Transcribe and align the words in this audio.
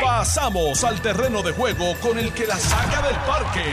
Pasamos 0.00 0.84
al 0.84 1.00
terreno 1.00 1.42
de 1.42 1.52
juego 1.52 1.94
con 2.00 2.18
el 2.18 2.32
que 2.32 2.46
la 2.46 2.56
saca 2.56 3.02
del 3.06 3.16
parque. 3.26 3.64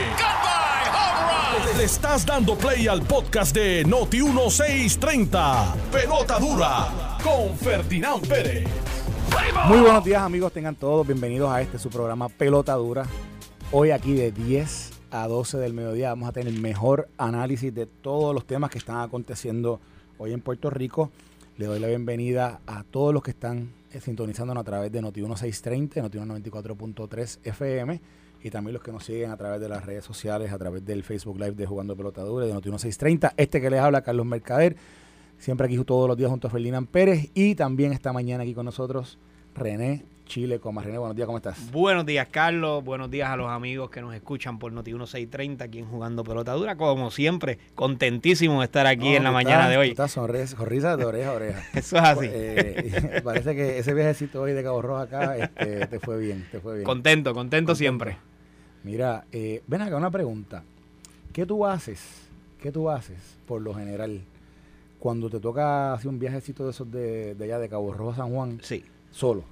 Le 1.76 1.84
estás 1.84 2.26
dando 2.26 2.56
play 2.56 2.88
al 2.88 3.02
podcast 3.02 3.54
de 3.54 3.84
Noti 3.84 4.22
1630. 4.22 5.74
Pelota 5.92 6.38
dura 6.38 7.18
con 7.22 7.56
Ferdinand 7.56 8.26
Pérez. 8.26 8.68
Muy 9.66 9.80
buenos 9.80 10.04
días 10.04 10.22
amigos, 10.22 10.52
tengan 10.52 10.74
todos 10.74 11.06
bienvenidos 11.06 11.50
a 11.50 11.60
este 11.60 11.78
su 11.78 11.90
programa 11.90 12.28
Pelota 12.28 12.74
Dura. 12.74 13.06
Hoy 13.72 13.90
aquí 13.92 14.14
de 14.14 14.32
10 14.32 14.90
a 15.10 15.28
12 15.28 15.58
del 15.58 15.72
mediodía 15.72 16.10
vamos 16.10 16.28
a 16.28 16.32
tener 16.32 16.52
el 16.52 16.60
mejor 16.60 17.08
análisis 17.18 17.74
de 17.74 17.86
todos 17.86 18.34
los 18.34 18.46
temas 18.46 18.70
que 18.70 18.78
están 18.78 19.00
aconteciendo 19.00 19.80
hoy 20.18 20.32
en 20.32 20.40
Puerto 20.40 20.70
Rico. 20.70 21.10
Le 21.56 21.66
doy 21.66 21.78
la 21.78 21.88
bienvenida 21.88 22.60
a 22.66 22.84
todos 22.84 23.14
los 23.14 23.22
que 23.22 23.30
están 23.30 23.79
sintonizándonos 23.98 24.60
a 24.60 24.64
través 24.64 24.92
de 24.92 25.02
Noti 25.02 25.20
1630, 25.20 26.02
Noti 26.02 26.18
94.3 26.18 27.38
FM 27.42 28.00
y 28.42 28.50
también 28.50 28.74
los 28.74 28.82
que 28.82 28.92
nos 28.92 29.04
siguen 29.04 29.30
a 29.30 29.36
través 29.36 29.60
de 29.60 29.68
las 29.68 29.84
redes 29.84 30.04
sociales, 30.04 30.52
a 30.52 30.58
través 30.58 30.84
del 30.84 31.02
Facebook 31.02 31.38
Live 31.38 31.52
de 31.52 31.66
Jugando 31.66 31.96
Pelota 31.96 32.22
Dura 32.22 32.46
de 32.46 32.52
Noti 32.52 32.68
1630. 32.68 33.34
Este 33.36 33.60
que 33.60 33.70
les 33.70 33.80
habla 33.80 34.02
Carlos 34.02 34.26
Mercader, 34.26 34.76
siempre 35.38 35.66
aquí 35.66 35.76
todos 35.84 36.06
los 36.06 36.16
días 36.16 36.30
junto 36.30 36.48
a 36.48 36.50
Ferdinand 36.50 36.86
Pérez 36.86 37.30
y 37.34 37.54
también 37.54 37.92
esta 37.92 38.12
mañana 38.12 38.44
aquí 38.44 38.54
con 38.54 38.64
nosotros 38.64 39.18
René 39.54 40.04
Chile 40.30 40.60
Coma. 40.60 40.80
René, 40.80 40.96
buenos 40.96 41.16
días, 41.16 41.26
¿cómo 41.26 41.38
estás? 41.38 41.72
Buenos 41.72 42.06
días, 42.06 42.28
Carlos. 42.30 42.84
Buenos 42.84 43.10
días 43.10 43.28
a 43.28 43.36
los 43.36 43.48
amigos 43.48 43.90
que 43.90 44.00
nos 44.00 44.14
escuchan 44.14 44.60
por 44.60 44.70
Noti 44.72 44.92
1630 44.92 45.64
aquí 45.64 45.80
en 45.80 45.86
Jugando 45.86 46.22
Pelota 46.22 46.52
Dura. 46.52 46.76
Como 46.76 47.10
siempre, 47.10 47.58
contentísimo 47.74 48.60
de 48.60 48.66
estar 48.66 48.86
aquí 48.86 49.10
No, 49.10 49.16
en 49.16 49.24
la 49.24 49.32
mañana 49.32 49.56
estás- 49.62 49.70
de 49.70 49.76
hoy. 49.78 49.88
Estás 49.88 50.12
sonrisa, 50.12 50.56
sonrisa 50.56 50.96
de 50.96 51.04
oreja 51.04 51.30
a 51.30 51.32
oreja. 51.34 51.62
Eso 51.74 51.96
es 51.96 52.02
así. 52.04 52.26
Eh, 52.30 53.20
parece 53.24 53.56
que 53.56 53.78
ese 53.80 53.92
viajecito 53.92 54.40
hoy 54.40 54.52
de 54.52 54.62
Cabo 54.62 54.80
Rojo 54.82 54.98
acá 54.98 55.36
este, 55.36 55.88
te 55.88 55.98
fue 55.98 56.16
bien, 56.20 56.46
te 56.52 56.60
fue 56.60 56.74
bien. 56.74 56.84
Contento, 56.84 57.34
contento 57.34 57.74
siempre. 57.74 58.16
Mira, 58.84 59.24
eh, 59.32 59.64
ven 59.66 59.82
acá 59.82 59.96
una 59.96 60.12
pregunta. 60.12 60.62
¿Qué 61.32 61.44
tú 61.44 61.66
haces? 61.66 62.00
¿Qué 62.62 62.70
tú 62.70 62.88
haces 62.88 63.18
por 63.48 63.60
lo 63.62 63.74
general 63.74 64.20
cuando 65.00 65.28
te 65.28 65.40
toca 65.40 65.92
hacer 65.92 66.06
un 66.08 66.20
viajecito 66.20 66.64
de 66.66 66.70
esos 66.70 66.88
de, 66.88 67.34
de 67.34 67.44
allá 67.46 67.58
de 67.58 67.68
Cabo 67.68 67.92
Rojo 67.92 68.12
a 68.12 68.16
San 68.16 68.30
Juan 68.32 68.60
Sí. 68.62 68.84
solo 69.10 69.42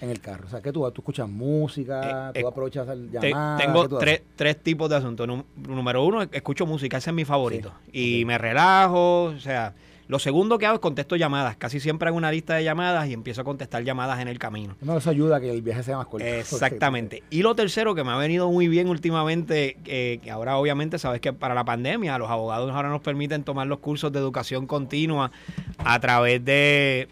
en 0.00 0.10
el 0.10 0.20
carro? 0.20 0.46
O 0.46 0.50
sea, 0.50 0.60
¿qué 0.60 0.72
tú, 0.72 0.80
tú 0.90 1.00
escuchas 1.00 1.28
música? 1.28 2.30
Eh, 2.30 2.40
¿Tú 2.40 2.46
eh, 2.46 2.48
aprovechas 2.50 2.86
Te- 2.86 3.30
llamadas? 3.30 3.60
tengo 3.64 3.82
¿Qué 3.82 3.88
tú 3.88 3.98
tres, 3.98 4.22
tres 4.36 4.62
tipos 4.62 4.88
de 4.90 4.96
asuntos. 4.96 5.28
Número 5.56 6.04
uno, 6.04 6.22
escucho 6.22 6.66
música, 6.66 6.98
ese 6.98 7.10
es 7.10 7.14
mi 7.16 7.24
favorito. 7.24 7.72
Y 7.92 8.24
me 8.24 8.38
relajo, 8.38 9.24
o 9.24 9.38
sea, 9.38 9.74
lo 10.08 10.20
segundo 10.20 10.56
que 10.58 10.66
hago 10.66 10.76
es 10.76 10.80
contesto 10.80 11.16
llamadas. 11.16 11.56
Casi 11.56 11.80
siempre 11.80 12.06
hago 12.08 12.16
una 12.16 12.30
lista 12.30 12.54
de 12.54 12.62
llamadas 12.62 13.08
y 13.08 13.12
empiezo 13.12 13.40
a 13.40 13.44
contestar 13.44 13.82
llamadas 13.82 14.20
en 14.20 14.28
el 14.28 14.38
camino. 14.38 14.76
No, 14.80 14.96
eso 14.96 15.10
ayuda 15.10 15.38
a 15.38 15.40
que 15.40 15.50
el 15.50 15.62
viaje 15.62 15.82
sea 15.82 15.96
más 15.96 16.06
corto. 16.06 16.24
Exactamente. 16.26 17.24
Y 17.28 17.42
lo 17.42 17.56
tercero 17.56 17.94
que 17.96 18.04
me 18.04 18.12
ha 18.12 18.16
venido 18.16 18.48
muy 18.50 18.68
bien 18.68 18.88
últimamente, 18.88 19.76
eh, 19.84 20.20
que 20.22 20.30
ahora 20.30 20.58
obviamente 20.58 20.98
sabes 20.98 21.20
que 21.20 21.32
para 21.32 21.54
la 21.54 21.64
pandemia 21.64 22.18
los 22.18 22.30
abogados 22.30 22.70
ahora 22.70 22.88
nos 22.88 23.00
permiten 23.00 23.42
tomar 23.42 23.66
los 23.66 23.80
cursos 23.80 24.12
de 24.12 24.20
educación 24.20 24.68
continua 24.68 25.32
a 25.78 25.98
través 25.98 26.44
de, 26.44 27.08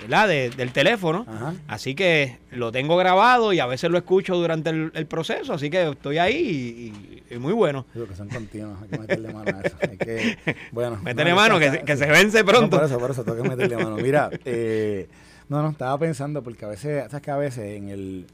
¿verdad? 0.00 0.28
de- 0.28 0.50
del 0.50 0.72
teléfono. 0.72 1.24
Ajá. 1.28 1.54
Así 1.68 1.94
que 1.94 2.38
lo 2.50 2.72
tengo 2.72 2.96
grabado 2.96 3.52
y 3.52 3.60
a 3.60 3.66
veces 3.66 3.90
lo 3.90 3.98
escucho 3.98 4.36
durante 4.36 4.70
el, 4.70 4.90
el 4.94 5.06
proceso, 5.06 5.52
así 5.54 5.70
que 5.70 5.88
estoy 5.90 6.18
ahí 6.18 6.92
y, 7.28 7.34
y- 7.34 7.38
muy 7.38 7.52
bueno. 7.52 7.86
Digo 7.94 8.06
que 8.06 8.16
son 8.16 8.28
continuos, 8.28 8.80
hay 8.82 8.88
que 8.88 8.98
meterle 8.98 9.32
mano 9.32 9.56
a 9.56 9.60
eso. 9.60 9.76
Hay 9.88 9.96
que, 9.96 10.38
bueno, 10.72 10.98
Métele 11.02 11.30
no, 11.30 11.36
mano, 11.36 11.58
que, 11.58 11.70
se- 11.70 11.82
que 11.82 11.96
se 11.96 12.06
vence 12.06 12.44
pronto. 12.44 12.76
No, 12.76 12.82
por 12.82 12.86
eso, 12.90 12.98
por 12.98 13.10
eso, 13.12 13.24
tengo 13.24 13.42
que 13.42 13.48
meterle 13.48 13.76
mano. 13.76 13.96
Mira, 13.96 14.30
eh, 14.44 15.08
no, 15.48 15.62
no, 15.62 15.70
estaba 15.70 15.96
pensando, 15.98 16.42
porque 16.42 16.64
a 16.64 16.68
veces, 16.68 17.04
sabes 17.10 17.22
que 17.22 17.30
a 17.30 17.36
veces 17.36 17.76
en 17.76 17.88
el, 17.88 18.26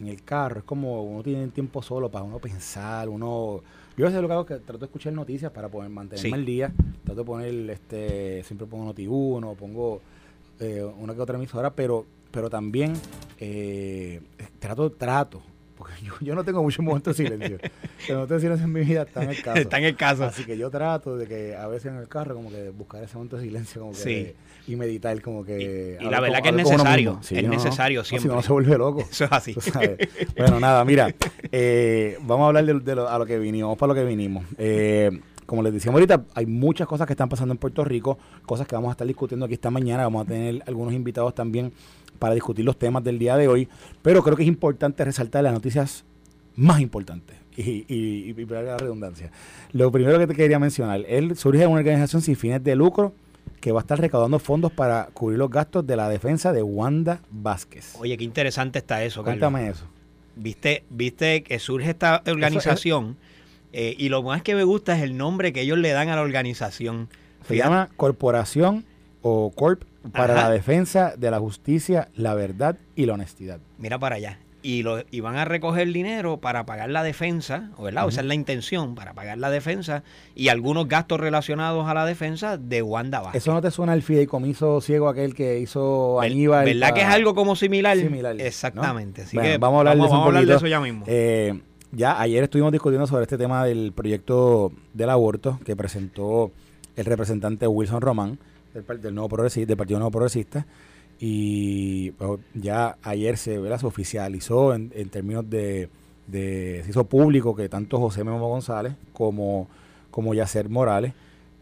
en 0.00 0.08
el 0.08 0.22
carro 0.22 0.58
es 0.60 0.64
como 0.64 1.02
uno 1.04 1.22
tiene 1.22 1.46
tiempo 1.48 1.82
solo 1.82 2.08
para 2.10 2.24
uno 2.24 2.38
pensar, 2.38 3.08
uno... 3.08 3.62
Yo 3.96 4.04
a 4.04 4.08
veces 4.10 4.20
lo 4.20 4.28
que 4.28 4.34
hago 4.34 4.42
es 4.42 4.48
que 4.48 4.54
trato 4.56 4.78
de 4.80 4.84
escuchar 4.86 5.14
noticias 5.14 5.50
para 5.52 5.68
poder 5.68 5.88
mantenerme 5.88 6.28
Sí. 6.28 6.34
al 6.34 6.44
día. 6.44 6.70
Trato 7.04 7.20
de 7.20 7.24
poner, 7.24 7.70
este, 7.70 8.42
siempre 8.44 8.66
pongo 8.66 8.92
Noti1, 8.92 9.56
pongo 9.56 10.02
eh, 10.60 10.82
una 10.98 11.14
que 11.14 11.20
otra 11.20 11.36
emisora, 11.36 11.74
pero, 11.74 12.06
pero 12.30 12.48
también 12.50 12.94
eh, 13.38 14.20
trato, 14.58 14.90
trato, 14.92 15.42
porque 15.76 15.94
yo, 16.02 16.12
yo 16.20 16.34
no 16.34 16.44
tengo 16.44 16.62
muchos 16.62 16.84
momentos 16.84 17.16
de 17.16 17.24
silencio. 17.24 17.58
Los 18.08 18.16
momentos 18.16 18.36
de 18.36 18.40
silencio 18.40 18.64
en 18.66 18.72
mi 18.72 18.80
vida 18.80 19.02
están 19.02 19.24
en 19.24 19.30
el 19.30 19.42
caso. 19.42 19.58
Está 19.60 19.78
en 19.78 19.84
el 19.84 19.96
caso. 19.96 20.24
Así 20.24 20.44
que 20.44 20.56
yo 20.56 20.70
trato 20.70 21.16
de 21.16 21.26
que 21.26 21.54
a 21.56 21.66
veces 21.66 21.92
en 21.92 21.98
el 21.98 22.08
carro 22.08 22.34
como 22.34 22.50
que 22.50 22.70
buscar 22.70 23.02
ese 23.02 23.14
momento 23.16 23.36
de 23.36 23.42
silencio 23.42 23.80
como 23.82 23.92
que 23.92 23.98
Sí. 23.98 24.32
y 24.72 24.76
meditar 24.76 25.20
como 25.22 25.44
que 25.44 25.98
Y- 26.00 26.04
la 26.04 26.20
verdad 26.20 26.40
que 26.42 26.48
es 26.50 26.54
necesario, 26.54 27.18
es 27.22 27.32
no, 27.32 27.42
no. 27.42 27.48
necesario 27.48 28.00
No, 28.00 28.04
si 28.04 28.08
siempre. 28.10 28.32
no 28.32 28.42
se 28.42 28.52
vuelve 28.52 28.78
loco. 28.78 29.00
Eso 29.10 29.24
es 29.24 29.32
así. 29.32 29.54
Bueno, 30.36 30.60
nada, 30.60 30.84
mira, 30.84 31.14
eh, 31.52 32.16
vamos 32.22 32.44
a 32.44 32.46
hablar 32.48 32.64
de, 32.64 32.80
de 32.80 32.94
lo, 32.94 33.08
a 33.08 33.18
lo 33.18 33.26
que 33.26 33.38
vinimos, 33.38 33.66
vamos 33.68 33.78
para 33.78 33.88
lo 33.88 33.94
que 33.94 34.04
vinimos. 34.04 34.44
Eh, 34.58 35.10
como 35.46 35.62
les 35.62 35.72
decíamos 35.72 36.00
ahorita, 36.00 36.24
hay 36.34 36.46
muchas 36.46 36.86
cosas 36.86 37.06
que 37.06 37.12
están 37.12 37.28
pasando 37.28 37.52
en 37.52 37.58
Puerto 37.58 37.84
Rico, 37.84 38.18
cosas 38.44 38.66
que 38.66 38.74
vamos 38.74 38.88
a 38.88 38.92
estar 38.92 39.06
discutiendo 39.06 39.46
aquí 39.46 39.54
esta 39.54 39.70
mañana, 39.70 40.02
vamos 40.02 40.24
a 40.24 40.28
tener 40.28 40.62
algunos 40.66 40.92
invitados 40.92 41.34
también 41.34 41.72
para 42.18 42.34
discutir 42.34 42.64
los 42.64 42.78
temas 42.78 43.04
del 43.04 43.18
día 43.18 43.36
de 43.36 43.48
hoy, 43.48 43.68
pero 44.02 44.22
creo 44.22 44.36
que 44.36 44.42
es 44.42 44.48
importante 44.48 45.04
resaltar 45.04 45.44
las 45.44 45.52
noticias 45.52 46.04
más 46.56 46.80
importantes. 46.80 47.36
Y, 47.56 47.86
y, 47.88 48.34
y, 48.36 48.46
la 48.46 48.76
redundancia. 48.76 49.30
Lo 49.72 49.90
primero 49.90 50.18
que 50.18 50.26
te 50.26 50.34
quería 50.34 50.58
mencionar, 50.58 51.02
él 51.08 51.36
surge 51.36 51.66
una 51.66 51.78
organización 51.78 52.20
sin 52.20 52.36
fines 52.36 52.62
de 52.62 52.76
lucro 52.76 53.14
que 53.62 53.72
va 53.72 53.80
a 53.80 53.82
estar 53.82 53.98
recaudando 53.98 54.38
fondos 54.38 54.72
para 54.72 55.06
cubrir 55.14 55.38
los 55.38 55.50
gastos 55.50 55.86
de 55.86 55.96
la 55.96 56.08
defensa 56.10 56.52
de 56.52 56.62
Wanda 56.62 57.22
Vázquez. 57.30 57.94
Oye, 57.98 58.16
qué 58.18 58.24
interesante 58.24 58.78
está 58.78 59.02
eso, 59.04 59.22
Carlos. 59.22 59.40
Cuéntame 59.40 59.70
eso. 59.70 59.86
Viste, 60.34 60.84
viste 60.90 61.42
que 61.42 61.58
surge 61.58 61.90
esta 61.90 62.22
organización 62.26 63.16
eh, 63.72 63.94
y 63.98 64.08
lo 64.08 64.22
más 64.22 64.42
que 64.42 64.54
me 64.54 64.64
gusta 64.64 64.96
es 64.96 65.02
el 65.02 65.16
nombre 65.16 65.52
que 65.52 65.60
ellos 65.62 65.78
le 65.78 65.90
dan 65.90 66.08
a 66.08 66.16
la 66.16 66.22
organización. 66.22 67.08
Se 67.42 67.54
Fíjate, 67.54 67.68
llama 67.70 67.88
Corporación 67.96 68.84
o 69.22 69.52
Corp 69.54 69.82
para 70.12 70.34
Ajá. 70.34 70.42
la 70.44 70.50
defensa 70.50 71.14
de 71.16 71.30
la 71.30 71.38
justicia, 71.40 72.08
la 72.14 72.34
verdad 72.34 72.76
y 72.94 73.06
la 73.06 73.14
honestidad. 73.14 73.58
Mira 73.78 73.98
para 73.98 74.16
allá. 74.16 74.38
Y, 74.62 74.82
lo, 74.82 75.00
y 75.12 75.20
van 75.20 75.36
a 75.36 75.44
recoger 75.44 75.86
dinero 75.92 76.38
para 76.38 76.66
pagar 76.66 76.90
la 76.90 77.04
defensa, 77.04 77.70
¿o 77.76 77.84
¿verdad? 77.84 78.04
O 78.04 78.08
Esa 78.08 78.22
es 78.22 78.26
la 78.26 78.34
intención, 78.34 78.96
para 78.96 79.12
pagar 79.12 79.38
la 79.38 79.48
defensa 79.48 80.02
y 80.34 80.48
algunos 80.48 80.88
gastos 80.88 81.20
relacionados 81.20 81.86
a 81.86 81.94
la 81.94 82.04
defensa 82.04 82.56
de 82.56 82.82
Wanda 82.82 83.20
Vázquez. 83.20 83.42
¿Eso 83.44 83.52
no 83.52 83.62
te 83.62 83.70
suena 83.70 83.94
el 83.94 84.02
fideicomiso 84.02 84.80
ciego 84.80 85.08
aquel 85.08 85.34
que 85.36 85.60
hizo 85.60 86.16
Ver- 86.20 86.32
Aníbal? 86.32 86.64
¿Verdad 86.64 86.94
que 86.94 87.02
es 87.02 87.06
algo 87.06 87.36
como 87.36 87.54
similar? 87.54 87.96
Similar, 87.96 88.34
¿no? 88.34 88.42
Exactamente. 88.42 89.22
Así 89.22 89.36
Bueno, 89.36 89.50
que 89.52 89.58
vamos 89.58 89.76
a 89.76 89.78
hablar 89.80 89.94
de 89.98 90.00
eso 90.02 90.08
vamos 90.10 90.24
a 90.24 90.26
hablar 90.26 90.46
de 90.46 90.54
eso 90.56 90.66
ya 90.66 90.80
mismo. 90.80 91.04
Eh, 91.06 91.60
ya 91.92 92.20
ayer 92.20 92.44
estuvimos 92.44 92.72
discutiendo 92.72 93.06
sobre 93.06 93.22
este 93.22 93.38
tema 93.38 93.64
del 93.64 93.92
proyecto 93.92 94.72
del 94.92 95.10
aborto 95.10 95.58
que 95.64 95.76
presentó 95.76 96.50
el 96.96 97.04
representante 97.04 97.66
Wilson 97.66 98.00
Román 98.00 98.38
del, 99.00 99.14
nuevo 99.14 99.28
progresista, 99.28 99.76
Partido 99.76 99.98
Nuevo 99.98 100.10
Progresista. 100.10 100.66
Y 101.18 102.10
pues, 102.12 102.40
ya 102.54 102.96
ayer 103.02 103.38
se, 103.38 103.58
se 103.78 103.86
oficializó 103.86 104.74
en, 104.74 104.92
en 104.94 105.08
términos 105.08 105.48
de, 105.48 105.88
de- 106.26 106.82
se 106.84 106.90
hizo 106.90 107.04
público 107.04 107.56
que 107.56 107.68
tanto 107.68 107.98
José 107.98 108.22
Memo 108.24 108.48
González 108.48 108.94
como, 109.12 109.68
como 110.10 110.34
Yacer 110.34 110.68
Morales 110.68 111.14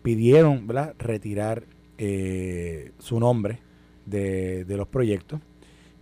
pidieron 0.03 0.67
¿verdad? 0.67 0.95
retirar 0.99 1.62
eh, 1.99 2.91
su 2.99 3.21
nombre 3.21 3.61
de, 4.06 4.65
de 4.65 4.77
los 4.77 4.89
proyectos. 4.89 5.41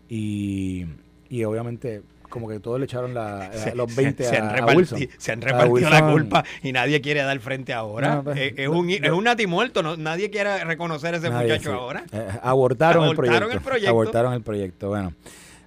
Y, 0.09 0.87
y 1.29 1.45
obviamente 1.45 2.03
como 2.33 2.49
que 2.49 2.59
todos 2.59 2.81
le 2.81 2.87
echaron 2.87 3.15
la, 3.15 3.49
la- 3.49 3.53
Se- 3.53 3.75
los 3.77 3.95
20 3.95 4.25
se, 4.25 4.37
a, 4.37 4.41
han 4.41 4.49
a 4.49 4.57
reparti- 4.57 4.77
Wilson. 4.77 4.99
se 5.19 5.33
han 5.33 5.41
repartido 5.43 5.91
la 5.91 6.11
culpa 6.11 6.45
y 6.63 6.73
nadie 6.73 7.01
quiere 7.01 7.23
dar 7.23 7.39
frente 7.39 7.73
ahora. 7.73 8.17
No, 8.17 8.25
pues, 8.25 8.39
es, 8.39 8.55
es 8.57 8.69
un, 8.69 8.91
es 8.91 9.11
un 9.11 9.25
natimuerto, 9.25 9.83
no, 9.83 9.97
nadie 9.97 10.31
quiere 10.31 10.65
reconocer 10.65 11.15
a 11.15 11.19
ese 11.19 11.31
Nadie, 11.31 11.53
muchacho 11.53 11.71
sí. 11.71 11.77
ahora. 11.79 12.05
Eh, 12.11 12.29
abortaron, 12.43 13.09
el, 13.09 13.15
proyecto, 13.15 13.51
el 13.51 13.61
proyecto. 13.61 13.91
Abortaron 13.91 14.33
el 14.33 14.43
proyecto. 14.43 14.89
Bueno, 14.89 15.13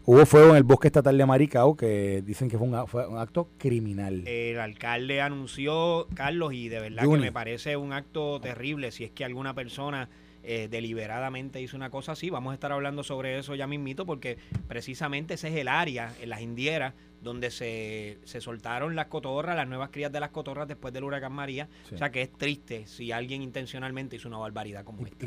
hubo 0.06 0.26
fuego 0.26 0.50
en 0.52 0.58
el 0.58 0.64
bosque 0.64 0.88
estatal 0.88 1.18
de 1.18 1.26
Maricao 1.26 1.76
que 1.76 2.22
dicen 2.26 2.50
que 2.50 2.58
fue 2.58 2.68
un, 2.68 2.88
fue 2.88 3.08
un 3.08 3.18
acto 3.18 3.48
criminal. 3.58 4.28
El 4.28 4.60
alcalde 4.60 5.22
anunció, 5.22 6.08
Carlos, 6.16 6.54
y 6.54 6.68
de 6.70 6.80
verdad 6.80 7.04
Juni. 7.06 7.20
que 7.22 7.26
me 7.28 7.32
parece 7.32 7.78
un 7.78 7.94
acto 7.94 8.40
terrible 8.42 8.92
si 8.92 9.04
es 9.04 9.12
que 9.12 9.24
alguna 9.26 9.54
persona 9.54 10.10
eh, 10.48 10.68
deliberadamente 10.70 11.62
hizo 11.62 11.76
una 11.76 11.90
cosa 11.90 12.12
así. 12.14 12.30
Vamos 12.30 12.52
a 12.52 12.54
estar 12.54 12.72
hablando 12.72 13.04
sobre 13.04 13.38
eso 13.40 13.56
ya 13.56 13.68
mismito 13.68 14.06
porque 14.06 14.38
precisamente 14.68 15.34
ese 15.36 15.50
es 15.50 15.56
el 15.56 15.68
área, 15.68 16.14
en 16.22 16.30
las 16.30 16.42
indieras, 16.42 16.94
donde 17.22 17.50
se, 17.50 18.20
se 18.24 18.40
soltaron 18.40 18.96
las 18.96 19.08
cotorras, 19.08 19.56
las 19.56 19.68
nuevas 19.68 19.90
crías 19.90 20.12
de 20.12 20.20
las 20.20 20.30
cotorras 20.30 20.68
después 20.68 20.94
del 20.94 21.04
huracán 21.06 21.32
María. 21.34 21.68
Sí. 21.90 21.96
O 21.96 21.98
sea 21.98 22.12
que 22.12 22.22
es 22.22 22.32
triste 22.32 22.86
si 22.86 23.12
alguien 23.12 23.42
intencionalmente 23.42 24.16
hizo 24.18 24.28
una 24.28 24.38
barbaridad 24.38 24.84
como 24.84 25.02
¿Y, 25.02 25.06
esta. 25.06 25.26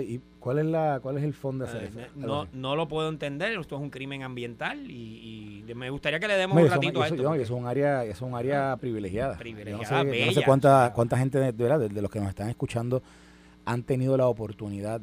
y- 0.00 0.14
y 0.14 0.20
cuál 0.40 0.58
es 0.58 0.64
la 0.66 0.98
cuál 1.00 1.18
es 1.18 1.22
el 1.24 1.32
fondo 1.34 1.64
de 1.66 1.70
hacer 1.70 1.84
Eh, 1.84 1.86
eso? 1.88 2.00
No, 2.16 2.48
no 2.52 2.74
lo 2.74 2.88
puedo 2.88 3.08
entender, 3.08 3.56
esto 3.56 3.76
es 3.76 3.80
un 3.80 3.90
crimen 3.90 4.24
ambiental 4.24 4.90
y, 4.90 5.62
y 5.68 5.74
me 5.74 5.88
gustaría 5.90 6.18
que 6.18 6.26
le 6.26 6.34
demos 6.34 6.56
No, 6.56 6.62
un 6.64 6.68
ratito 6.70 7.00
a 7.00 7.06
eso- 7.06 7.14
esto. 7.14 7.22
no, 7.22 7.28
y 7.28 7.32
porque- 7.38 7.42
eso 7.44 7.54
es 7.54 7.60
un 7.60 7.66
área, 7.68 8.02
eso 8.02 8.12
es 8.12 8.22
un 8.22 8.34
área 8.34 8.76
privilegiada. 8.80 9.38
Privilegiada, 9.38 9.84
Yo 10.02 10.04
no 10.06 10.10
sé, 10.12 10.18
yo 10.18 10.26
no 10.26 10.32
sé 10.32 10.36
bella. 10.40 10.46
cuánta, 10.46 10.92
cuánta 10.94 11.16
gente 11.16 11.38
de, 11.38 11.52
de, 11.52 11.88
de 11.90 12.02
los 12.02 12.10
que 12.10 12.18
nos 12.18 12.30
están 12.30 12.48
escuchando 12.48 13.00
han 13.70 13.84
tenido 13.84 14.16
la 14.16 14.26
oportunidad 14.26 15.00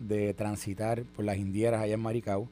de 0.00 0.34
transitar 0.34 1.04
por 1.04 1.24
las 1.24 1.36
indieras 1.36 1.80
allá 1.80 1.94
en 1.94 2.00
Maricao. 2.00 2.48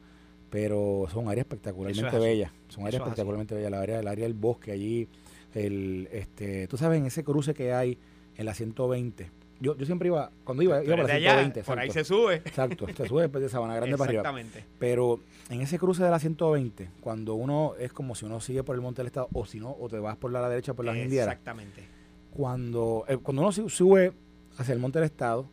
pero 0.48 1.06
son 1.12 1.28
áreas 1.28 1.44
espectacularmente 1.44 2.18
bellas. 2.18 2.52
Son 2.68 2.86
áreas 2.86 3.02
espectacularmente 3.02 3.54
bellas. 3.54 3.70
La 3.72 3.80
área, 3.80 3.98
el 3.98 4.06
área 4.06 4.24
del 4.24 4.34
bosque 4.34 4.70
allí, 4.70 5.08
el, 5.54 6.08
este, 6.12 6.68
tú 6.68 6.76
sabes, 6.76 7.00
en 7.00 7.06
ese 7.06 7.24
cruce 7.24 7.52
que 7.52 7.72
hay 7.72 7.98
en 8.36 8.46
la 8.46 8.54
120. 8.54 9.28
Yo, 9.58 9.76
yo 9.76 9.86
siempre 9.86 10.06
iba, 10.08 10.30
cuando 10.44 10.62
iba, 10.62 10.84
iba 10.84 10.96
por 10.96 11.08
la 11.08 11.18
120. 11.18 11.64
por 11.64 11.78
ahí 11.80 11.90
se 11.90 12.04
sube. 12.04 12.36
Exacto, 12.36 12.86
se 12.96 13.08
sube 13.08 13.22
después 13.22 13.42
de 13.42 13.48
Sabana 13.48 13.74
Grande 13.74 13.96
para 13.96 14.08
arriba. 14.08 14.22
Exactamente. 14.22 14.64
Pero 14.78 15.18
en 15.50 15.62
ese 15.62 15.78
cruce 15.78 16.04
de 16.04 16.10
la 16.10 16.20
120, 16.20 16.90
cuando 17.00 17.34
uno 17.34 17.74
es 17.78 17.92
como 17.92 18.14
si 18.14 18.24
uno 18.24 18.40
sigue 18.40 18.62
por 18.62 18.76
el 18.76 18.82
Monte 18.82 19.00
del 19.00 19.08
Estado, 19.08 19.28
o 19.32 19.44
si 19.46 19.58
no, 19.58 19.76
o 19.80 19.88
te 19.88 19.98
vas 19.98 20.16
por 20.16 20.30
la, 20.30 20.48
derecha 20.48 20.74
por 20.74 20.84
las 20.84 20.96
Indieras. 20.96 21.28
Exactamente. 21.28 21.82
Cuando, 22.30 23.04
eh, 23.08 23.16
cuando 23.16 23.42
uno 23.42 23.52
sube 23.52 24.12
hacia 24.58 24.72
el 24.72 24.78
Monte 24.78 25.00
del 25.00 25.06
Estado, 25.06 25.48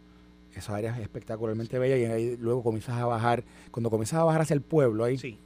esa 0.59 0.75
área 0.75 0.95
es 0.95 1.01
espectacularmente 1.01 1.79
bella 1.79 1.97
y 1.97 2.05
ahí 2.05 2.37
luego 2.37 2.63
comienzas 2.63 2.95
a 2.95 3.05
bajar, 3.05 3.43
cuando 3.71 3.89
comienzas 3.89 4.19
a 4.19 4.23
bajar 4.23 4.41
hacia 4.41 4.53
el 4.53 4.61
pueblo 4.61 5.03
ahí, 5.03 5.17
sí. 5.17 5.39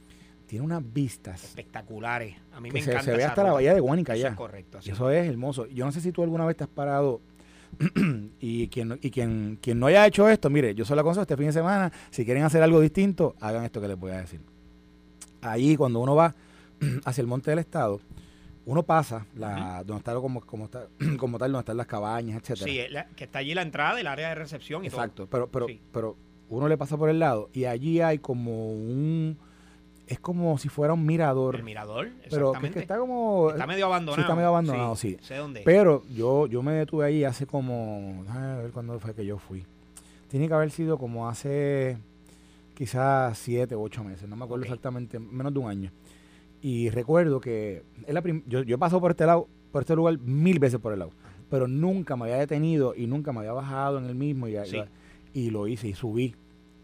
tiene 0.46 0.64
unas 0.64 0.82
vistas 0.92 1.44
espectaculares. 1.44 2.36
A 2.52 2.60
mí 2.60 2.70
me 2.70 2.80
encanta. 2.80 3.02
Se, 3.02 3.16
ve 3.16 3.24
hasta 3.24 3.42
la 3.42 3.52
bahía 3.52 3.74
de 3.74 3.80
Guánica 3.80 4.12
allá. 4.12 4.28
es 4.28 4.36
correcto. 4.36 4.78
eso 4.84 5.10
es 5.10 5.28
hermoso. 5.28 5.66
Yo 5.66 5.84
no 5.84 5.92
sé 5.92 6.00
si 6.00 6.12
tú 6.12 6.22
alguna 6.22 6.44
vez 6.44 6.56
te 6.56 6.64
has 6.64 6.70
parado 6.70 7.20
y 8.40 8.68
quien, 8.68 8.98
y 9.02 9.10
quien, 9.10 9.58
quien 9.60 9.78
no 9.78 9.86
haya 9.86 10.06
hecho 10.06 10.28
esto, 10.28 10.50
mire, 10.50 10.74
yo 10.74 10.84
solo 10.84 11.00
aconsejo 11.00 11.22
este 11.22 11.36
fin 11.36 11.46
de 11.46 11.52
semana, 11.52 11.92
si 12.10 12.24
quieren 12.24 12.44
hacer 12.44 12.62
algo 12.62 12.80
distinto, 12.80 13.34
hagan 13.40 13.64
esto 13.64 13.80
que 13.80 13.88
les 13.88 13.98
voy 13.98 14.12
a 14.12 14.18
decir. 14.18 14.40
Ahí 15.40 15.76
cuando 15.76 16.00
uno 16.00 16.14
va 16.14 16.34
hacia 17.04 17.22
el 17.22 17.26
Monte 17.26 17.50
del 17.50 17.60
Estado, 17.60 18.00
uno 18.68 18.82
pasa 18.82 19.24
la, 19.34 19.82
donde 19.82 20.00
está 20.00 20.14
como, 20.16 20.42
como, 20.42 20.66
está, 20.66 20.88
como 21.18 21.38
tal, 21.38 21.52
donde 21.52 21.62
están 21.62 21.78
las 21.78 21.86
cabañas, 21.86 22.36
etcétera. 22.42 22.66
Sí, 22.66 23.14
que 23.16 23.24
está 23.24 23.38
allí 23.38 23.54
la 23.54 23.62
entrada, 23.62 23.98
el 23.98 24.06
área 24.06 24.28
de 24.28 24.34
recepción 24.34 24.84
y 24.84 24.88
Exacto, 24.88 25.26
pero, 25.26 25.48
pero, 25.48 25.66
pero 25.90 26.16
uno 26.50 26.68
le 26.68 26.76
pasa 26.76 26.98
por 26.98 27.08
el 27.08 27.18
lado 27.18 27.48
y 27.54 27.64
allí 27.64 28.02
hay 28.02 28.18
como 28.18 28.70
un 28.70 29.38
es 30.06 30.20
como 30.20 30.58
si 30.58 30.68
fuera 30.68 30.92
un 30.92 31.06
mirador. 31.06 31.56
El 31.56 31.62
mirador, 31.62 32.10
pero 32.28 32.52
que, 32.52 32.70
que, 32.70 32.78
está 32.80 32.98
como 32.98 33.50
está 33.50 33.66
medio 33.66 33.86
abandonado. 33.86 34.16
Sí, 34.16 34.20
está 34.20 34.34
medio 34.34 34.48
abandonado, 34.48 34.96
sí. 34.96 35.16
Sé 35.22 35.36
dónde. 35.36 35.62
Pero 35.64 36.04
yo 36.10 36.46
yo 36.46 36.62
me 36.62 36.72
detuve 36.72 37.06
ahí 37.06 37.24
hace 37.24 37.46
como 37.46 38.22
a 38.28 38.56
ver 38.56 38.70
cuándo 38.72 39.00
fue 39.00 39.14
que 39.14 39.24
yo 39.24 39.38
fui. 39.38 39.64
Tiene 40.28 40.46
que 40.46 40.52
haber 40.52 40.70
sido 40.70 40.98
como 40.98 41.26
hace 41.26 41.96
quizás 42.74 43.38
siete 43.38 43.74
u 43.74 43.82
ocho 43.82 44.04
meses, 44.04 44.28
no 44.28 44.36
me 44.36 44.44
acuerdo 44.44 44.64
exactamente, 44.64 45.18
menos 45.18 45.54
de 45.54 45.58
un 45.58 45.70
año. 45.70 45.90
Y 46.60 46.90
recuerdo 46.90 47.40
que 47.40 47.82
es 48.06 48.14
la 48.14 48.22
yo, 48.46 48.62
yo 48.62 48.74
he 48.76 48.78
pasado 48.78 49.00
por 49.00 49.12
este 49.12 49.26
lado, 49.26 49.48
por 49.70 49.82
este 49.82 49.94
lugar 49.94 50.18
mil 50.18 50.58
veces 50.58 50.80
por 50.80 50.92
el 50.92 50.98
lado, 50.98 51.12
pero 51.50 51.68
nunca 51.68 52.16
me 52.16 52.24
había 52.24 52.38
detenido 52.38 52.94
y 52.96 53.06
nunca 53.06 53.32
me 53.32 53.40
había 53.40 53.52
bajado 53.52 53.98
en 53.98 54.06
el 54.06 54.14
mismo 54.14 54.48
y, 54.48 54.56
y, 55.34 55.50
lo 55.50 55.66
hice 55.66 55.88
y 55.88 55.94
subí. 55.94 56.34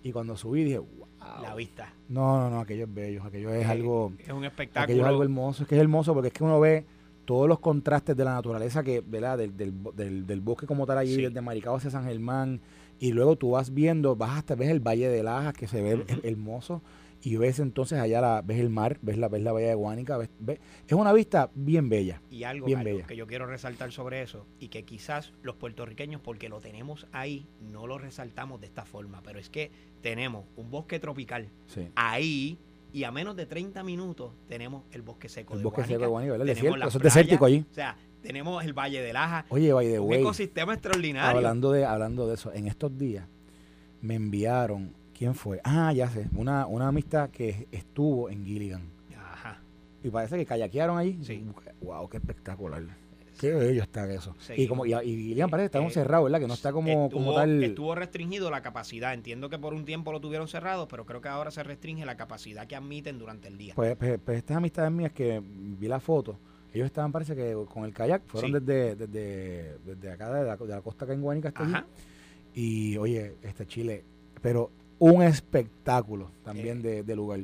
Y 0.02 0.12
cuando 0.12 0.36
subí 0.36 0.64
dije, 0.64 0.78
wow. 0.78 1.08
La 1.42 1.54
vista. 1.54 1.92
No, 2.08 2.38
no, 2.38 2.50
no, 2.50 2.60
aquello 2.60 2.84
es 2.84 2.94
bello, 2.94 3.22
aquello 3.24 3.50
es, 3.54 3.66
algo... 3.66 4.12
Es 4.18 4.30
un 4.30 4.44
espectáculo. 4.44 4.84
Aquello 4.84 5.02
es 5.02 5.08
algo 5.08 5.22
hermoso, 5.22 5.62
es 5.62 5.68
que 5.68 5.74
es 5.74 5.80
hermoso 5.80 6.12
porque 6.12 6.28
es 6.28 6.34
que 6.34 6.44
uno 6.44 6.60
ve 6.60 6.84
todos 7.24 7.48
los 7.48 7.58
contrastes 7.60 8.14
de 8.14 8.24
la 8.24 8.34
naturaleza 8.34 8.82
que, 8.82 9.00
¿verdad? 9.00 9.38
Del, 9.38 9.56
del, 9.56 10.26
del, 10.26 10.40
bosque 10.42 10.66
como 10.66 10.86
tal 10.86 10.98
allí, 10.98 11.16
desde 11.16 11.40
Maricao 11.40 11.76
hacia 11.76 11.90
San 11.90 12.04
Germán, 12.04 12.60
y 13.00 13.12
luego 13.12 13.36
tú 13.36 13.52
vas 13.52 13.72
viendo, 13.72 14.14
vas 14.16 14.38
hasta 14.38 14.54
ves 14.54 14.68
el 14.68 14.80
Valle 14.80 15.08
de 15.08 15.22
Lajas 15.22 15.54
que 15.54 15.66
se 15.66 15.82
ve 15.82 16.04
hermoso 16.22 16.82
y 17.24 17.36
ves 17.36 17.58
entonces 17.58 17.98
allá 17.98 18.20
la, 18.20 18.42
ves 18.42 18.60
el 18.60 18.68
mar, 18.68 18.98
ves 19.00 19.16
la, 19.16 19.28
ves 19.28 19.42
la 19.42 19.52
bahía 19.52 19.68
de 19.68 19.74
Guánica, 19.74 20.18
ves, 20.18 20.28
es 20.86 20.92
una 20.92 21.12
vista 21.12 21.50
bien 21.54 21.88
bella. 21.88 22.20
Y 22.30 22.44
algo, 22.44 22.66
bien 22.66 22.84
bella. 22.84 23.06
que 23.06 23.16
yo 23.16 23.26
quiero 23.26 23.46
resaltar 23.46 23.92
sobre 23.92 24.20
eso, 24.20 24.46
y 24.60 24.68
que 24.68 24.84
quizás 24.84 25.32
los 25.42 25.56
puertorriqueños, 25.56 26.20
porque 26.20 26.50
lo 26.50 26.60
tenemos 26.60 27.06
ahí, 27.12 27.46
no 27.72 27.86
lo 27.86 27.96
resaltamos 27.96 28.60
de 28.60 28.66
esta 28.66 28.84
forma, 28.84 29.22
pero 29.22 29.38
es 29.38 29.48
que 29.48 29.70
tenemos 30.02 30.44
un 30.56 30.70
bosque 30.70 31.00
tropical 31.00 31.48
ahí 31.94 32.58
y 32.92 33.04
a 33.04 33.10
menos 33.10 33.34
de 33.36 33.46
30 33.46 33.82
minutos 33.82 34.32
tenemos 34.46 34.84
el 34.92 35.00
bosque 35.00 35.28
seco 35.28 35.54
el 35.54 35.60
de 35.60 35.64
bosque 35.64 35.84
seco 35.84 36.02
de 36.02 36.06
Guánica, 36.06 36.32
¿verdad? 36.32 36.46
Desierto, 36.46 36.86
eso 36.86 36.98
es 36.98 37.02
desértico 37.02 37.46
allí. 37.46 37.64
O 37.70 37.74
sea, 37.74 37.96
tenemos 38.22 38.62
el 38.64 38.72
Valle 38.74 39.00
de 39.00 39.12
Laja. 39.12 39.46
Oye, 39.48 39.72
Valle 39.72 39.92
de 39.92 39.98
Un 39.98 40.12
ecosistema 40.12 40.74
extraordinario. 40.74 41.38
Hablando 41.38 41.72
de, 41.72 41.86
hablando 41.86 42.28
de 42.28 42.34
eso, 42.34 42.52
en 42.52 42.68
estos 42.68 42.96
días 42.96 43.26
me 44.00 44.14
enviaron 44.14 44.94
¿Quién 45.16 45.34
fue? 45.34 45.60
Ah, 45.64 45.92
ya 45.92 46.08
sé. 46.08 46.28
Una, 46.34 46.66
una 46.66 46.88
amistad 46.88 47.30
que 47.30 47.68
estuvo 47.70 48.28
en 48.28 48.44
Gilligan. 48.44 48.82
Ajá. 49.16 49.60
Y 50.02 50.10
parece 50.10 50.36
que 50.36 50.44
kayakearon 50.44 50.98
allí. 50.98 51.18
Sí. 51.22 51.44
Wow, 51.80 52.08
qué 52.08 52.16
espectacular. 52.16 52.82
Qué 53.38 53.52
bello 53.52 53.82
está 53.82 54.10
eso. 54.12 54.34
y 54.56 54.66
como 54.66 54.86
y, 54.86 54.92
Gilligan 54.92 55.50
parece 55.50 55.70
que 55.70 55.78
está 55.78 55.86
eh, 55.86 55.90
cerrado, 55.90 56.24
¿verdad? 56.24 56.40
Que 56.40 56.46
no 56.46 56.54
está 56.54 56.72
como, 56.72 57.10
como 57.10 57.34
tal. 57.34 57.62
Estuvo 57.62 57.94
restringido 57.94 58.50
la 58.50 58.62
capacidad. 58.62 59.14
Entiendo 59.14 59.48
que 59.48 59.58
por 59.58 59.74
un 59.74 59.84
tiempo 59.84 60.12
lo 60.12 60.20
tuvieron 60.20 60.48
cerrado, 60.48 60.88
pero 60.88 61.04
creo 61.06 61.20
que 61.20 61.28
ahora 61.28 61.50
se 61.50 61.62
restringe 61.62 62.04
la 62.04 62.16
capacidad 62.16 62.66
que 62.66 62.76
admiten 62.76 63.18
durante 63.18 63.48
el 63.48 63.56
día. 63.56 63.74
Pues, 63.74 63.96
pues, 63.96 64.20
pues 64.24 64.38
estas 64.38 64.56
amistades 64.56 64.90
mías 64.92 65.12
que 65.12 65.40
vi 65.44 65.88
la 65.88 66.00
foto, 66.00 66.38
ellos 66.72 66.86
estaban, 66.86 67.12
parece 67.12 67.36
que 67.36 67.56
con 67.72 67.84
el 67.84 67.92
kayak, 67.92 68.22
fueron 68.26 68.52
desde, 68.52 68.96
desde, 68.96 69.78
desde, 69.84 70.10
acá, 70.10 70.32
de 70.32 70.44
la, 70.44 70.56
de 70.56 70.66
la 70.66 70.80
costa 70.80 71.04
acá 71.04 71.14
en 71.14 71.22
Guanica 71.22 71.48
hasta 71.48 71.64
allí. 71.64 71.74
Y 72.54 72.96
oye, 72.98 73.36
este 73.42 73.66
Chile, 73.66 74.04
pero 74.40 74.70
un 74.98 75.22
espectáculo 75.22 76.30
también 76.44 76.82
de, 76.82 77.02
de, 77.02 77.16
lugar. 77.16 77.40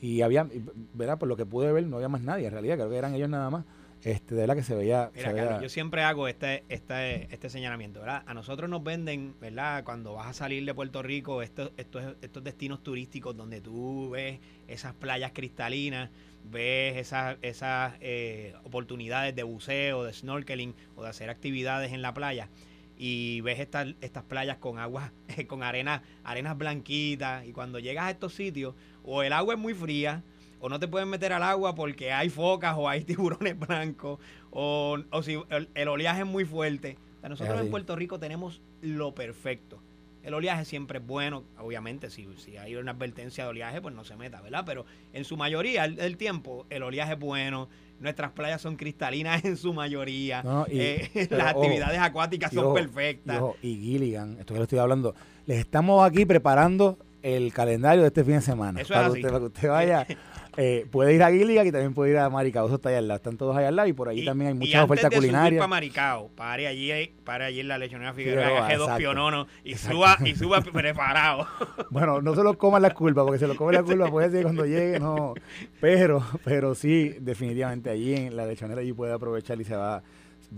Y 0.00 0.22
había, 0.22 0.46
¿verdad? 0.92 1.18
Por 1.18 1.28
lo 1.28 1.36
que 1.36 1.46
pude 1.46 1.72
ver, 1.72 1.86
no 1.86 1.96
había 1.96 2.08
más 2.08 2.22
nadie 2.22 2.46
en 2.46 2.52
realidad, 2.52 2.76
creo 2.76 2.90
que 2.90 2.96
eran 2.96 3.14
ellos 3.14 3.28
nada 3.28 3.50
más. 3.50 3.64
Este, 4.04 4.34
de 4.34 4.42
verdad 4.42 4.54
que 4.54 4.62
se 4.62 4.74
veía. 4.74 5.10
Mira, 5.14 5.62
yo 5.62 5.68
siempre 5.70 6.02
hago 6.02 6.28
este, 6.28 6.62
este, 6.68 7.32
este 7.32 7.48
señalamiento, 7.48 8.00
¿verdad? 8.00 8.22
A 8.26 8.34
nosotros 8.34 8.68
nos 8.68 8.84
venden, 8.84 9.34
¿verdad? 9.40 9.82
Cuando 9.82 10.12
vas 10.12 10.26
a 10.26 10.32
salir 10.34 10.62
de 10.66 10.74
Puerto 10.74 11.02
Rico, 11.02 11.40
estos, 11.40 11.72
estos, 11.78 12.14
estos 12.20 12.44
destinos 12.44 12.82
turísticos 12.82 13.34
donde 13.34 13.62
tú 13.62 14.10
ves 14.10 14.40
esas 14.68 14.92
playas 14.92 15.32
cristalinas, 15.32 16.10
ves 16.44 16.98
esas, 16.98 17.38
esas 17.40 17.94
eh, 18.02 18.52
oportunidades 18.64 19.34
de 19.34 19.42
buceo, 19.42 20.04
de 20.04 20.12
snorkeling 20.12 20.74
o 20.96 21.02
de 21.02 21.08
hacer 21.08 21.30
actividades 21.30 21.92
en 21.92 22.02
la 22.02 22.12
playa 22.12 22.50
y 22.96 23.40
ves 23.40 23.60
estas, 23.60 23.94
estas 24.00 24.24
playas 24.24 24.58
con 24.58 24.78
agua, 24.78 25.12
con 25.48 25.62
arenas, 25.62 26.02
arenas 26.22 26.56
blanquitas 26.56 27.46
y 27.46 27.52
cuando 27.52 27.78
llegas 27.78 28.04
a 28.04 28.10
estos 28.10 28.34
sitios 28.34 28.74
o 29.02 29.22
el 29.22 29.32
agua 29.32 29.54
es 29.54 29.60
muy 29.60 29.74
fría 29.74 30.22
o 30.60 30.68
no 30.68 30.80
te 30.80 30.88
pueden 30.88 31.08
meter 31.08 31.32
al 31.32 31.42
agua 31.42 31.74
porque 31.74 32.12
hay 32.12 32.30
focas 32.30 32.74
o 32.78 32.88
hay 32.88 33.04
tiburones 33.04 33.58
blancos 33.58 34.18
o, 34.50 34.98
o 35.10 35.22
si 35.22 35.38
el, 35.74 35.88
oleaje 35.88 36.20
es 36.20 36.26
muy 36.26 36.44
fuerte. 36.44 36.96
nosotros 37.22 37.60
en 37.60 37.70
Puerto 37.70 37.96
Rico 37.96 38.18
tenemos 38.18 38.62
lo 38.80 39.14
perfecto. 39.14 39.82
El 40.22 40.32
oleaje 40.32 40.64
siempre 40.64 41.00
es 41.00 41.06
bueno, 41.06 41.44
obviamente, 41.58 42.08
si, 42.08 42.26
si 42.38 42.56
hay 42.56 42.76
una 42.76 42.92
advertencia 42.92 43.44
de 43.44 43.50
oleaje, 43.50 43.82
pues 43.82 43.94
no 43.94 44.04
se 44.04 44.16
meta, 44.16 44.40
¿verdad? 44.40 44.62
Pero 44.64 44.86
en 45.12 45.26
su 45.26 45.36
mayoría 45.36 45.86
del 45.86 46.16
tiempo, 46.16 46.64
el 46.70 46.82
oleaje 46.82 47.12
es 47.12 47.18
bueno, 47.18 47.68
nuestras 48.00 48.32
playas 48.32 48.60
son 48.60 48.76
cristalinas 48.76 49.44
en 49.44 49.56
su 49.56 49.72
mayoría. 49.72 50.42
Eh, 50.68 51.28
las 51.30 51.48
actividades 51.48 51.98
acuáticas 51.98 52.52
son 52.52 52.74
perfectas. 52.74 53.42
Y, 53.62 53.76
Gilligan, 53.76 54.36
esto 54.38 54.54
que 54.54 54.60
le 54.60 54.64
estoy 54.64 54.78
hablando, 54.78 55.14
les 55.46 55.58
estamos 55.58 56.04
aquí 56.04 56.24
preparando 56.24 56.98
el 57.22 57.52
calendario 57.54 58.02
de 58.02 58.08
este 58.08 58.22
fin 58.22 58.34
de 58.34 58.42
semana. 58.42 58.80
Eso 58.80 58.92
para, 58.92 59.06
es 59.06 59.12
así. 59.12 59.18
Usted, 59.20 59.28
para 59.28 59.40
que 59.40 59.46
usted 59.46 59.68
vaya 59.68 60.06
Eh, 60.56 60.86
puede 60.90 61.14
ir 61.14 61.22
a 61.22 61.30
Gilligan 61.30 61.66
y 61.66 61.72
también 61.72 61.94
puede 61.94 62.12
ir 62.12 62.18
a 62.18 62.30
Maricao, 62.30 62.66
eso 62.66 62.76
está 62.76 62.90
allá 62.90 62.98
al 62.98 63.08
lado, 63.08 63.16
están 63.16 63.36
todos 63.36 63.56
allá 63.56 63.68
al 63.68 63.76
lado 63.76 63.88
y 63.88 63.92
por 63.92 64.08
allí 64.08 64.24
también 64.24 64.48
hay 64.48 64.54
muchas 64.54 64.84
ofertas 64.84 65.12
culinarias. 65.12 65.58
para 65.58 65.68
Maricao, 65.68 66.28
pare 66.34 66.66
allí, 66.66 66.90
pare 67.24 67.44
allí 67.44 67.60
en 67.60 67.68
la 67.68 67.78
lechonera 67.78 68.12
Figueroa, 68.12 68.74
dos 68.76 68.90
piononos 68.92 69.46
y 69.64 69.74
suba, 69.74 70.16
y 70.24 70.34
suba 70.34 70.60
preparado. 70.72 71.46
bueno, 71.90 72.22
no 72.22 72.34
se 72.34 72.42
lo 72.42 72.56
coman 72.56 72.82
las 72.82 72.94
culpas, 72.94 73.24
porque 73.24 73.38
se 73.38 73.46
lo 73.46 73.56
come 73.56 73.72
la 73.72 73.82
culpa 73.82 74.10
puede 74.10 74.30
ser 74.30 74.44
cuando 74.44 74.64
llegue, 74.64 75.00
no. 75.00 75.34
Pero, 75.80 76.24
pero 76.44 76.74
sí, 76.74 77.16
definitivamente 77.20 77.90
allí 77.90 78.14
en 78.14 78.36
la 78.36 78.46
lechonera 78.46 78.80
allí 78.80 78.92
puede 78.92 79.12
aprovechar 79.12 79.60
y 79.60 79.64
se 79.64 79.74
va, 79.74 80.02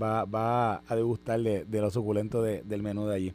va, 0.00 0.24
va 0.24 0.82
a 0.86 0.96
degustar 0.96 1.40
de, 1.40 1.64
de 1.64 1.80
lo 1.80 1.90
suculento 1.90 2.42
del 2.42 2.82
menú 2.82 3.06
de 3.06 3.14
allí. 3.14 3.32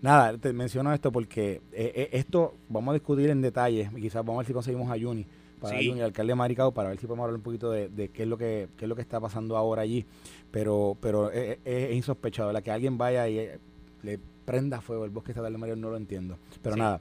Nada, 0.00 0.36
te 0.36 0.52
menciono 0.52 0.92
esto 0.92 1.10
porque 1.10 1.62
eh, 1.72 1.92
eh, 1.94 2.08
esto 2.12 2.54
vamos 2.68 2.92
a 2.92 2.94
discutir 2.94 3.30
en 3.30 3.40
detalle, 3.40 3.90
quizás 3.96 4.22
vamos 4.22 4.34
a 4.34 4.38
ver 4.40 4.46
si 4.46 4.52
conseguimos 4.52 4.90
a 4.90 5.00
Juni 5.00 5.26
para 5.64 5.80
el 5.80 6.02
alcalde 6.02 6.30
de 6.32 6.34
Maricao 6.36 6.72
para 6.72 6.90
ver 6.90 6.98
si 6.98 7.06
podemos 7.06 7.24
hablar 7.24 7.36
un 7.36 7.42
poquito 7.42 7.70
de, 7.70 8.10
qué 8.12 8.22
es 8.22 8.28
lo 8.28 8.38
que 8.38 8.68
qué 8.76 8.84
es 8.84 8.88
lo 8.88 8.94
que 8.94 9.02
está 9.02 9.20
pasando 9.20 9.56
ahora 9.56 9.82
allí. 9.82 10.04
Pero 10.50 10.96
pero 11.00 11.30
es, 11.30 11.58
insospechado 11.94 12.52
la 12.52 12.62
que 12.62 12.70
alguien 12.70 12.96
vaya 12.98 13.28
y 13.28 13.38
eh, 13.38 13.58
le 14.02 14.18
prenda 14.44 14.80
fuego 14.80 15.04
el 15.04 15.10
bosque 15.10 15.32
estatal 15.32 15.52
de 15.52 15.58
Mario 15.58 15.76
no 15.76 15.90
lo 15.90 15.96
entiendo. 15.96 16.38
Pero 16.62 16.76
nada. 16.76 17.00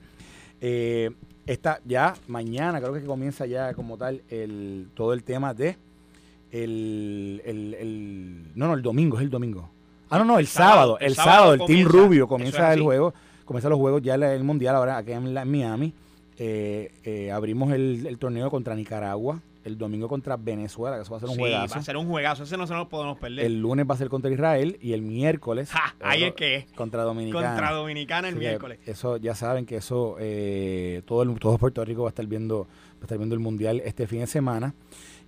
Eh, 0.62 1.12
está 1.46 1.80
ya 1.86 2.14
mañana 2.28 2.80
creo 2.80 2.94
que 2.94 3.04
comienza 3.04 3.46
ya 3.46 3.74
como 3.74 3.98
tal 3.98 4.22
el 4.30 4.88
todo 4.94 5.14
el 5.14 5.24
tema 5.24 5.54
de 5.54 5.78
el, 6.52 7.42
el, 7.46 8.52
no 8.56 8.68
no 8.68 8.74
el 8.76 8.82
domingo 8.82 9.18
es 9.18 9.24
el 9.24 9.30
domingo. 9.30 9.70
Ah 10.10 10.20
no 10.20 10.26
no 10.26 10.40
el, 10.40 10.48
sábado, 10.48 10.98
el 11.00 11.16
sábado 11.16 11.56
el, 11.56 11.66
Team 11.66 11.88
Rubio 11.88 12.28
comienza 12.28 12.72
el 12.74 12.82
juego 12.82 13.14
comienza 13.46 13.68
los 13.68 13.80
juegos 13.80 14.02
ya 14.02 14.16
el, 14.16 14.44
mundial 14.44 14.76
ahora 14.76 14.98
aquí 14.98 15.12
en 15.12 15.34
Miami 15.34 15.94
eh, 16.38 17.32
abrimos 17.34 17.72
el, 17.74 18.18
torneo 18.18 18.50
contra 18.50 18.76
Nicaragua, 18.76 19.42
el 19.64 19.78
domingo 19.78 20.08
contra 20.10 20.36
Venezuela, 20.36 20.98
que 20.98 21.04
eso 21.04 21.12
va 21.12 21.18
a 21.18 21.20
ser 21.22 21.30
un 21.30 21.36
sí, 21.36 21.42
juegazo. 21.42 21.74
va 21.76 21.80
a 21.80 21.84
ser 21.84 21.98
un 21.98 22.08
juegazo, 22.08 22.44
ese 22.44 22.58
no 22.58 22.68
se 22.68 22.74
nos 22.74 22.88
podemos 22.88 23.18
perder. 23.18 23.46
El 23.46 23.62
lunes 23.62 23.86
va 23.90 23.96
a 23.96 23.98
ser 23.98 24.10
contra 24.10 24.30
Israel 24.30 24.78
y 24.82 24.94
el 24.94 25.02
miércoles... 25.02 25.70
ahí 26.02 26.24
es 26.24 26.34
que 26.34 26.68
Contra 26.76 27.04
Dominicana. 27.04 27.50
Contra 27.50 27.72
Dominicana 27.72 28.30
el 28.30 28.36
miércoles. 28.36 28.80
Eso, 28.86 29.18
ya 29.18 29.36
saben 29.36 29.66
que 29.66 29.78
eso, 29.78 30.18
eh, 30.20 31.02
todo, 31.06 31.24
el, 31.24 31.40
todo 31.40 31.58
Puerto 31.58 31.84
Rico 31.86 32.04
va 32.04 32.10
a 32.10 32.12
estar 32.12 32.26
viendo 32.26 32.68
va 32.96 33.02
a 33.02 33.04
estar 33.04 33.18
viendo 33.18 33.36
el 33.36 33.42
Mundial 33.42 33.82
este 33.86 34.08
fin 34.08 34.20
de 34.20 34.28
semana. 34.28 34.74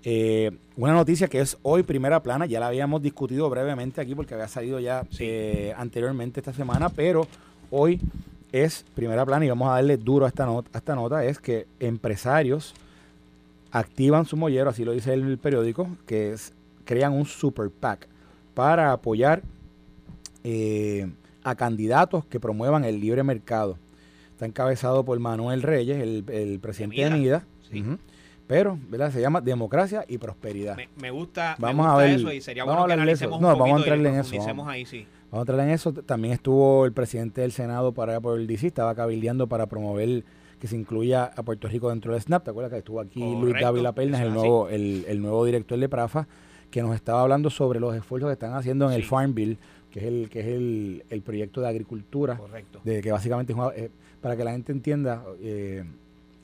Eh, 0.07 0.51
una 0.77 0.93
noticia 0.93 1.27
que 1.27 1.41
es 1.41 1.57
hoy 1.63 1.81
primera 1.81 2.21
plana, 2.21 2.45
ya 2.45 2.59
la 2.59 2.67
habíamos 2.67 3.01
discutido 3.01 3.49
brevemente 3.49 4.01
aquí 4.01 4.13
porque 4.13 4.35
había 4.35 4.47
salido 4.47 4.79
ya 4.79 5.03
eh, 5.19 5.73
anteriormente 5.75 6.39
esta 6.39 6.53
semana, 6.53 6.89
pero 6.89 7.27
hoy 7.71 7.99
es 8.63 8.85
primera 8.95 9.25
plana 9.25 9.45
y 9.45 9.49
vamos 9.49 9.67
a 9.69 9.73
darle 9.73 9.97
duro 9.97 10.25
a 10.25 10.29
esta, 10.29 10.45
nota, 10.45 10.69
a 10.73 10.77
esta 10.77 10.95
nota, 10.95 11.25
es 11.25 11.39
que 11.39 11.67
empresarios 11.79 12.73
activan 13.71 14.25
su 14.25 14.37
mollero, 14.37 14.69
así 14.69 14.85
lo 14.85 14.93
dice 14.93 15.13
el 15.13 15.37
periódico, 15.37 15.89
que 16.05 16.31
es, 16.31 16.53
crean 16.85 17.11
un 17.11 17.25
super 17.25 17.69
PAC 17.69 18.07
para 18.53 18.93
apoyar 18.93 19.41
eh, 20.45 21.11
a 21.43 21.55
candidatos 21.55 22.25
que 22.25 22.39
promuevan 22.39 22.85
el 22.85 23.01
libre 23.01 23.23
mercado. 23.23 23.77
Está 24.31 24.45
encabezado 24.45 25.03
por 25.03 25.19
Manuel 25.19 25.61
Reyes, 25.61 25.97
el, 25.97 26.59
presidente 26.61 27.03
de 27.03 27.09
MIDA. 27.09 27.43
Pero, 28.47 28.77
¿verdad? 28.89 29.11
Se 29.11 29.19
llama 29.19 29.41
democracia 29.41 30.05
y 30.07 30.17
prosperidad. 30.17 30.77
Me, 30.95 31.11
gusta, 31.11 31.55
vamos 31.57 31.87
a 31.87 31.97
ver, 31.97 32.11
eso 32.11 32.31
y 32.31 32.41
sería 32.41 32.63
bueno 32.63 32.85
que 32.85 32.93
analicemos 32.93 33.41
no, 33.41 33.47
vamos 33.57 33.77
a 33.77 33.79
entrarle 33.79 34.09
en 34.09 34.15
eso. 34.19 34.37
Vamos, 34.37 34.67
ahí, 34.67 34.85
sí. 34.85 35.07
Vamos 35.31 35.39
a 35.39 35.41
entrarle 35.41 35.63
en 35.63 35.69
eso. 35.69 35.93
También 35.93 36.33
estuvo 36.33 36.85
el 36.85 36.93
presidente 36.93 37.41
del 37.41 37.51
Senado 37.51 37.93
para 37.93 38.19
por 38.19 38.39
el 38.39 38.47
DC, 38.47 38.67
estaba 38.67 38.95
cabildeando 38.95 39.47
para 39.47 39.67
promover 39.67 40.23
que 40.59 40.67
se 40.67 40.75
incluya 40.75 41.25
a 41.25 41.43
Puerto 41.43 41.67
Rico 41.67 41.89
dentro 41.89 42.13
del 42.13 42.21
SNAP. 42.21 42.43
¿Te 42.43 42.49
acuerdas 42.51 42.71
que 42.71 42.79
estuvo 42.79 42.99
aquí 42.99 43.19
Luis 43.19 43.55
Dávila 43.59 43.93
Pernas, 43.93 44.21
el 44.21 44.33
nuevo, 44.33 44.69
el, 44.69 45.21
nuevo 45.21 45.45
director 45.45 45.77
de 45.77 45.89
PRAFA, 45.89 46.27
que 46.71 46.81
nos 46.81 46.95
estaba 46.95 47.21
hablando 47.21 47.49
sobre 47.49 47.79
los 47.79 47.95
esfuerzos 47.95 48.29
que 48.29 48.33
están 48.33 48.53
haciendo 48.53 48.89
en 48.89 48.93
el 48.93 49.03
Farm 49.03 49.33
Bill, 49.33 49.57
que 49.91 49.99
es 49.99 50.05
el 50.05 50.29
que 50.29 50.39
es 50.41 50.47
el, 50.47 51.03
el 51.09 51.21
proyecto 51.21 51.61
de 51.61 51.67
agricultura. 51.67 52.37
Correcto. 52.37 52.81
De 52.83 53.01
que 53.01 53.11
básicamente, 53.11 53.53
eh, 53.75 53.89
para 54.21 54.35
que 54.35 54.43
la 54.43 54.51
gente 54.51 54.71
entienda, 54.71 55.23
eh, 55.39 55.83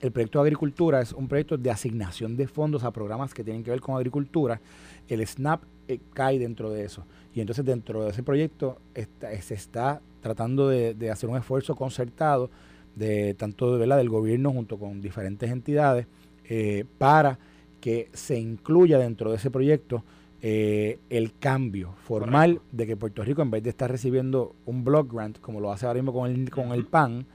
el 0.02 0.12
proyecto 0.12 0.40
de 0.40 0.44
agricultura 0.44 1.02
es 1.02 1.14
un 1.14 1.28
proyecto 1.28 1.58
de 1.58 1.70
asignación 1.70 2.36
de 2.36 2.48
fondos 2.48 2.84
a 2.84 2.92
programas 2.92 3.34
que 3.34 3.44
tienen 3.44 3.64
que 3.64 3.72
ver 3.72 3.82
con 3.82 3.96
agricultura. 3.96 4.60
El 5.08 5.26
SNAP 5.26 5.64
eh, 5.88 6.00
cae 6.14 6.40
dentro 6.40 6.70
de 6.70 6.86
eso. 6.86 7.06
Y 7.34 7.42
entonces 7.42 7.66
dentro 7.66 8.04
de 8.04 8.12
ese 8.12 8.24
proyecto 8.24 8.80
se 8.94 9.54
está 9.54 10.02
tratando 10.22 10.68
de, 10.68 11.10
hacer 11.10 11.30
un 11.30 11.38
esfuerzo 11.38 11.76
concertado 11.76 12.50
de 12.96 13.34
tanto 13.36 13.78
de, 13.78 13.88
del 13.88 14.10
gobierno 14.10 14.52
junto 14.52 14.78
con 14.78 15.02
diferentes 15.02 15.50
entidades 15.50 16.08
eh, 16.50 16.86
para 16.98 17.40
que 17.80 18.10
se 18.14 18.38
incluya 18.38 19.00
dentro 19.00 19.32
de 19.32 19.38
ese 19.38 19.50
proyecto 19.50 20.04
eh, 20.42 21.00
el 21.10 21.34
cambio 21.38 21.94
formal 22.04 22.62
de 22.72 22.86
que 22.86 22.98
Puerto 22.98 23.24
Rico, 23.24 23.42
en 23.42 23.52
vez 23.52 23.64
de 23.64 23.70
estar 23.70 23.90
recibiendo 23.90 24.56
un 24.66 24.84
block 24.84 25.14
grant, 25.14 25.40
como 25.40 25.60
lo 25.60 25.72
hace 25.72 25.86
ahora 25.86 26.02
mismo 26.02 26.14
con 26.14 26.30
el, 26.30 26.50
con 26.50 26.72
el 26.72 26.86
PAN, 26.86 27.26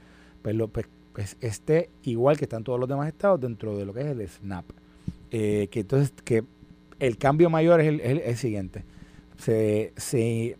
pues, 0.41 0.55
lo, 0.55 0.67
pues 0.67 0.87
pues 1.17 1.35
esté 1.41 1.89
igual 2.03 2.37
que 2.37 2.45
están 2.45 2.63
todos 2.63 2.79
los 2.79 2.87
demás 2.87 3.07
estados 3.07 3.41
dentro 3.41 3.75
de 3.75 3.85
lo 3.85 3.91
que 3.91 4.01
es 4.01 4.05
el 4.05 4.29
SNAP. 4.29 4.65
Eh, 5.31 5.67
que 5.71 5.79
entonces, 5.79 6.13
que 6.23 6.43
el 6.99 7.17
cambio 7.17 7.49
mayor 7.49 7.81
es 7.81 8.01
el, 8.01 8.37
siguiente. 8.37 8.83
Se, 9.37 10.57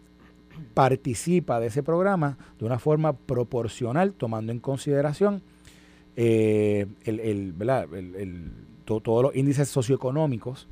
participa 0.74 1.60
de 1.60 1.68
ese 1.68 1.84
programa 1.84 2.38
de 2.60 2.66
una 2.66 2.80
forma 2.80 3.14
proporcional, 3.14 4.14
tomando 4.14 4.52
en 4.52 4.60
consideración 4.60 5.44
eh, 6.16 6.88
el, 7.06 7.54
todos 8.86 9.24
los 9.24 9.36
índices 9.36 9.70
socioeconómicos 9.70 10.68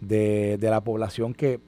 de, 0.00 0.58
la 0.60 0.82
población 0.82 1.34
que, 1.34 1.60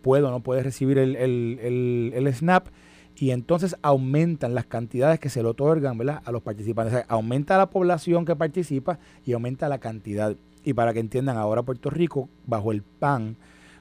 puede 0.00 0.22
o 0.24 0.30
no 0.30 0.40
puede 0.40 0.62
recibir 0.62 0.98
el, 0.98 2.34
SNAP 2.34 2.68
y 3.16 3.30
entonces 3.30 3.76
aumentan 3.82 4.54
las 4.54 4.66
cantidades 4.66 5.20
que 5.20 5.28
se 5.28 5.42
le 5.42 5.48
otorgan 5.48 5.98
a 6.24 6.32
los 6.32 6.42
participantes. 6.42 7.04
aumenta 7.08 7.56
la 7.56 7.70
población 7.70 8.24
que 8.24 8.34
participa 8.34 8.98
y 9.24 9.32
aumenta 9.32 9.68
la 9.68 9.78
cantidad. 9.78 10.36
Y 10.64 10.72
para 10.72 10.92
que 10.92 11.00
entiendan, 11.00 11.36
ahora 11.36 11.62
Puerto 11.62 11.90
Rico, 11.90 12.28
bajo 12.46 12.72
el 12.72 12.82
PAN, 12.82 13.36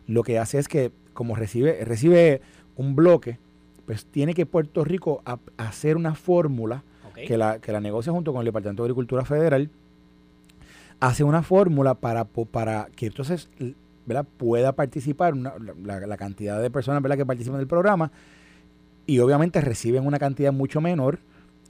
lo 0.05 0.23
que 0.23 0.37
hace 0.37 0.59
es 0.59 0.67
que 0.67 0.91
como 1.13 1.35
recibe, 1.35 1.83
recibe 1.85 2.41
un 2.75 2.95
bloque, 2.95 3.39
pues 3.85 4.05
tiene 4.05 4.33
que 4.33 4.45
Puerto 4.45 4.83
Rico 4.83 5.23
hacer 5.57 5.95
una 5.95 6.15
fórmula 6.15 6.83
que, 7.13 7.37
la, 7.37 7.59
que 7.59 7.71
la 7.71 7.79
negocia 7.79 8.11
junto 8.11 8.31
con 8.31 8.41
el 8.41 8.45
Departamento 8.45 8.83
de 8.83 8.87
Agricultura 8.87 9.23
Federal, 9.23 9.69
hace 10.99 11.23
una 11.23 11.43
fórmula 11.43 11.95
para, 11.95 12.25
para 12.25 12.87
que 12.95 13.07
entonces 13.07 13.49
¿verdad? 14.05 14.25
pueda 14.37 14.73
participar 14.73 15.35
la, 15.35 16.17
cantidad 16.17 16.61
de 16.61 16.69
personas 16.69 17.01
¿verdad? 17.01 17.17
que 17.17 17.25
participan 17.25 17.59
del 17.59 17.67
programa 17.67 18.11
y 19.05 19.19
obviamente 19.19 19.61
reciben 19.61 20.05
una 20.07 20.17
cantidad 20.17 20.53
mucho 20.53 20.79
menor, 20.79 21.19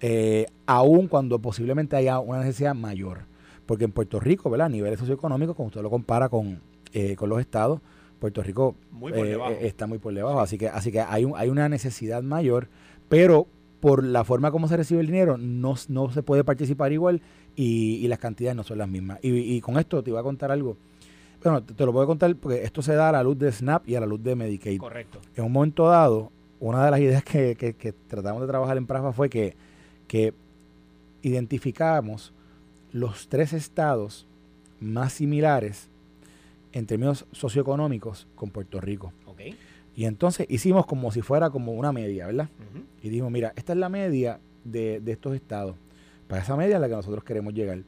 eh, 0.01 0.45
aun 0.65 1.07
cuando 1.07 1.39
posiblemente 1.39 1.95
haya 1.95 2.19
una 2.19 2.39
necesidad 2.39 2.75
mayor. 2.75 3.25
Porque 3.65 3.85
en 3.85 3.91
Puerto 3.91 4.19
Rico, 4.19 4.49
¿verdad? 4.49 4.67
A 4.67 4.69
niveles 4.69 4.99
socioeconómicos, 4.99 5.55
como 5.55 5.67
usted 5.67 5.81
lo 5.81 5.89
compara 5.89 6.29
con, 6.29 6.59
eh, 6.93 7.15
con 7.15 7.29
los 7.29 7.39
estados, 7.39 7.79
Puerto 8.19 8.41
Rico 8.41 8.75
eh, 9.13 9.37
está 9.61 9.87
muy 9.87 9.97
por 9.97 10.13
debajo. 10.13 10.39
Así 10.39 10.57
que, 10.57 10.69
así 10.69 10.91
que 10.91 11.01
hay, 11.01 11.25
un, 11.25 11.33
hay 11.35 11.49
una 11.49 11.67
necesidad 11.67 12.23
mayor, 12.23 12.67
pero 13.09 13.47
por 13.79 14.03
la 14.03 14.23
forma 14.23 14.49
como 14.49 14.69
se 14.69 14.77
recibe 14.77 15.01
el 15.01 15.07
dinero, 15.07 15.37
no, 15.37 15.75
no 15.89 16.09
se 16.09 16.23
puede 16.23 16.45
participar 16.45 16.93
igual 16.93 17.21
y, 17.55 17.95
y, 17.95 18.07
las 18.07 18.19
cantidades 18.19 18.55
no 18.55 18.63
son 18.63 18.77
las 18.77 18.87
mismas. 18.87 19.19
Y, 19.21 19.31
y, 19.55 19.59
con 19.59 19.77
esto 19.77 20.01
te 20.01 20.09
iba 20.09 20.21
a 20.21 20.23
contar 20.23 20.51
algo. 20.51 20.77
Bueno, 21.43 21.61
te, 21.61 21.73
te, 21.73 21.85
lo 21.85 22.01
a 22.01 22.05
contar 22.05 22.33
porque 22.37 22.63
esto 22.63 22.81
se 22.81 22.95
da 22.95 23.09
a 23.09 23.11
la 23.11 23.23
luz 23.23 23.37
de 23.37 23.51
SNAP 23.51 23.89
y 23.89 23.95
a 23.95 23.99
la 23.99 24.05
luz 24.05 24.23
de 24.23 24.35
Medicaid. 24.35 24.79
Correcto. 24.79 25.19
En 25.35 25.43
un 25.43 25.51
momento 25.51 25.89
dado, 25.89 26.31
una 26.61 26.85
de 26.85 26.91
las 26.91 26.99
ideas 27.01 27.23
que, 27.25 27.93
tratamos 28.07 28.41
de 28.41 28.47
trabajar 28.47 28.77
en 28.77 28.87
PRAFA 28.87 29.11
fue 29.11 29.29
que, 29.29 29.53
que 30.07 30.33
identificábamos 31.21 32.31
los 32.93 33.27
tres 33.27 33.51
estados 33.51 34.25
más 34.79 35.13
similares 35.13 35.89
en 36.71 36.85
términos 36.85 37.25
socioeconómicos 37.31 38.27
con 38.35 38.51
Puerto 38.51 38.79
Rico. 38.79 39.11
Y 39.95 40.05
entonces 40.05 40.47
hicimos 40.49 40.85
como 40.85 41.11
si 41.11 41.21
fuera 41.21 41.49
como 41.49 41.73
una 41.73 41.91
media, 41.91 42.27
¿verdad? 42.27 42.49
Y 43.01 43.09
dijimos, 43.09 43.31
mira, 43.31 43.53
esta 43.55 43.73
es 43.73 43.79
la 43.79 43.89
media 43.89 44.39
de, 44.63 44.99
de 45.01 45.11
estos 45.11 45.35
estados. 45.35 45.75
Para 46.27 46.41
esa 46.41 46.55
media 46.55 46.75
es 46.75 46.81
la 46.81 46.87
que 46.87 46.95
nosotros 46.95 47.23
queremos 47.23 47.53
llegar 47.53 47.83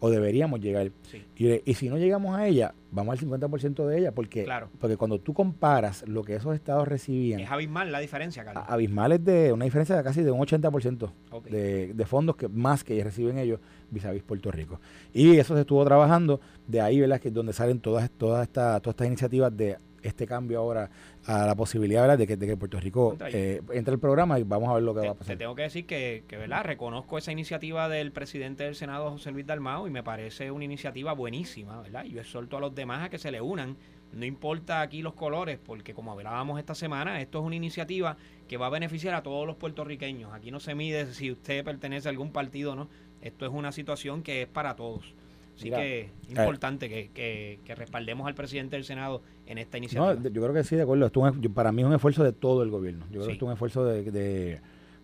o 0.00 0.10
deberíamos 0.10 0.60
llegar. 0.60 0.90
Y, 1.36 1.74
si 1.74 1.88
no 1.88 1.98
llegamos 1.98 2.36
a 2.36 2.46
ella, 2.46 2.74
vamos 2.90 3.18
al 3.18 3.28
50% 3.28 3.86
de 3.86 3.98
ella, 3.98 4.12
porque, 4.12 4.46
porque 4.78 4.96
cuando 4.96 5.20
tú 5.20 5.32
comparas 5.34 6.06
lo 6.08 6.24
que 6.24 6.34
esos 6.34 6.54
estados 6.54 6.88
recibían... 6.88 7.40
Es 7.40 7.50
abismal 7.50 7.92
la 7.92 8.00
diferencia, 8.00 8.44
Carlos. 8.44 8.64
Abismal 8.66 9.12
es 9.12 9.24
de 9.24 9.52
una 9.52 9.66
diferencia 9.66 9.96
de 9.96 10.02
casi 10.02 10.22
de 10.22 10.30
un 10.30 10.40
80% 10.40 11.10
de, 11.50 11.92
de, 11.94 12.06
fondos 12.06 12.36
que 12.36 12.48
más 12.48 12.82
que 12.82 13.02
reciben 13.04 13.38
ellos 13.38 13.60
vis 13.90 14.04
a 14.06 14.10
vis 14.10 14.22
Puerto 14.22 14.50
Rico. 14.50 14.80
Y 15.12 15.36
eso 15.36 15.54
se 15.54 15.60
estuvo 15.60 15.84
trabajando, 15.84 16.40
de 16.66 16.80
ahí, 16.80 17.00
¿verdad? 17.00 17.20
Que 17.20 17.28
es 17.28 17.34
donde 17.34 17.52
salen 17.52 17.80
todas, 17.80 18.10
todas, 18.10 18.42
estas 18.42 18.80
todas 18.80 18.94
estas 18.94 19.06
iniciativas 19.06 19.54
de 19.54 19.76
este 20.02 20.26
cambio 20.26 20.58
ahora 20.58 20.90
a 21.26 21.46
la 21.46 21.54
posibilidad 21.54 22.16
De, 22.16 22.26
que, 22.26 22.36
de 22.36 22.46
que 22.46 22.56
Puerto 22.56 22.80
Rico 22.80 23.16
eh, 23.32 23.60
entre 23.72 23.94
el 23.94 24.00
programa 24.00 24.38
y 24.38 24.42
vamos 24.42 24.68
a 24.70 24.74
ver 24.74 24.82
lo 24.82 24.94
que 24.94 25.00
va 25.00 25.12
a 25.12 25.14
pasar. 25.14 25.36
Te 25.36 25.38
tengo 25.38 25.54
que 25.54 25.62
decir 25.62 25.86
que, 25.86 26.24
que, 26.26 26.36
¿verdad? 26.36 26.64
reconozco 26.64 27.18
esa 27.18 27.32
iniciativa 27.32 27.88
del 27.88 28.12
presidente 28.12 28.64
del 28.64 28.74
Senado, 28.74 29.10
José 29.10 29.30
Luis 29.30 29.46
Dalmao, 29.46 29.86
y 29.86 29.90
me 29.90 30.02
parece 30.02 30.50
una 30.50 30.64
iniciativa 30.64 31.12
buenísima, 31.12 31.80
¿verdad? 31.82 32.04
Yo 32.04 32.20
exhorto 32.20 32.56
a 32.56 32.60
los 32.60 32.74
demás 32.74 33.06
a 33.06 33.10
que 33.10 33.18
se 33.18 33.30
le 33.30 33.40
unan. 33.40 33.76
No 34.12 34.24
importa 34.24 34.80
aquí 34.80 35.02
los 35.02 35.14
colores, 35.14 35.58
porque 35.64 35.94
como 35.94 36.10
hablábamos 36.12 36.58
esta 36.58 36.74
semana, 36.74 37.20
esto 37.20 37.38
es 37.38 37.44
una 37.44 37.54
iniciativa 37.54 38.16
que 38.48 38.56
va 38.56 38.66
a 38.66 38.70
beneficiar 38.70 39.14
a 39.14 39.22
todos 39.22 39.46
los 39.46 39.56
puertorriqueños. 39.56 40.32
Aquí 40.32 40.50
no 40.50 40.58
se 40.58 40.74
mide 40.74 41.06
si 41.12 41.30
usted 41.30 41.64
pertenece 41.64 42.08
a 42.08 42.10
algún 42.10 42.32
partido 42.32 42.72
o 42.72 42.74
no. 42.74 42.88
Esto 43.22 43.46
es 43.46 43.52
una 43.52 43.70
situación 43.70 44.22
que 44.22 44.42
es 44.42 44.48
para 44.48 44.74
todos. 44.74 45.14
Así 45.60 45.70
que 45.70 46.00
es 46.00 46.06
eh, 46.06 46.40
importante 46.42 46.88
que, 46.88 47.74
respaldemos 47.76 48.26
al 48.26 48.34
presidente 48.34 48.76
del 48.76 48.84
Senado 48.84 49.22
en 49.46 49.58
esta 49.58 49.76
iniciativa. 49.78 50.14
No, 50.14 50.22
yo 50.22 50.42
creo 50.42 50.54
que 50.54 50.64
sí, 50.64 50.76
de 50.76 50.82
acuerdo. 50.82 51.06
Esto 51.06 51.22
para 51.54 51.70
mí 51.70 51.82
es 51.82 51.88
un 51.88 51.94
esfuerzo 51.94 52.24
de 52.24 52.32
todo 52.32 52.62
el 52.62 52.70
gobierno. 52.70 53.04
Yo 53.06 53.20
creo 53.20 53.26
que 53.26 53.32
esto 53.32 53.44
es 53.44 53.48
un 53.48 53.52
esfuerzo 53.52 53.84
de, 53.84 54.10
de, 54.10 54.60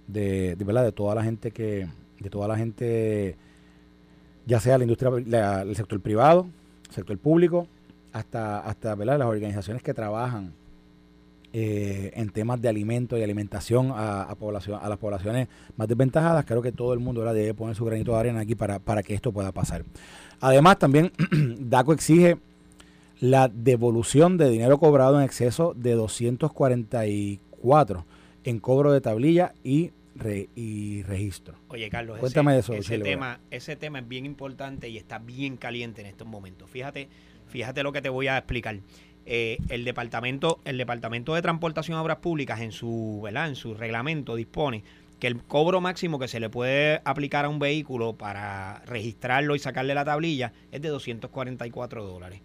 de, 0.06 0.64
¿verdad? 0.64 0.84
de 0.84 0.92
toda 0.92 1.14
la 1.14 1.22
gente 1.22 1.50
que, 1.50 1.86
de 2.20 2.30
toda 2.30 2.48
la 2.48 2.56
gente, 2.56 3.36
ya 4.46 4.58
sea 4.58 4.78
la 4.78 4.84
industria, 4.84 5.10
el 5.62 5.76
sector 5.76 6.00
privado, 6.00 6.46
el 6.88 6.94
sector 6.94 7.18
público, 7.18 7.68
hasta, 8.12 8.60
hasta 8.60 8.94
¿verdad? 8.94 9.18
las 9.18 9.28
organizaciones 9.28 9.82
que 9.82 9.92
trabajan 9.92 10.54
eh, 11.58 12.12
en 12.14 12.28
temas 12.28 12.60
de 12.60 12.68
alimentos 12.68 13.18
y 13.18 13.22
alimentación 13.22 13.90
a, 13.94 14.34
población, 14.38 14.78
a 14.82 14.90
las 14.90 14.98
poblaciones 14.98 15.48
más 15.74 15.88
desventajadas. 15.88 16.44
Creo 16.44 16.60
que 16.60 16.70
todo 16.70 16.92
el 16.92 16.98
mundo 16.98 17.22
ahora 17.22 17.32
debe 17.32 17.54
poner 17.54 17.74
su 17.74 17.86
granito 17.86 18.12
de 18.12 18.18
arena 18.18 18.40
aquí 18.40 18.54
para, 18.54 18.78
para 18.78 19.02
que 19.02 19.14
esto 19.14 19.32
pueda 19.32 19.52
pasar. 19.52 19.82
Además, 20.38 20.78
también 20.78 21.12
DACO 21.58 21.94
exige 21.94 22.36
la 23.20 23.48
devolución 23.48 24.36
de 24.36 24.50
dinero 24.50 24.76
cobrado 24.76 25.18
en 25.18 25.24
exceso 25.24 25.72
de 25.74 25.92
244 25.92 28.04
en 28.44 28.60
cobro 28.60 28.92
de 28.92 29.00
tablilla 29.00 29.54
y 29.64 29.92
y 30.54 31.02
registro. 31.04 31.54
Oye, 31.68 31.88
Carlos, 31.90 32.18
cuéntame 32.18 32.58
ese, 32.58 32.78
eso. 32.78 32.94
Ese 32.94 33.02
tema, 33.02 33.40
ese 33.50 33.76
tema 33.76 34.00
es 34.00 34.08
bien 34.08 34.26
importante 34.26 34.88
y 34.88 34.96
está 34.96 35.18
bien 35.18 35.56
caliente 35.56 36.00
en 36.00 36.06
estos 36.06 36.26
momentos. 36.26 36.70
Fíjate, 36.70 37.08
fíjate 37.48 37.82
lo 37.82 37.92
que 37.92 38.02
te 38.02 38.08
voy 38.08 38.28
a 38.28 38.38
explicar. 38.38 38.78
Eh, 39.28 39.58
el 39.70 39.84
departamento, 39.84 40.60
el 40.64 40.78
departamento 40.78 41.34
de 41.34 41.42
transportación 41.42 41.96
de 41.96 42.02
obras 42.02 42.18
públicas 42.18 42.60
en 42.60 42.70
su, 42.70 43.28
en 43.28 43.56
su 43.56 43.74
reglamento 43.74 44.36
dispone 44.36 44.84
que 45.18 45.26
el 45.26 45.42
cobro 45.42 45.80
máximo 45.80 46.18
que 46.18 46.28
se 46.28 46.38
le 46.40 46.48
puede 46.48 47.00
aplicar 47.04 47.44
a 47.44 47.48
un 47.48 47.58
vehículo 47.58 48.12
para 48.12 48.82
registrarlo 48.86 49.56
y 49.56 49.58
sacarle 49.58 49.94
la 49.94 50.04
tablilla 50.04 50.52
es 50.70 50.80
de 50.80 50.88
244 50.90 52.04
dólares. 52.04 52.40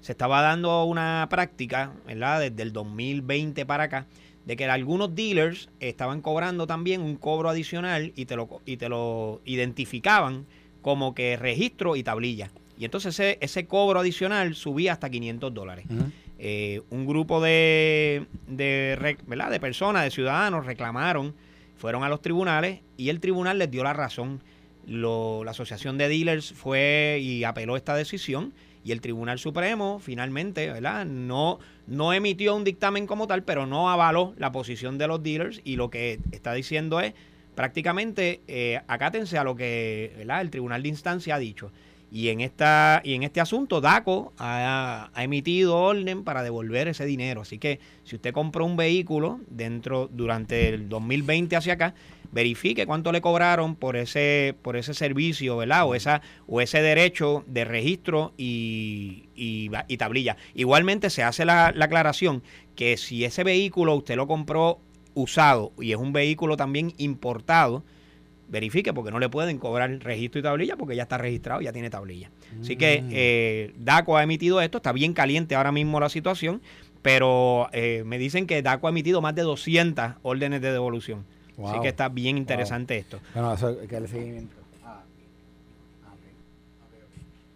Se 0.00 0.12
estaba 0.12 0.42
dando 0.42 0.84
una 0.84 1.26
práctica, 1.30 1.92
¿verdad? 2.06 2.40
Desde 2.40 2.62
el 2.62 2.72
2020 2.72 3.64
para 3.64 3.84
acá, 3.84 4.06
de 4.44 4.56
que 4.56 4.64
algunos 4.66 5.14
dealers 5.14 5.68
estaban 5.80 6.20
cobrando 6.20 6.66
también 6.66 7.00
un 7.00 7.16
cobro 7.16 7.48
adicional 7.48 8.12
y 8.16 8.26
te 8.26 8.36
lo, 8.36 8.60
y 8.66 8.76
te 8.76 8.88
lo 8.88 9.40
identificaban 9.44 10.46
como 10.82 11.14
que 11.14 11.36
registro 11.36 11.96
y 11.96 12.02
tablilla. 12.02 12.50
Y 12.78 12.84
entonces 12.84 13.18
ese, 13.18 13.38
ese 13.40 13.66
cobro 13.66 14.00
adicional 14.00 14.54
subía 14.54 14.92
hasta 14.92 15.08
500 15.08 15.54
dólares. 15.54 15.86
Eh, 16.38 16.82
un 16.90 17.06
grupo 17.06 17.40
de, 17.40 18.26
de, 18.46 19.16
¿verdad? 19.26 19.50
de 19.50 19.60
personas, 19.60 20.04
de 20.04 20.10
ciudadanos, 20.10 20.66
reclamaron, 20.66 21.34
fueron 21.76 22.02
a 22.02 22.08
los 22.08 22.20
tribunales 22.20 22.80
y 22.96 23.08
el 23.08 23.20
tribunal 23.20 23.58
les 23.58 23.70
dio 23.70 23.84
la 23.84 23.92
razón. 23.92 24.40
la 24.86 25.50
Asociación 25.50 25.98
de 25.98 26.08
Dealers 26.08 26.52
fue 26.52 27.18
y 27.20 27.44
apeló 27.44 27.76
esta 27.76 27.94
decisión 27.94 28.52
y 28.84 28.92
el 28.92 29.00
Tribunal 29.00 29.38
Supremo 29.38 29.98
finalmente, 29.98 30.70
¿verdad? 30.70 31.06
No, 31.06 31.58
no 31.86 32.12
emitió 32.12 32.54
un 32.54 32.64
dictamen 32.64 33.06
como 33.06 33.26
tal, 33.26 33.42
pero 33.42 33.66
no 33.66 33.90
avaló 33.90 34.34
la 34.36 34.52
posición 34.52 34.98
de 34.98 35.06
los 35.06 35.22
dealers 35.22 35.60
y 35.64 35.76
lo 35.76 35.88
que 35.88 36.20
está 36.32 36.52
diciendo 36.52 37.00
es 37.00 37.14
prácticamente 37.54 38.42
eh, 38.46 38.82
acátense 38.86 39.38
a 39.38 39.44
lo 39.44 39.56
que 39.56 40.12
el 40.18 40.50
Tribunal 40.50 40.82
de 40.82 40.88
Instancia 40.90 41.36
ha 41.36 41.38
dicho. 41.38 41.72
Y 42.14 42.28
en, 42.28 42.40
esta, 42.40 43.02
y 43.02 43.14
en 43.14 43.24
este 43.24 43.40
asunto, 43.40 43.80
DACO 43.80 44.32
ha, 44.38 45.10
emitido 45.16 45.76
orden 45.76 46.22
para 46.22 46.44
devolver 46.44 46.86
ese 46.86 47.04
dinero. 47.06 47.40
Así 47.40 47.58
que 47.58 47.80
si 48.04 48.14
usted 48.14 48.32
compró 48.32 48.64
un 48.64 48.76
vehículo 48.76 49.40
dentro 49.48 50.08
durante 50.12 50.68
el 50.68 50.88
2020 50.88 51.56
hacia 51.56 51.72
acá, 51.72 51.94
verifique 52.30 52.86
cuánto 52.86 53.10
le 53.10 53.20
cobraron 53.20 53.74
por 53.74 53.96
ese, 53.96 54.54
por 54.62 54.76
ese 54.76 54.94
servicio, 54.94 55.56
¿verdad? 55.56 55.88
O, 55.88 55.96
esa, 55.96 56.22
o 56.46 56.60
ese 56.60 56.82
derecho 56.82 57.42
de 57.48 57.64
registro 57.64 58.32
y, 58.38 59.24
y, 59.34 59.96
tablilla. 59.96 60.36
Igualmente 60.54 61.10
se 61.10 61.24
hace 61.24 61.44
la, 61.44 61.72
la 61.74 61.86
aclaración 61.86 62.44
que 62.76 62.96
si 62.96 63.24
ese 63.24 63.42
vehículo 63.42 63.92
usted 63.96 64.14
lo 64.14 64.28
compró 64.28 64.78
usado 65.14 65.72
y 65.80 65.90
es 65.90 65.98
un 65.98 66.12
vehículo 66.12 66.56
también 66.56 66.94
importado, 66.96 67.82
verifique 68.48 68.92
porque 68.92 69.10
no 69.10 69.18
le 69.18 69.28
pueden 69.28 69.58
cobrar 69.58 69.90
registro 70.00 70.40
y 70.40 70.42
tablilla 70.42 70.76
porque 70.76 70.96
ya 70.96 71.04
está 71.04 71.18
registrado, 71.18 71.60
ya 71.60 71.72
tiene 71.72 71.90
tablilla. 71.90 72.30
Así 72.60 72.76
que 72.76 73.02
mm. 73.02 73.08
eh, 73.12 73.72
DACO 73.78 74.16
ha 74.16 74.22
emitido 74.22 74.60
esto, 74.60 74.78
está 74.78 74.92
bien 74.92 75.12
caliente 75.12 75.54
ahora 75.54 75.72
mismo 75.72 76.00
la 76.00 76.08
situación, 76.08 76.60
pero 77.02 77.68
eh, 77.72 78.02
me 78.06 78.18
dicen 78.18 78.46
que 78.46 78.62
DACO 78.62 78.86
ha 78.86 78.90
emitido 78.90 79.20
más 79.20 79.34
de 79.34 79.42
200 79.42 80.14
órdenes 80.22 80.60
de 80.60 80.72
devolución. 80.72 81.24
Así 81.62 81.80
que 81.80 81.88
está 81.88 82.08
bien 82.08 82.36
interesante 82.36 82.98
esto. 82.98 83.20
Bueno, 83.32 83.54
eso 83.54 83.76
que 83.88 84.00
le 84.00 84.08
seguimiento. 84.08 84.56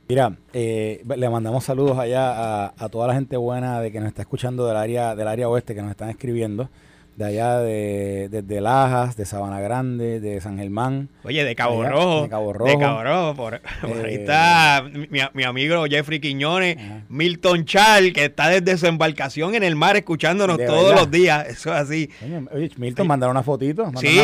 Mira, 0.09 0.37
eh, 0.55 1.05
le 1.05 1.29
mandamos 1.29 1.65
saludos 1.65 1.99
allá 1.99 2.31
a, 2.31 2.75
a, 2.79 2.89
toda 2.89 3.09
la 3.09 3.15
gente 3.15 3.37
buena 3.37 3.81
de 3.81 3.93
que 3.93 4.01
nos 4.01 4.09
está 4.09 4.23
escuchando 4.23 4.67
del 4.67 4.77
área 4.77 5.15
del 5.15 5.29
área 5.29 5.51
oeste 5.51 5.75
que 5.75 5.83
nos 5.83 5.91
están 5.91 6.09
escribiendo 6.09 6.71
de 7.19 7.25
allá 7.25 7.59
de, 7.59 8.29
de, 8.31 8.61
Lajas, 8.61 9.17
de 9.17 9.25
Sabana 9.25 9.61
Grande, 9.61 10.21
de 10.21 10.41
San 10.41 10.57
Germán. 10.57 11.09
Oye, 11.25 11.43
de 11.43 11.57
Cabo 11.57 11.83
Rojo. 11.83 12.23
De 12.23 12.29
Cabo 12.29 12.53
Rojo. 12.53 12.71
De 12.71 12.79
Cabo 12.79 13.03
Rojo. 13.03 13.35
Por, 13.35 13.55
ahí 13.55 14.15
eh, 14.15 14.21
está 14.21 14.85
mi, 14.89 15.21
mi, 15.35 15.43
amigo 15.43 15.85
Jeffrey 15.87 16.21
Quiñones, 16.21 16.77
Milton 17.09 17.65
Chal, 17.65 18.13
que 18.13 18.27
está 18.27 18.49
desde 18.51 18.79
su 18.79 18.87
embarcación 18.87 19.57
en 19.57 19.65
el 19.65 19.75
mar 19.75 19.97
escuchándonos 19.97 20.59
todos 20.65 20.95
los 20.95 21.11
días. 21.11 21.49
Eso 21.49 21.75
es 21.75 21.81
así. 21.81 22.11
Oye, 22.53 22.71
Milton, 22.77 23.09
mandar 23.09 23.31
una 23.31 23.43
fotito. 23.43 23.91
sí, 23.97 24.21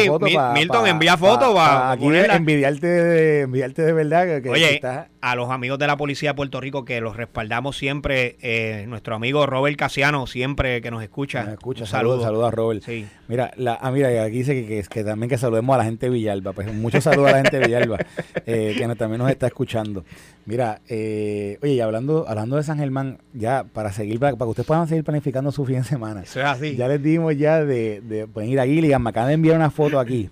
Milton 0.55 0.87
envía 0.87 1.17
fotos 1.17 1.53
para 1.53 1.91
aquí 1.91 2.07
envidiarte 2.07 2.87
de, 2.87 3.41
envidiarte 3.41 3.83
de 3.83 3.93
verdad. 3.93 4.41
Que, 4.41 4.51
Oye, 4.51 4.81
a 5.25 5.35
los 5.37 5.51
amigos 5.51 5.79
de 5.79 5.87
la 5.87 5.97
Policía 5.97 6.31
de 6.31 6.35
Puerto 6.35 6.61
Rico 6.61 6.85
que 6.85 7.01
los 7.01 7.17
respaldamos 7.17 7.79
siempre, 7.79 8.37
eh, 8.43 8.85
nuestro 8.89 9.15
amigo 9.15 9.47
Robert 9.47 9.77
Casiano, 9.79 10.27
siempre 10.27 10.83
que 10.83 10.91
nos 10.91 11.03
escucha. 11.03 11.45
Nos 11.45 11.55
escucha. 11.55 11.87
Saludos, 11.87 12.23
saludos 12.23 12.49
a 12.49 12.51
Robert. 12.51 12.83
Mira, 13.27 13.51
la, 13.57 13.79
ah, 13.81 13.91
mira, 13.91 14.23
aquí 14.23 14.39
dice 14.39 14.67
que, 14.67 14.83
que, 14.83 15.03
también 15.03 15.31
que 15.31 15.39
saludemos 15.39 15.75
a 15.75 15.79
la 15.79 15.85
gente 15.85 16.07
de 16.07 16.13
Villalba. 16.13 16.53
Pues 16.53 16.73
muchos 16.75 17.05
saludos 17.05 17.31
a 17.31 17.33
la 17.33 17.43
gente 17.43 17.59
de 17.59 17.67
Villalba, 17.67 17.99
eh, 18.47 18.75
que 18.77 18.95
también 18.97 19.19
nos 19.19 19.31
está 19.31 19.47
escuchando. 19.47 20.05
Mira, 20.45 20.83
eh, 20.89 21.59
oye, 21.63 21.73
y 21.73 21.81
hablando, 21.81 22.27
hablando 22.29 22.57
de 22.57 22.63
San 22.63 22.79
Germán, 22.79 23.19
ya 23.33 23.65
para 23.65 23.93
seguir, 23.93 24.21
para, 24.21 24.37
que 24.37 24.45
ustedes 24.45 24.67
puedan 24.67 24.87
seguir 24.89 25.05
planificando 25.05 25.51
su 25.53 25.65
fin 25.65 25.77
de 25.77 25.85
semana. 25.85 26.23
Eso 26.25 26.41
es 26.41 26.47
así. 26.47 26.77
Ya 26.77 26.87
les 26.87 27.03
dimos 27.03 27.35
ya 27.35 27.65
de, 27.65 28.03
de 28.03 28.27
pueden 28.27 28.51
ir 28.51 28.61
a 28.61 28.67
Gilligan. 28.67 29.03
Me 29.03 29.09
acaban 29.09 29.29
de 29.29 29.35
enviar 29.35 29.57
una 29.57 29.71
foto 29.71 29.99
aquí. 29.99 30.29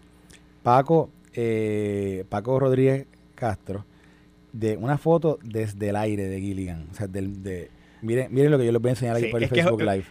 Paco, 0.62 1.08
eh, 1.32 2.24
Paco 2.28 2.58
Rodríguez 2.60 3.06
Castro, 3.34 3.86
de 4.52 4.76
una 4.76 4.98
foto 4.98 5.38
desde 5.42 5.88
el 5.88 5.96
aire 5.96 6.28
de 6.28 6.40
Gilligan. 6.40 6.86
O 6.90 6.94
sea, 6.94 7.06
del, 7.06 7.42
de, 7.42 7.70
miren, 8.02 8.32
miren 8.32 8.50
lo 8.50 8.58
que 8.58 8.66
yo 8.66 8.72
les 8.72 8.80
voy 8.80 8.90
a 8.90 8.92
enseñar 8.92 9.16
aquí 9.16 9.26
por 9.26 9.42
el 9.42 9.48
Facebook 9.48 9.80
Live. 9.80 10.04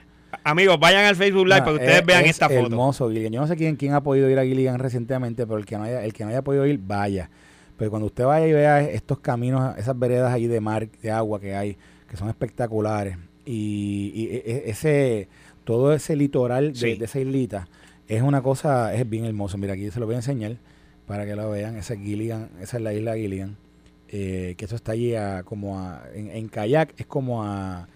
Amigos, 0.44 0.80
vayan 0.80 1.06
al 1.06 1.16
Facebook 1.16 1.46
Live 1.46 1.60
para 1.60 1.78
que 1.78 1.84
ustedes 1.84 2.06
vean 2.06 2.26
esta 2.26 2.48
foto. 2.48 2.68
Hermoso, 2.68 3.10
Gilligan. 3.10 3.34
Yo 3.34 3.42
no 3.42 3.48
sé 3.48 3.56
quién, 3.56 3.76
quién 3.76 3.94
ha 3.94 4.02
podido 4.02 4.30
ir 4.30 4.40
a 4.40 4.44
Gilligan 4.44 4.80
recientemente, 4.80 5.46
pero 5.46 5.60
el 5.60 5.66
que 5.66 5.78
no 5.78 5.84
haya, 5.84 6.04
el 6.04 6.14
que 6.14 6.24
no 6.24 6.30
haya 6.30 6.42
podido 6.42 6.66
ir, 6.66 6.80
vaya. 6.82 7.30
Pero 7.78 7.90
cuando 7.90 8.06
usted 8.06 8.26
vaya 8.26 8.48
y 8.48 8.54
vea 8.54 8.82
estos 8.82 9.20
caminos, 9.20 9.78
esas 9.78 9.98
veredas 9.98 10.32
ahí 10.32 10.48
de 10.48 10.62
mar, 10.62 10.88
de 11.02 11.12
agua 11.12 11.40
que 11.40 11.56
hay, 11.56 11.78
que 12.08 12.16
son 12.16 12.30
espectaculares, 12.30 13.18
y, 13.46 14.28
e, 14.32 14.44
e, 14.46 14.70
ese, 14.70 15.28
todo 15.64 15.94
ese 15.94 16.16
litoral 16.16 16.74
de, 16.74 16.94
esa 17.02 17.20
islita, 17.20 17.68
es 18.08 18.22
una 18.22 18.42
cosa, 18.42 18.94
es 18.94 19.10
bien 19.10 19.26
hermoso. 19.26 19.58
Mira, 19.58 19.74
aquí 19.74 19.90
se 19.90 20.00
lo 20.00 20.06
voy 20.06 20.16
a 20.16 20.20
enseñar 20.20 20.58
para 21.08 21.26
que 21.26 21.36
lo 21.36 21.50
vean. 21.50 21.76
Esa 21.76 21.96
es 21.96 22.02
Gilligan, 22.02 22.50
esa 22.62 22.78
es 22.78 22.84
la 22.84 22.94
isla 22.94 23.16
Gilligan. 23.16 23.58
Eh, 24.14 24.56
que 24.58 24.66
eso 24.66 24.76
está 24.76 24.92
allí 24.92 25.14
como 25.46 25.80
a, 25.80 26.04
en 26.14 26.50
kayak, 26.50 26.94
es 26.98 27.06
como 27.06 27.44
a 27.44 27.88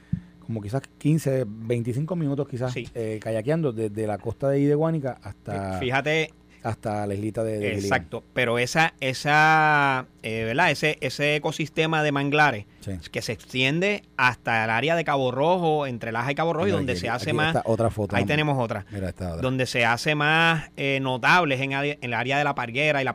como 0.46 0.62
quizás 0.62 0.84
15, 1.00 1.46
25 1.48 2.16
minutos 2.16 2.48
quizás 2.48 2.74
eh, 2.76 3.20
kayakeando 3.22 3.72
desde 3.74 4.08
la 4.08 4.18
costa 4.18 4.50
de 4.50 4.60
Ideguánica 4.60 5.18
hasta... 5.24 5.80
Fíjate, 5.80 6.32
hasta 6.64 7.06
la 7.06 7.14
islita 7.14 7.44
de, 7.44 7.76
exacto 7.76 8.24
pero 8.34 8.58
esa 8.58 8.96
esa 9.00 10.08
eh, 10.24 10.46
verdad 10.46 10.72
ese 10.72 10.98
ese 11.00 11.36
ecosistema 11.36 12.02
de 12.02 12.12
manglares 12.12 12.66
que 13.12 13.22
se 13.22 13.34
extiende 13.34 14.02
hasta 14.18 14.64
el 14.64 14.72
área 14.72 14.96
de 14.96 15.04
Cabo 15.04 15.30
Rojo 15.30 15.86
entre 15.86 16.12
Laja 16.12 16.32
y 16.32 16.36
Cabo 16.36 16.54
Rojo 16.54 16.68
y 16.68 16.72
donde 16.72 16.96
se 16.96 17.08
hace 17.08 17.34
más 17.34 17.56
otra 17.66 17.92
foto 17.92 18.16
ahí 18.16 18.26
tenemos 18.26 18.58
otra, 18.58 18.84
Mira 18.92 19.10
otra, 19.10 19.36
donde 19.36 19.68
se 19.68 19.86
hace 19.86 20.16
más 20.16 20.72
eh, 20.76 20.98
notables 21.04 21.62
en, 21.62 21.74
en, 21.74 21.98
el 22.02 22.14
área 22.16 22.40
de 22.40 22.44
la 22.44 22.56
Parguera 22.56 23.00
y 23.00 23.06
la 23.06 23.14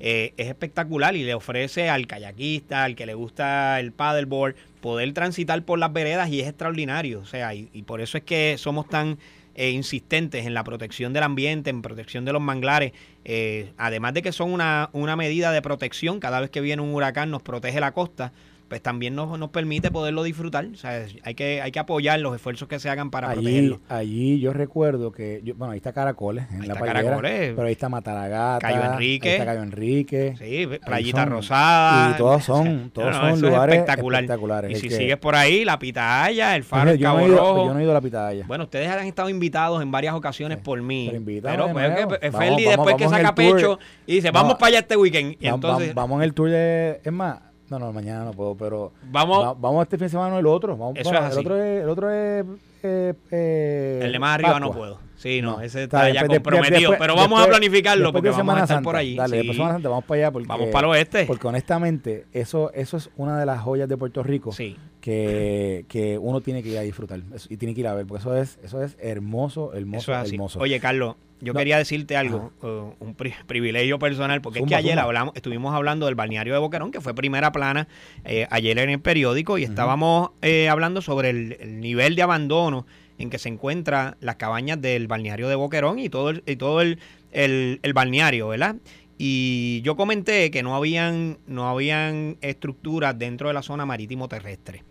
Eh, 0.00 0.34
es 0.36 0.48
espectacular 0.48 1.16
y 1.16 1.24
le 1.24 1.34
ofrece 1.34 1.88
al 1.88 2.06
kayakista, 2.06 2.84
al 2.84 2.94
que 2.94 3.06
le 3.06 3.14
gusta 3.14 3.80
el 3.80 3.92
paddleboard, 3.92 4.54
poder 4.80 5.12
transitar 5.12 5.62
por 5.64 5.78
las 5.78 5.92
veredas 5.92 6.28
y 6.30 6.40
es 6.40 6.48
extraordinario. 6.48 7.20
O 7.20 7.26
sea, 7.26 7.54
y, 7.54 7.66
por 7.86 8.00
eso 8.00 8.18
es 8.18 8.24
que 8.24 8.56
somos 8.58 8.88
tan 8.88 9.18
eh, 9.54 9.70
insistentes 9.70 10.46
en 10.46 10.54
la 10.54 10.64
protección 10.64 11.12
del 11.12 11.22
ambiente, 11.22 11.70
en 11.70 11.82
protección 11.82 12.24
de 12.24 12.32
los 12.32 12.42
manglares. 12.42 12.92
Eh, 13.24 13.72
además 13.76 14.14
de 14.14 14.22
que 14.22 14.32
son 14.32 14.52
una, 14.52 14.90
una 14.92 15.16
medida 15.16 15.52
de 15.52 15.62
protección, 15.62 16.20
cada 16.20 16.40
vez 16.40 16.50
que 16.50 16.60
viene 16.60 16.82
un 16.82 16.94
huracán 16.94 17.30
nos 17.30 17.42
protege 17.42 17.80
la 17.80 17.92
costa 17.92 18.32
pues 18.70 18.80
también 18.80 19.16
nos, 19.16 19.36
nos 19.36 19.50
permite 19.50 19.90
poderlo 19.90 20.22
disfrutar. 20.22 20.64
O 20.64 20.76
sea, 20.76 21.04
hay 21.24 21.34
que, 21.34 21.60
hay 21.60 21.72
que 21.72 21.80
apoyar 21.80 22.20
los 22.20 22.36
esfuerzos 22.36 22.68
que 22.68 22.78
se 22.78 22.88
hagan 22.88 23.10
para 23.10 23.28
allí, 23.28 23.42
protegerlo. 23.42 23.80
Allí 23.88 24.38
yo 24.38 24.52
recuerdo 24.52 25.10
que, 25.10 25.42
bueno, 25.56 25.72
ahí 25.72 25.78
está 25.78 25.92
Caracoles, 25.92 26.46
en 26.52 26.68
la 26.68 26.74
está 26.74 26.86
Caracoles, 26.86 27.52
pero 27.56 27.66
ahí 27.66 27.72
está 27.72 27.88
Mataragata, 27.88 28.68
Cayo 28.68 28.92
Enrique, 28.92 29.28
ahí 29.28 29.34
está 29.34 29.44
Cayo 29.44 29.62
Enrique, 29.64 30.34
sí, 30.38 30.68
Playita 30.86 31.24
Rosada, 31.24 32.12
y 32.12 32.16
todos 32.16 32.44
son, 32.44 32.90
todos 32.94 33.16
son 33.16 33.40
lugares 33.40 33.80
espectaculares. 33.80 34.70
Y 34.70 34.80
si 34.80 34.88
sigues 34.88 35.16
por 35.16 35.34
ahí, 35.34 35.64
la 35.64 35.76
Pitaya, 35.76 36.54
el 36.54 36.62
Faro, 36.62 36.92
el 36.92 37.00
Cabo 37.00 37.26
no 37.26 37.36
Rojo. 37.36 37.66
Yo 37.66 37.74
no 37.74 37.80
he 37.80 37.82
ido 37.82 37.90
a 37.90 37.94
la 37.94 38.00
Pitaya. 38.00 38.46
Bueno, 38.46 38.64
ustedes 38.64 38.88
han 38.88 39.04
estado 39.04 39.28
invitados 39.28 39.82
en 39.82 39.90
varias 39.90 40.14
ocasiones 40.14 40.58
por 40.58 40.80
mí. 40.80 41.10
Pero, 41.42 41.72
pues, 41.72 41.90
es 42.22 42.34
que 42.34 42.68
después 42.68 42.94
que 42.94 43.08
saca 43.08 43.34
pecho 43.34 43.80
y 44.06 44.14
dice, 44.14 44.30
vamos 44.30 44.54
para 44.54 44.68
allá 44.68 44.78
este 44.78 44.96
weekend. 44.96 45.36
Y 45.40 45.48
entonces, 45.48 45.92
vamos 45.92 46.18
en 46.18 46.22
el 46.22 46.34
tour 46.34 46.50
de, 46.50 47.00
es 47.02 47.12
más, 47.12 47.49
no, 47.70 47.78
no, 47.78 47.92
mañana 47.92 48.24
no 48.24 48.32
puedo, 48.32 48.56
pero 48.56 48.92
vamos, 49.04 49.60
vamos 49.60 49.82
este 49.84 49.96
fin 49.96 50.06
de 50.06 50.10
semana 50.10 50.38
el 50.38 50.46
otro. 50.46 50.76
Vamos, 50.76 50.94
eso 50.96 51.14
es 51.14 51.32
el 51.32 51.38
otro 51.38 51.56
es, 51.62 51.82
el 51.82 51.88
otro 51.88 52.10
es 52.10 52.44
eh, 52.82 53.14
eh, 53.30 54.00
el 54.02 54.12
de 54.12 54.18
más 54.18 54.34
arriba 54.34 54.58
no 54.58 54.72
puedo. 54.72 54.98
Sí, 55.20 55.42
no, 55.42 55.60
ese 55.60 55.82
está, 55.82 56.08
ya 56.08 56.26
comprometido. 56.26 56.96
pero 56.98 57.14
vamos 57.14 57.42
a 57.42 57.46
planificarlo 57.46 58.10
porque 58.10 58.30
vamos 58.30 58.56
a 58.56 58.62
estar 58.62 58.82
por 58.82 58.96
allí. 58.96 59.16
Dale, 59.16 59.36
después 59.36 59.48
de 59.48 59.54
Semana 59.54 59.74
Santa 59.74 59.88
vamos 59.90 60.04
para 60.04 60.18
allá. 60.22 60.30
Porque, 60.30 60.48
vamos 60.48 60.68
para 60.70 60.86
el 60.86 60.92
oeste. 60.92 61.26
Porque 61.26 61.46
honestamente, 61.46 62.24
eso, 62.32 62.72
eso 62.72 62.96
es 62.96 63.10
una 63.18 63.38
de 63.38 63.44
las 63.44 63.60
joyas 63.60 63.86
de 63.86 63.98
Puerto 63.98 64.22
Rico. 64.22 64.50
Sí. 64.50 64.78
que, 65.02 65.84
que 65.88 66.16
uno 66.16 66.40
tiene 66.40 66.62
que 66.62 66.70
ir 66.70 66.78
a 66.78 66.82
disfrutar 66.82 67.20
y 67.48 67.56
tiene 67.58 67.74
que 67.74 67.80
ir 67.80 67.86
a 67.86 67.94
ver, 67.94 68.06
porque 68.06 68.22
eso 68.22 68.34
es, 68.34 68.58
eso 68.62 68.82
es 68.82 68.96
hermoso, 68.98 69.74
hermoso, 69.74 70.14
hermoso. 70.14 70.58
Oye, 70.58 70.80
Carlos, 70.80 71.16
yo 71.40 71.54
quería 71.54 71.78
decirte 71.78 72.16
algo, 72.16 72.52
uh, 72.62 73.04
un 73.04 73.14
privilegio 73.46 73.98
personal, 73.98 74.40
porque 74.40 74.60
es 74.60 74.66
que 74.66 74.74
ayer 74.74 74.98
hablamos, 74.98 75.34
estuvimos 75.36 75.74
hablando 75.74 76.06
del 76.06 76.14
balneario 76.14 76.52
de 76.52 76.58
Boquerón, 76.58 76.90
que 76.90 77.00
fue 77.00 77.14
primera 77.14 77.50
plana 77.50 77.88
eh, 78.24 78.46
ayer 78.50 78.78
en 78.78 78.90
el 78.90 79.00
periódico, 79.00 79.56
y 79.58 79.64
estábamos 79.64 80.30
eh, 80.42 80.68
hablando 80.68 81.00
sobre 81.02 81.30
el, 81.30 81.80
nivel 81.80 82.14
de 82.14 82.22
abandono 82.22 82.86
en 83.20 83.30
que 83.30 83.38
se 83.38 83.48
encuentran 83.48 84.16
las 84.20 84.36
cabañas 84.36 84.80
del 84.80 85.06
balneario 85.06 85.48
de 85.48 85.54
Boquerón 85.54 85.98
y 85.98 86.08
todo 86.08 86.30
el, 86.30 86.42
y 86.46 86.56
todo 86.56 86.80
el, 86.80 86.98
el 87.32 87.92
balneario, 87.92 88.48
¿verdad? 88.48 88.76
Y 89.18 89.82
yo 89.82 89.96
comenté 89.96 90.50
que 90.50 90.62
no 90.62 90.74
habían, 90.74 91.36
no 91.46 91.68
habían 91.68 92.38
estructuras 92.40 93.18
dentro 93.18 93.48
de 93.48 93.54
la 93.54 93.60
zona 93.60 93.84
marítimo 93.84 94.28
terrestre. 94.28 94.82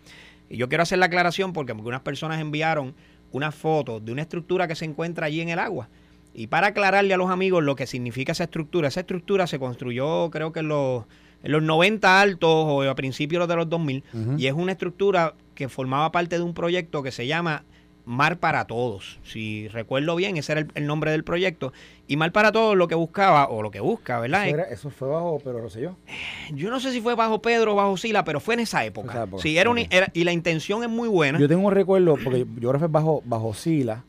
Y 0.48 0.56
yo 0.56 0.68
quiero 0.68 0.84
hacer 0.84 0.98
la 0.98 1.06
aclaración 1.06 1.52
porque 1.52 1.72
algunas 1.72 2.02
personas 2.02 2.40
enviaron 2.40 2.94
una 3.32 3.50
foto 3.50 3.98
de 3.98 4.12
una 4.12 4.22
estructura 4.22 4.68
que 4.68 4.76
se 4.76 4.84
encuentra 4.84 5.26
allí 5.26 5.40
en 5.40 5.48
el 5.48 5.58
agua. 5.58 5.88
Y 6.32 6.46
para 6.46 6.68
aclararle 6.68 7.12
a 7.12 7.16
los 7.16 7.28
amigos 7.28 7.64
lo 7.64 7.74
que 7.74 7.88
significa 7.88 8.30
esa 8.30 8.44
estructura, 8.44 8.86
esa 8.86 9.00
estructura 9.00 9.48
se 9.48 9.58
construyó 9.58 10.30
creo 10.30 10.52
que 10.52 10.60
en 10.60 10.68
los, 10.68 11.06
en 11.42 11.50
los 11.50 11.62
90 11.64 12.20
altos 12.20 12.50
o 12.50 12.82
a 12.82 12.94
principios 12.94 13.48
de 13.48 13.56
los 13.56 13.68
2000 13.68 14.04
y 14.38 14.46
es 14.46 14.52
una 14.52 14.70
estructura 14.70 15.34
que 15.56 15.68
formaba 15.68 16.12
parte 16.12 16.36
de 16.36 16.44
un 16.44 16.54
proyecto 16.54 17.02
que 17.02 17.10
se 17.10 17.26
llama 17.26 17.64
Mar 18.04 18.38
para 18.38 18.66
Todos. 18.66 19.18
Si 19.22 19.68
recuerdo 19.68 20.16
bien, 20.16 20.36
ese 20.36 20.52
era 20.52 20.66
el, 20.74 20.86
nombre 20.86 21.10
del 21.10 21.24
proyecto. 21.24 21.72
Y 22.06 22.16
Mar 22.16 22.32
para 22.32 22.52
Todos 22.52 22.76
lo 22.76 22.88
que 22.88 22.94
buscaba, 22.94 23.48
o 23.48 23.62
lo 23.62 23.70
que 23.70 23.80
busca, 23.80 24.18
¿verdad? 24.20 24.48
Eso, 24.70 24.90
fue 24.90 25.08
bajo 25.08 25.38
Pedro 25.38 25.60
Rosselló. 25.60 25.96
Yo 26.52 26.70
no 26.70 26.80
sé 26.80 26.92
si 26.92 27.00
fue 27.00 27.14
bajo 27.14 27.40
Pedro 27.40 27.72
o 27.72 27.76
bajo 27.76 27.96
Sila, 27.96 28.24
pero 28.24 28.40
fue 28.40 28.54
en 28.54 28.60
esa 28.60 28.84
época. 28.84 29.28
Sí, 29.38 29.56
era, 29.56 29.72
era, 29.90 30.10
y 30.12 30.24
la 30.24 30.32
intención 30.32 30.82
es 30.82 30.88
muy 30.88 31.08
buena. 31.08 31.38
Yo 31.38 31.48
tengo 31.48 31.66
un 31.66 31.72
recuerdo, 31.72 32.16
porque 32.22 32.40
yo 32.40 32.70
creo 32.70 32.72
que 32.72 32.78
fue 32.78 32.88
bajo, 32.88 33.22
bajo 33.24 33.54
Sila, 33.54 34.04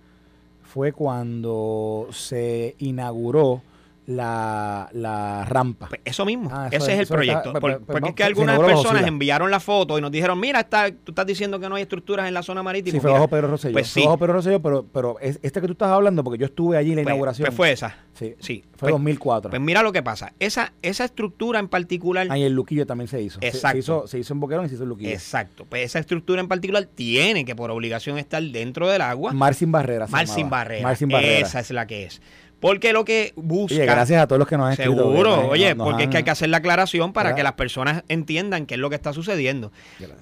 fue 0.64 0.94
cuando 0.94 2.08
se 2.12 2.76
inauguró 2.80 3.62
la, 4.06 4.90
la 4.94 5.46
rampa. 5.46 5.90
Pues 5.90 6.02
eso 6.04 6.26
mismo, 6.26 6.50
ah, 6.52 6.70
ese 6.72 6.94
es, 6.94 7.00
el 7.00 7.08
proyecto. 7.08 7.54
Pues, 7.54 7.78
pues, 7.78 7.86
porque 7.86 8.10
es 8.10 8.16
que 8.16 8.24
algunas 8.24 8.60
personas 8.60 9.06
enviaron 9.06 9.52
la 9.52 9.60
foto 9.60 9.98
y 9.98 10.02
nos 10.02 10.12
dijeron, 10.12 10.40
mira, 10.40 10.62
está, 10.62 10.92
tú 10.92 11.12
estás 11.12 11.26
diciendo 11.26 11.60
que 11.60 11.70
no 11.70 11.76
hay 11.76 11.84
estructuras 11.84 12.28
en 12.28 12.34
la 12.34 12.44
zona 12.44 12.64
marítima. 12.64 12.94
Sí, 12.94 13.00
fue 13.00 13.12
bajo 13.12 13.28
Pedro 13.28 13.48
Rosselló. 13.50 13.74
Pues 13.74 13.88
sí. 13.88 14.04
bajo 14.04 14.18
Pedro 14.18 14.34
Rosselló, 14.34 14.62
pero, 14.62 14.86
pero 14.92 15.18
este 15.20 15.62
que 15.62 15.68
tú 15.68 15.74
estás 15.74 15.90
hablando, 15.90 16.24
porque 16.24 16.40
yo 16.40 16.46
estuve 16.46 16.78
allí 16.78 16.92
en 16.92 16.98
la 16.98 17.02
inauguración. 17.04 17.46
Pues 17.46 17.56
fue 17.56 17.72
esa. 17.72 17.96
Sí, 18.14 18.36
sí 18.40 18.64
fue 18.82 18.92
2004. 18.92 19.50
Pues 19.50 19.62
mira 19.62 19.84
lo 19.84 19.92
que 19.92 20.02
pasa. 20.02 20.34
Esa, 20.40 20.74
esa 20.82 21.06
estructura 21.06 21.60
en 21.60 21.68
particular... 21.68 22.28
Ah, 22.30 22.38
y 22.38 22.44
el 22.44 22.54
Luquillo 22.54 22.86
también 22.86 23.08
se 23.08 23.22
hizo. 23.22 23.40
Exacto. 23.42 23.72
Se, 23.72 23.80
hizo, 23.80 24.08
se 24.08 24.20
hizo 24.20 24.34
en 24.34 24.40
Boquerón 24.40 24.66
y 24.66 24.70
se 24.70 24.76
hizo 24.76 24.84
en 24.84 24.90
Luquillo. 24.90 25.12
Exacto. 25.12 25.66
Pues 25.70 25.86
esa 25.86 26.00
estructura 26.00 26.42
en 26.42 26.48
particular 26.48 26.86
tiene 26.86 27.46
que 27.46 27.56
por 27.56 27.70
obligación 27.70 28.18
estar 28.18 28.42
dentro 28.42 28.90
del 28.90 29.02
agua. 29.02 29.34
Mar 29.34 29.54
sin 29.54 29.72
barreras. 29.72 30.10
Mar 30.10 30.28
sin 30.28 30.50
barreras. 30.50 30.84
Mar 30.84 30.98
sin 30.98 31.10
barreras. 31.10 31.50
Esa 31.50 31.60
es 31.60 31.72
la 31.72 31.86
que 31.86 32.06
es. 32.06 32.22
Porque 32.62 32.94
lo 32.94 33.04
que 33.04 33.34
busca. 33.36 33.74
Oye, 33.74 33.86
gracias 33.86 34.22
a 34.22 34.28
todos 34.28 34.38
los 34.38 34.48
que 34.48 34.56
nos 34.56 34.68
han 34.68 34.74
escrito. 34.74 34.96
Seguro, 34.96 35.48
oye, 35.50 35.76
porque 35.76 36.04
es 36.04 36.10
que 36.10 36.18
hay 36.18 36.24
que 36.24 36.30
hacer 36.30 36.48
la 36.48 36.58
aclaración 36.58 37.12
para 37.12 37.36
que 37.36 37.42
las 37.42 37.54
personas 37.54 38.04
entiendan 38.08 38.68
qué 38.68 38.76
es 38.76 38.80
lo 38.80 38.90
que 38.90 38.96
está 38.96 39.12
sucediendo. 39.14 39.72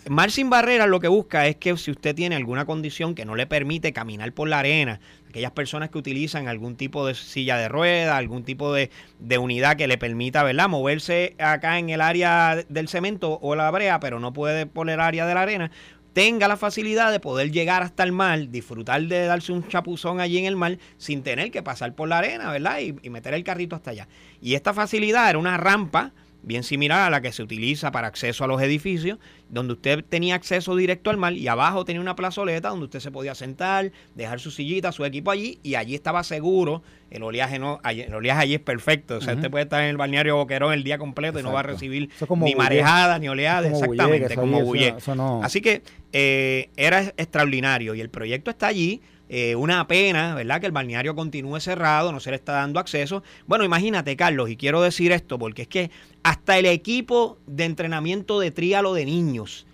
Mar 0.08 0.32
sin 0.32 0.49
barreras 0.49 0.88
lo 0.88 1.02
que 1.02 1.10
busca 1.10 1.45
es 1.47 1.58
que 1.58 1.75
si 1.78 1.91
usted 1.91 2.15
tiene 2.15 2.38
alguna 2.38 2.65
condición 2.65 3.13
que 3.13 3.25
no 3.25 3.36
le 3.36 3.45
permite 3.45 3.91
caminar 3.91 4.32
por 4.32 4.47
la 4.47 4.60
arena, 4.60 5.02
aquellas 5.28 5.52
personas 5.52 5.89
que 5.89 5.97
utilizan 5.97 6.47
algún 6.47 6.75
tipo 6.75 7.06
de 7.06 7.13
silla 7.13 7.58
de 7.58 7.67
rueda, 7.67 8.17
algún 8.17 8.43
tipo 8.43 8.73
de, 8.73 8.89
de, 9.19 9.38
unidad 9.38 9.75
que 9.75 9.88
le 9.88 9.97
permita, 9.97 10.41
¿verdad?, 10.43 10.69
moverse 10.69 11.36
acá 11.38 11.78
en 11.78 11.89
el 11.89 12.02
área 12.02 12.63
del 12.67 12.88
cemento 12.88 13.38
o 13.41 13.56
la 13.56 13.69
brea, 13.69 13.99
pero 13.99 14.19
no 14.19 14.34
puede 14.34 14.65
por 14.65 14.89
el 14.89 14.99
área 14.99 15.25
de 15.28 15.34
la 15.34 15.41
arena, 15.41 15.71
tenga 16.19 16.49
la 16.49 16.58
facilidad 16.58 17.13
de 17.13 17.21
poder 17.21 17.49
llegar 17.49 17.82
hasta 17.82 18.03
el 18.03 18.12
mar, 18.12 18.49
disfrutar 18.49 19.01
de 19.03 19.25
darse 19.25 19.53
un 19.53 19.65
chapuzón 19.65 20.19
allí 20.19 20.38
en 20.38 20.43
el 20.43 20.58
mar 20.58 20.77
sin 20.97 21.23
tener 21.23 21.49
que 21.49 21.63
pasar 21.63 21.95
por 21.95 22.10
la 22.10 22.17
arena, 22.17 22.51
¿verdad? 22.51 22.79
Y, 22.82 22.93
y 23.01 23.10
meter 23.10 23.34
el 23.34 23.45
carrito 23.45 23.77
hasta 23.77 23.91
allá. 23.91 24.10
Y 24.41 24.55
esta 24.55 24.73
facilidad 24.73 25.29
era 25.29 25.39
una 25.39 25.55
rampa 25.55 26.12
bien 26.41 26.63
similar 26.63 27.02
a 27.02 27.10
la 27.10 27.21
que 27.21 27.32
se 27.32 27.43
utiliza 27.43 27.91
para 27.91 28.08
acceso 28.08 28.43
a 28.43 28.47
los 28.47 28.62
edificios, 28.62 29.19
donde 29.49 29.73
usted 29.73 30.04
tenía 30.08 30.36
acceso 30.36 30.75
directo 30.75 31.10
al 31.10 31.17
mar 31.17 31.34
y 31.34 31.47
abajo 31.47 31.86
tenía 31.86 32.02
una 32.02 32.15
plazoleta 32.15 32.69
donde 32.69 32.86
usted 32.86 32.99
se 32.99 33.12
podía 33.12 33.36
sentar, 33.36 33.91
dejar 34.15 34.39
su 34.39 34.52
sillita, 34.52 34.91
su 34.91 35.06
equipo 35.06 35.32
allí 35.32 35.60
y 35.63 35.75
allí 35.75 35.95
estaba 35.95 36.23
seguro. 36.23 36.82
El 37.10 37.23
oleaje 37.23 37.58
no, 37.58 37.80
el 37.84 38.13
oleaje 38.13 38.41
allí 38.41 38.54
es 38.56 38.62
perfecto, 38.62 39.17
o 39.17 39.21
sea, 39.21 39.34
usted 39.34 39.49
puede 39.49 39.63
estar 39.63 39.82
en 39.82 39.89
el 39.89 39.97
balneario 39.97 40.36
Boquerón 40.36 40.73
el 40.73 40.84
día 40.84 40.99
completo 40.99 41.39
y 41.39 41.43
no 41.43 41.52
va 41.52 41.62
a 41.62 41.63
recibir 41.63 42.10
ni 42.38 42.54
marejada 42.54 43.17
ni 43.17 43.28
oleada, 43.28 43.67
exactamente, 43.67 44.36
como 44.36 44.62
bulle. 44.62 44.95
Así 45.41 45.62
que 45.62 45.82
eh, 46.13 46.69
era 46.78 47.02
extraordinario 47.17 47.95
y 47.95 48.02
el 48.02 48.10
proyecto 48.10 48.52
está 48.52 48.67
allí 48.67 49.02
eh, 49.30 49.56
una 49.56 49.88
pena, 49.88 50.34
¿verdad? 50.34 50.60
Que 50.60 50.65
el 50.65 50.72
balneario 50.72 51.15
continúe 51.15 51.60
cerrado, 51.60 52.12
no 52.12 52.20
se 52.20 52.32
le 52.32 52.36
está 52.36 52.54
dando 52.54 52.80
acceso. 52.80 53.24
Bueno, 53.46 53.63
imagínate, 53.63 54.15
Carlos, 54.18 54.50
y 54.50 54.58
quiero 54.58 54.82
decir 54.82 55.12
esto 55.12 55.38
porque 55.38 55.62
es 55.62 55.68
que 55.68 55.92
hasta 56.24 56.58
el 56.58 56.65
equipo 56.65 57.38
de 57.46 57.65
entrenamiento 57.65 58.39
de 58.39 58.50
tríalo 58.50 58.94
de 58.96 59.06
niños 59.06 59.68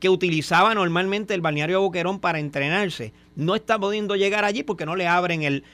que 0.00 0.08
utilizaba 0.08 0.74
normalmente 0.74 1.34
el 1.34 1.40
balneario 1.40 1.76
de 1.76 1.82
Boquerón 1.82 2.20
para 2.20 2.40
entrenarse, 2.40 3.12
no 3.36 3.54
está 3.54 3.78
pudiendo 3.78 4.16
llegar 4.16 4.44
allí 4.44 4.62
porque 4.62 4.86
no 4.86 4.96
le 4.96 5.06
abren 5.06 5.42
el, 5.42 5.64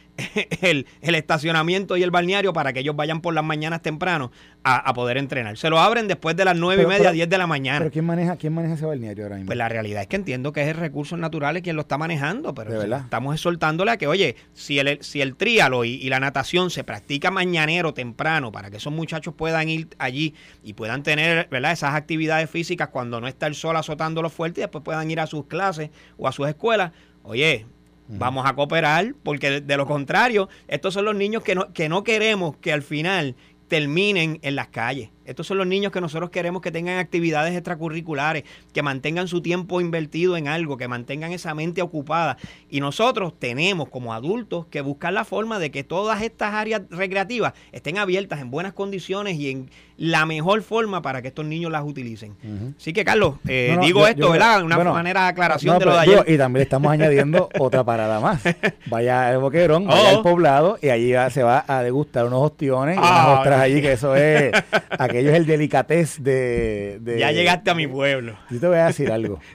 el, 0.62 1.14
estacionamiento 1.14 1.96
y 1.96 2.02
el 2.02 2.10
balneario 2.10 2.52
para 2.52 2.72
que 2.72 2.80
ellos 2.80 2.96
vayan 2.96 3.20
por 3.20 3.34
las 3.34 3.44
mañanas 3.44 3.82
temprano 3.82 4.30
a, 4.68 4.92
poder 4.94 5.16
entrenar. 5.16 5.56
Se 5.56 5.70
lo 5.70 5.78
abren 5.78 6.08
después 6.08 6.34
de 6.34 6.44
las 6.44 6.56
nueve 6.56 6.82
y 6.82 6.86
media, 6.86 7.12
diez 7.12 7.28
de 7.28 7.38
la 7.38 7.46
mañana. 7.46 7.78
¿Pero 7.78 7.92
quién 7.92 8.04
maneja, 8.04 8.36
quién 8.36 8.52
maneja 8.52 8.74
ese 8.74 8.84
balneario 8.84 9.24
ahora 9.24 9.36
mismo? 9.36 9.46
Pues 9.46 9.58
la 9.58 9.68
realidad 9.68 10.02
es 10.02 10.08
que 10.08 10.16
entiendo 10.16 10.52
que 10.52 10.62
es 10.62 10.68
el 10.68 10.74
Recursos 10.74 11.16
Naturales 11.18 11.62
quien 11.62 11.76
lo 11.76 11.82
está 11.82 11.98
manejando, 11.98 12.52
pero 12.52 12.82
estamos 12.82 13.34
exhortándole 13.34 13.92
a 13.92 13.96
que, 13.96 14.08
oye, 14.08 14.34
si 14.54 14.80
el, 14.80 14.98
si 15.02 15.20
el 15.20 15.36
tríalo 15.36 15.84
y, 15.84 15.90
y, 15.90 16.08
la 16.08 16.18
natación 16.18 16.70
se 16.70 16.82
practica 16.82 17.30
mañanero 17.30 17.94
temprano 17.94 18.50
para 18.50 18.70
que 18.70 18.78
esos 18.78 18.92
muchachos 18.92 19.34
puedan 19.34 19.68
ir 19.68 19.88
allí 19.98 20.34
y 20.64 20.72
puedan 20.72 21.04
tener 21.04 21.48
¿verdad? 21.48 21.72
esas 21.72 21.94
actividades 21.94 22.50
físicas 22.50 22.88
cuando 22.88 23.20
no 23.20 23.28
está 23.28 23.46
el 23.46 23.54
sol 23.54 23.76
azotándolos 23.76 24.32
fuerte 24.32 24.60
y 24.60 24.62
después 24.62 24.82
puedan 24.82 25.08
ir 25.10 25.20
a 25.20 25.26
sus 25.26 25.46
clases 25.46 25.90
o 26.16 26.26
a 26.26 26.32
sus 26.32 26.48
escuelas, 26.48 26.90
oye, 27.26 27.66
Vamos 28.08 28.46
a 28.46 28.54
cooperar, 28.54 29.14
porque 29.22 29.60
de, 29.60 29.76
lo 29.76 29.86
contrario, 29.86 30.48
estos 30.68 30.94
son 30.94 31.04
los 31.04 31.16
niños 31.16 31.42
que 31.42 31.54
no, 31.54 31.72
que 31.72 31.88
no 31.88 32.04
queremos 32.04 32.56
que 32.58 32.72
al 32.72 32.82
final 32.82 33.34
terminen 33.68 34.38
en 34.42 34.54
las 34.54 34.68
calles. 34.68 35.10
Estos 35.26 35.46
son 35.46 35.58
los 35.58 35.66
niños 35.66 35.92
que 35.92 36.00
nosotros 36.00 36.30
queremos 36.30 36.62
que 36.62 36.70
tengan 36.70 36.98
actividades 36.98 37.54
extracurriculares, 37.54 38.44
que 38.72 38.82
mantengan 38.82 39.28
su 39.28 39.42
tiempo 39.42 39.80
invertido 39.80 40.36
en 40.36 40.48
algo, 40.48 40.76
que 40.76 40.88
mantengan 40.88 41.32
esa 41.32 41.54
mente 41.54 41.82
ocupada. 41.82 42.36
Y 42.70 42.80
nosotros 42.80 43.34
tenemos 43.38 43.88
como 43.88 44.14
adultos 44.14 44.66
que 44.66 44.80
buscar 44.80 45.12
la 45.12 45.24
forma 45.24 45.58
de 45.58 45.70
que 45.70 45.84
todas 45.84 46.22
estas 46.22 46.54
áreas 46.54 46.82
recreativas 46.90 47.52
estén 47.72 47.98
abiertas 47.98 48.40
en 48.40 48.50
buenas 48.50 48.72
condiciones 48.72 49.36
y 49.36 49.50
en 49.50 49.70
la 49.96 50.26
mejor 50.26 50.62
forma 50.62 51.00
para 51.02 51.22
que 51.22 51.28
estos 51.28 51.44
niños 51.46 51.72
las 51.72 51.82
utilicen. 51.82 52.36
Así 52.76 52.92
que, 52.92 53.04
Carlos, 53.04 53.36
eh, 53.48 53.76
digo 53.80 54.06
esto, 54.06 54.30
¿verdad? 54.30 54.62
Una 54.62 54.78
manera 54.78 55.22
de 55.22 55.28
aclaración 55.28 55.78
de 55.78 55.84
lo 55.84 55.92
de 55.92 56.00
ayer. 56.00 56.24
y 56.26 56.36
también 56.36 56.62
estamos 56.62 56.92
añadiendo 56.92 57.48
otra 57.58 57.84
parada 57.84 58.20
más. 58.20 58.42
Vaya 58.86 59.28
al 59.28 59.38
Boquerón, 59.38 59.86
vaya 59.86 60.10
al 60.10 60.16
oh. 60.16 60.22
poblado 60.22 60.78
y 60.82 60.88
allí 60.90 61.12
se 61.30 61.42
va 61.42 61.64
a 61.66 61.82
degustar 61.82 62.26
unos 62.26 62.42
ostiones 62.42 62.96
y 62.96 62.98
unas 62.98 63.10
ah, 63.10 63.34
ostras 63.38 63.60
allí, 63.60 63.80
que 63.80 63.92
eso 63.92 64.14
es 64.14 64.52
aquello 65.16 65.30
es 65.30 65.36
el 65.36 65.46
delicatez 65.46 66.22
de, 66.22 67.16
Ya 67.18 67.32
llegaste 67.32 67.70
a 67.70 67.74
mi 67.74 67.86
pueblo. 67.86 68.36
Yo 68.50 68.60
te 68.60 68.66
voy 68.66 68.78
a 68.78 68.86
decir 68.86 69.10
algo. 69.10 69.40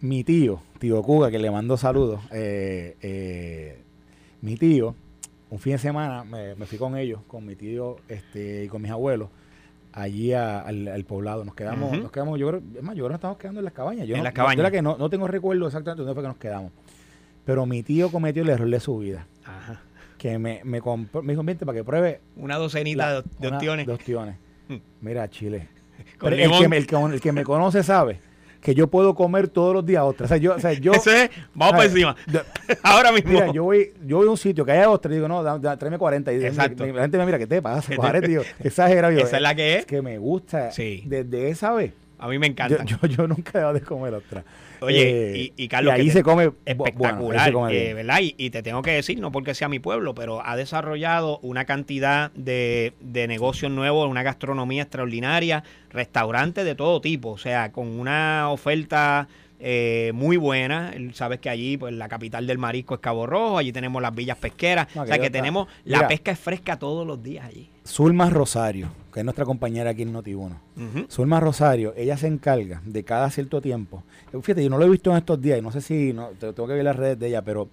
Mi 0.00 0.24
tío, 0.24 0.62
tío 0.78 1.02
Cuga, 1.02 1.30
que 1.30 1.38
le 1.38 1.50
mando 1.50 1.76
saludos, 1.76 2.22
eh, 2.32 2.96
eh, 3.02 3.82
mi 4.40 4.56
tío, 4.56 4.94
un 5.50 5.58
fin 5.58 5.72
de 5.72 5.78
semana 5.78 6.24
me, 6.24 6.54
fui 6.64 6.78
con 6.78 6.96
ellos, 6.96 7.20
con 7.26 7.44
mi 7.44 7.54
tío 7.54 7.96
este, 8.08 8.64
y 8.64 8.68
con 8.68 8.80
mis 8.80 8.90
abuelos, 8.90 9.28
allí 9.92 10.32
al, 10.32 11.04
poblado. 11.06 11.44
Nos 11.44 11.54
quedamos, 11.54 11.98
nos 11.98 12.10
quedamos, 12.10 12.38
yo 12.38 12.48
creo, 12.48 12.62
es 12.76 12.82
más, 12.82 12.96
yo 12.96 13.04
creo 13.04 13.08
que 13.08 13.12
nos 13.12 13.18
estamos 13.18 13.36
quedando 13.36 13.60
en 13.60 13.64
las 13.64 13.74
cabañas. 13.74 14.06
Yo 14.06 14.14
en 14.14 14.20
no, 14.20 14.24
las 14.24 14.32
cabañas. 14.32 14.70
que 14.70 14.80
no, 14.80 14.96
no 14.96 15.10
tengo 15.10 15.28
recuerdo 15.28 15.66
exactamente 15.66 16.00
dónde 16.00 16.14
fue 16.14 16.22
que 16.22 16.28
nos 16.28 16.38
quedamos. 16.38 16.72
Pero 17.44 17.66
mi 17.66 17.82
tío 17.82 18.10
cometió 18.10 18.42
el 18.42 18.48
error 18.48 18.70
de 18.70 18.80
su 18.80 18.98
vida. 18.98 19.26
Ajá. 19.44 19.82
Que 20.16 20.38
me, 20.38 20.62
me, 20.64 20.80
compró, 20.80 21.22
me 21.22 21.34
dijo, 21.34 21.44
para 21.44 21.74
que 21.74 21.84
pruebe. 21.84 22.20
Una 22.36 22.56
docenita 22.56 23.22
de, 23.38 23.48
opciones. 23.48 23.86
De 23.86 23.92
opciones. 23.92 24.36
Mira, 25.00 25.28
Chile. 25.28 25.68
el, 26.22 26.36
que, 26.36 26.76
el, 26.76 27.20
que, 27.20 27.32
me 27.32 27.44
conoce 27.44 27.82
sabe 27.82 28.20
que 28.60 28.74
yo 28.74 28.88
puedo 28.88 29.14
comer 29.14 29.48
todos 29.48 29.74
los 29.74 29.84
días 29.84 30.02
ostras. 30.02 30.26
O 30.26 30.28
sea, 30.28 30.36
yo, 30.36 30.54
o 30.54 30.58
sea, 30.58 30.72
yo, 30.72 30.92
vamos 31.54 31.72
para 31.72 31.84
encima. 31.84 32.16
Ahora 32.82 33.12
mismo. 33.12 33.32
Mira, 33.32 33.52
yo 33.52 33.64
voy, 33.64 33.92
yo 34.04 34.18
voy 34.18 34.26
a 34.26 34.30
un 34.30 34.36
sitio 34.36 34.64
que 34.64 34.72
haya 34.72 34.90
ostras 34.90 35.12
y 35.12 35.16
digo, 35.16 35.28
no, 35.28 35.60
tráeme 35.76 35.98
40. 35.98 36.32
Y 36.32 36.44
Exacto. 36.44 36.86
la 36.86 37.02
gente 37.02 37.18
me 37.18 37.26
mira, 37.26 37.38
¿qué 37.38 37.46
te 37.46 37.62
pasa? 37.62 37.94
40, 37.94 38.26
tío. 38.26 38.42
Exagerado. 38.62 39.16
Esa 39.18 39.36
es 39.36 39.42
la 39.42 39.54
que 39.54 39.78
es. 39.78 39.86
Que 39.86 40.02
me 40.02 40.18
gusta. 40.18 40.70
Sí. 40.70 41.02
Desde 41.06 41.48
esa 41.48 41.72
vez. 41.72 41.92
A 42.18 42.28
mí 42.28 42.38
me 42.38 42.46
encanta. 42.46 42.84
Yo, 42.84 42.98
yo, 43.06 43.26
nunca 43.26 43.50
he 43.54 43.58
dejado 43.58 43.72
de 43.72 43.80
comer 43.80 44.14
ostras. 44.14 44.44
Oye, 44.80 45.44
eh, 45.44 45.52
y, 45.56 45.68
Carlos. 45.68 45.94
ahí 45.94 46.10
se 46.10 46.22
come 46.22 46.52
espectacular, 46.64 47.52
eh, 47.72 47.94
¿verdad? 47.94 48.18
Y, 48.20 48.50
te 48.50 48.62
tengo 48.62 48.82
que 48.82 48.92
decir, 48.92 49.20
no 49.20 49.32
porque 49.32 49.54
sea 49.54 49.68
mi 49.68 49.78
pueblo, 49.78 50.14
pero 50.14 50.44
ha 50.44 50.56
desarrollado 50.56 51.38
una 51.42 51.64
cantidad 51.64 52.30
de, 52.32 52.94
de 53.00 53.26
negocios 53.28 53.70
nuevos, 53.70 54.08
una 54.08 54.22
gastronomía 54.22 54.82
extraordinaria, 54.82 55.64
restaurantes 55.90 56.64
de 56.64 56.74
todo 56.74 57.00
tipo, 57.00 57.30
o 57.30 57.38
sea, 57.38 57.72
con 57.72 57.98
una 57.98 58.50
oferta 58.50 59.28
eh, 59.60 60.12
muy 60.14 60.36
buena. 60.38 60.92
Sabes 61.12 61.38
que 61.38 61.50
allí, 61.50 61.76
pues 61.76 61.94
la 61.94 62.08
capital 62.08 62.46
del 62.46 62.58
marisco 62.58 62.94
es 62.94 63.00
Cabo 63.00 63.26
Rojo, 63.26 63.58
allí 63.58 63.72
tenemos 63.72 64.00
las 64.00 64.14
villas 64.14 64.38
pesqueras. 64.38 64.88
o 64.96 65.06
sea 65.06 65.18
que 65.18 65.30
tenemos, 65.30 65.68
la 65.84 66.08
pesca 66.08 66.30
es 66.30 66.38
fresca 66.38 66.78
todos 66.78 67.06
los 67.06 67.22
días 67.22 67.46
allí. 67.46 67.68
Zulma 67.86 68.30
Rosario, 68.30 68.88
que 69.12 69.20
es 69.20 69.24
nuestra 69.24 69.44
compañera 69.44 69.90
aquí 69.90 70.02
en 70.02 70.14
Noti1. 70.14 71.08
Zulma 71.08 71.40
Rosario, 71.40 71.92
ella 71.96 72.16
se 72.16 72.26
encarga 72.26 72.80
de 72.84 73.04
cada 73.04 73.30
cierto 73.30 73.60
tiempo. 73.60 74.02
Fíjate, 74.30 74.62
yo 74.62 74.70
no 74.70 74.78
lo 74.78 74.86
he 74.86 74.90
visto 74.90 75.10
en 75.10 75.18
estos 75.18 75.40
días 75.40 75.58
y 75.58 75.62
no 75.62 75.72
sé 75.72 75.80
si, 75.80 76.12
no, 76.12 76.28
tengo 76.38 76.66
que 76.66 76.74
ver 76.74 76.84
las 76.84 76.96
redes 76.96 77.18
de 77.18 77.28
ella, 77.28 77.42
pero 77.42 77.68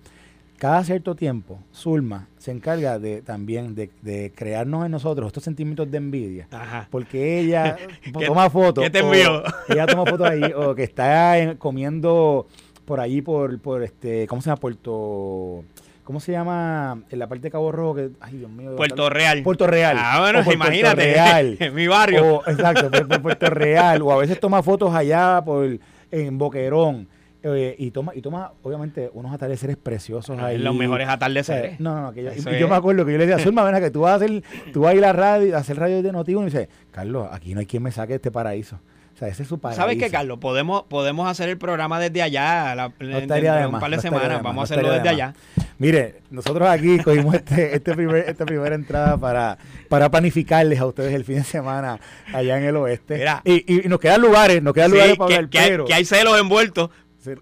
cada 0.58 0.84
cierto 0.84 1.15
tiempo, 1.15 1.60
Zulma 1.74 2.28
se 2.38 2.52
encarga 2.52 3.00
de 3.00 3.22
también 3.22 3.76
de, 3.76 4.34
crearnos 4.36 4.86
en 4.86 4.91
nosotros 4.91 5.28
estos 5.28 5.43
sentimientos 5.43 5.89
de 5.89 5.98
envidia. 5.98 6.48
Porque 6.89 7.39
ella 7.39 7.78
toma 8.26 8.50
fotos. 8.50 8.84
¿Qué 8.84 8.89
te 8.89 9.00
envió? 9.00 9.43
Ella 9.70 9.86
toma 9.86 10.06
fotos 10.06 10.30
ahí, 10.30 10.43
o 10.56 10.76
que 10.76 10.84
está 10.84 11.56
comiendo 11.58 12.48
por 12.86 13.00
ahí, 13.00 13.22
por, 13.22 13.60
por 13.60 13.84
este, 13.84 14.28
¿cómo 14.28 14.41
se 14.41 14.50
llama? 14.50 14.60
Puerto. 14.60 15.63
¿Cómo 16.04 16.22
se 16.22 16.32
llama 16.32 17.02
en 17.10 17.20
la 17.20 17.28
parte 17.28 17.43
de 17.43 17.52
Cabo 17.52 17.70
Rojo? 17.70 17.96
Que, 17.96 18.12
ay, 18.22 18.38
Dios 18.38 18.50
mío. 18.50 18.78
Puerto 18.78 19.10
Real. 19.10 19.43
Puerto 19.43 19.67
Real. 19.67 19.98
Ah, 20.00 20.20
bueno, 20.22 20.41
imagínate. 20.54 21.13
Real. 21.13 21.58
en 21.60 21.76
mi 21.76 21.86
barrio. 21.86 22.48
exacto, 22.48 22.89
Puerto 23.22 23.50
Real. 23.50 24.02
O 24.02 24.13
a 24.13 24.17
veces 24.17 24.39
toma 24.39 24.63
fotos 24.63 24.96
allá 24.96 25.41
por 25.43 25.78
en 26.10 26.38
Boquerón 26.38 27.10
eh, 27.43 27.76
y 27.78 27.91
toma, 27.91 28.13
y 28.15 28.21
toma, 28.21 28.54
obviamente, 28.63 29.10
unos 29.13 29.34
atardeceres 29.34 29.78
preciosos 29.78 30.39
ahí. 30.39 30.58
Los 30.58 30.76
mejores 30.76 31.08
atardeceres. 31.08 31.80
no, 31.80 31.95
no, 31.95 32.02
no. 32.02 32.13
Que 32.13 32.23
yo, 32.23 32.32
y, 32.34 32.60
yo 32.60 32.67
me 32.67 32.76
acuerdo 32.76 33.06
que 33.06 33.12
yo 33.12 33.17
le 33.17 33.28
decía, 33.28 33.43
Zulma, 33.43 33.63
ven 33.63 33.82
que 33.82 33.91
tú 33.91 34.02
vas 34.02 34.13
a 34.13 34.15
hacer, 34.15 34.43
tú 34.73 34.82
vas 34.82 34.93
a 34.93 34.95
ir 34.95 35.04
a 35.04 35.08
la 35.08 35.13
radio, 35.13 35.56
a 35.56 35.60
hacer 35.60 35.78
radio 35.78 36.02
de 36.02 36.12
Notiuno 36.12 36.47
y 36.47 36.52
dice, 36.52 36.69
Carlos, 36.91 37.28
aquí 37.32 37.54
no 37.54 37.60
hay 37.60 37.65
quien 37.65 37.84
me 37.84 37.91
saque 37.91 38.15
este 38.15 38.32
paraíso. 38.32 38.80
O 39.17 39.19
sea, 39.19 39.30
ese 39.30 39.41
es 39.41 39.50
su 39.50 39.58
paraíso. 39.58 39.82
¿Sabes 39.82 39.97
qué, 39.97 40.12
Carlos? 40.12 40.38
Podemos, 40.38 40.84
podemos 40.84 41.28
hacer 41.28 41.50
el 41.50 41.58
programa 41.58 42.00
desde 42.00 42.21
allá, 42.21 42.76
la, 42.76 42.91
en, 43.00 43.73
un 43.73 43.80
par 43.80 43.89
de 43.89 44.00
semanas. 44.00 44.43
Vamos 44.43 44.62
a 44.62 44.73
hacerlo 44.73 44.91
desde 44.91 45.10
allá. 45.10 45.34
Mire, 45.80 46.21
nosotros 46.30 46.67
aquí 46.67 47.00
cogimos 47.00 47.34
este, 47.34 47.76
este 47.76 47.95
primer, 47.95 48.30
esta 48.30 48.45
primera 48.45 48.76
entrada 48.76 49.17
para, 49.17 49.58
para 49.89 50.12
planificarles 50.12 50.80
a 50.80 50.86
ustedes 50.86 51.15
el 51.15 51.23
fin 51.23 51.38
de 51.38 51.43
semana 51.43 52.00
allá 52.32 52.60
en 52.60 52.65
el 52.65 52.76
oeste. 52.76 53.26
y, 53.43 53.86
y, 53.86 53.88
nos 53.88 54.00
quedan 54.00 54.21
lugares, 54.21 54.62
nos 54.62 54.76
quedan 54.76 54.91
lugares 54.91 55.17
para 55.17 55.47
que, 55.47 55.50
que, 55.50 55.84
que 55.88 55.93
hay 55.95 56.06
celos 56.06 56.39
envueltos, 56.39 56.91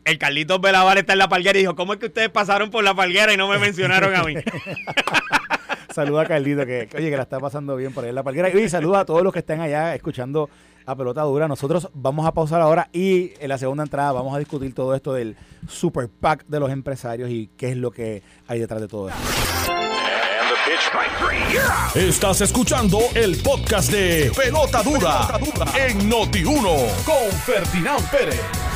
el 0.03 0.17
Carlitos 0.17 0.61
Velavar 0.61 0.97
está 0.97 1.13
en 1.13 1.19
la 1.19 1.29
palguera 1.29 1.57
y 1.57 1.61
dijo, 1.61 1.75
¿cómo 1.75 1.93
es 1.93 1.99
que 1.99 2.07
ustedes 2.07 2.29
pasaron 2.29 2.69
por 2.69 2.83
la 2.83 2.93
palguera 2.93 3.33
y 3.33 3.37
no 3.37 3.47
me 3.47 3.57
mencionaron 3.59 4.15
a 4.15 4.23
mí? 4.23 4.35
saluda 5.95 6.23
a 6.23 6.25
Carlito, 6.25 6.65
que, 6.65 6.89
oye, 6.95 7.09
que 7.09 7.15
la 7.15 7.23
está 7.23 7.39
pasando 7.39 7.75
bien 7.77 7.93
por 7.93 8.03
ahí 8.03 8.09
en 8.09 8.15
la 8.15 8.23
palguera. 8.23 8.49
Y 8.49 8.69
saluda 8.69 8.99
a 8.99 9.05
todos 9.05 9.23
los 9.23 9.31
que 9.31 9.39
están 9.39 9.61
allá 9.61 9.95
escuchando 9.95 10.49
a 10.85 10.95
Pelota 10.95 11.21
Dura. 11.21 11.47
Nosotros 11.47 11.89
vamos 11.93 12.27
a 12.27 12.33
pausar 12.33 12.61
ahora 12.61 12.89
y 12.91 13.31
en 13.39 13.49
la 13.49 13.57
segunda 13.57 13.83
entrada 13.83 14.11
vamos 14.11 14.35
a 14.35 14.39
discutir 14.39 14.73
todo 14.73 14.93
esto 14.93 15.13
del 15.13 15.35
super 15.67 16.09
pack 16.09 16.45
de 16.47 16.59
los 16.59 16.69
empresarios 16.69 17.29
y 17.29 17.49
qué 17.57 17.71
es 17.71 17.77
lo 17.77 17.91
que 17.91 18.21
hay 18.47 18.59
detrás 18.59 18.81
de 18.81 18.87
todo 18.87 19.09
esto. 19.09 19.21
Estás 21.95 22.41
escuchando 22.41 22.99
el 23.13 23.37
podcast 23.37 23.91
de 23.91 24.31
Pelota 24.35 24.83
Dura, 24.83 25.39
en 25.87 26.11
Noti1 26.11 27.03
con 27.05 27.31
Ferdinand 27.45 28.09
Pérez. 28.09 28.74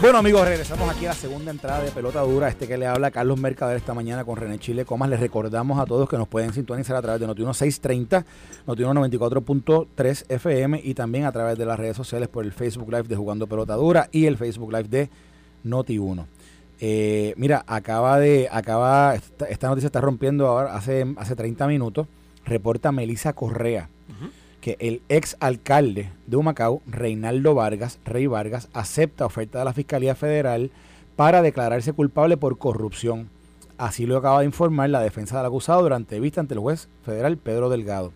Bueno 0.00 0.18
amigos, 0.18 0.46
regresamos 0.46 0.88
aquí 0.90 1.06
a 1.06 1.08
la 1.08 1.14
segunda 1.14 1.50
entrada 1.50 1.82
de 1.82 1.90
Pelota 1.90 2.20
Dura, 2.20 2.48
este 2.48 2.68
que 2.68 2.76
le 2.76 2.86
habla 2.86 3.10
Carlos 3.10 3.40
Mercader 3.40 3.76
esta 3.76 3.94
mañana 3.94 4.24
con 4.24 4.36
René 4.36 4.58
Chile 4.58 4.84
Comas. 4.84 5.08
Les 5.08 5.18
recordamos 5.18 5.80
a 5.80 5.86
todos 5.86 6.08
que 6.08 6.16
nos 6.16 6.28
pueden 6.28 6.52
sintonizar 6.52 6.94
a 6.94 7.02
través 7.02 7.20
de 7.20 7.26
Noti1 7.26 7.54
630, 7.54 8.24
Noti1 8.66 9.10
94.3 9.10 10.24
FM 10.28 10.80
y 10.84 10.94
también 10.94 11.24
a 11.24 11.32
través 11.32 11.58
de 11.58 11.66
las 11.66 11.78
redes 11.78 11.96
sociales 11.96 12.28
por 12.28 12.44
el 12.44 12.52
Facebook 12.52 12.90
Live 12.92 13.04
de 13.04 13.16
Jugando 13.16 13.46
Pelota 13.46 13.74
Dura 13.74 14.08
y 14.12 14.26
el 14.26 14.36
Facebook 14.36 14.72
Live 14.72 14.88
de 14.88 15.10
Noti1. 15.64 16.26
Eh, 16.80 17.34
mira, 17.36 17.64
acaba 17.66 18.20
de, 18.20 18.48
acaba, 18.52 19.14
esta, 19.14 19.68
noticia 19.68 19.86
está 19.86 20.00
rompiendo 20.00 20.46
ahora, 20.46 20.76
hace, 20.76 21.06
hace 21.16 21.34
30 21.34 21.66
minutos, 21.66 22.06
reporta 22.44 22.92
Melisa 22.92 23.32
Correa 23.32 23.88
que 24.60 24.76
el 24.80 25.02
ex 25.08 25.36
alcalde 25.40 26.10
de 26.26 26.36
Humacao, 26.36 26.82
Reinaldo 26.86 27.54
Vargas, 27.54 27.98
Rey 28.04 28.26
Vargas, 28.26 28.68
acepta 28.72 29.26
oferta 29.26 29.60
de 29.60 29.64
la 29.64 29.72
Fiscalía 29.72 30.14
Federal 30.14 30.70
para 31.16 31.42
declararse 31.42 31.92
culpable 31.92 32.36
por 32.36 32.58
corrupción. 32.58 33.30
Así 33.76 34.06
lo 34.06 34.16
acaba 34.16 34.40
de 34.40 34.46
informar 34.46 34.90
la 34.90 35.00
defensa 35.00 35.36
del 35.36 35.46
acusado 35.46 35.82
durante 35.82 36.18
vista 36.18 36.40
ante 36.40 36.54
el 36.54 36.60
juez 36.60 36.88
federal 37.04 37.38
Pedro 37.38 37.68
Delgado. 37.68 38.12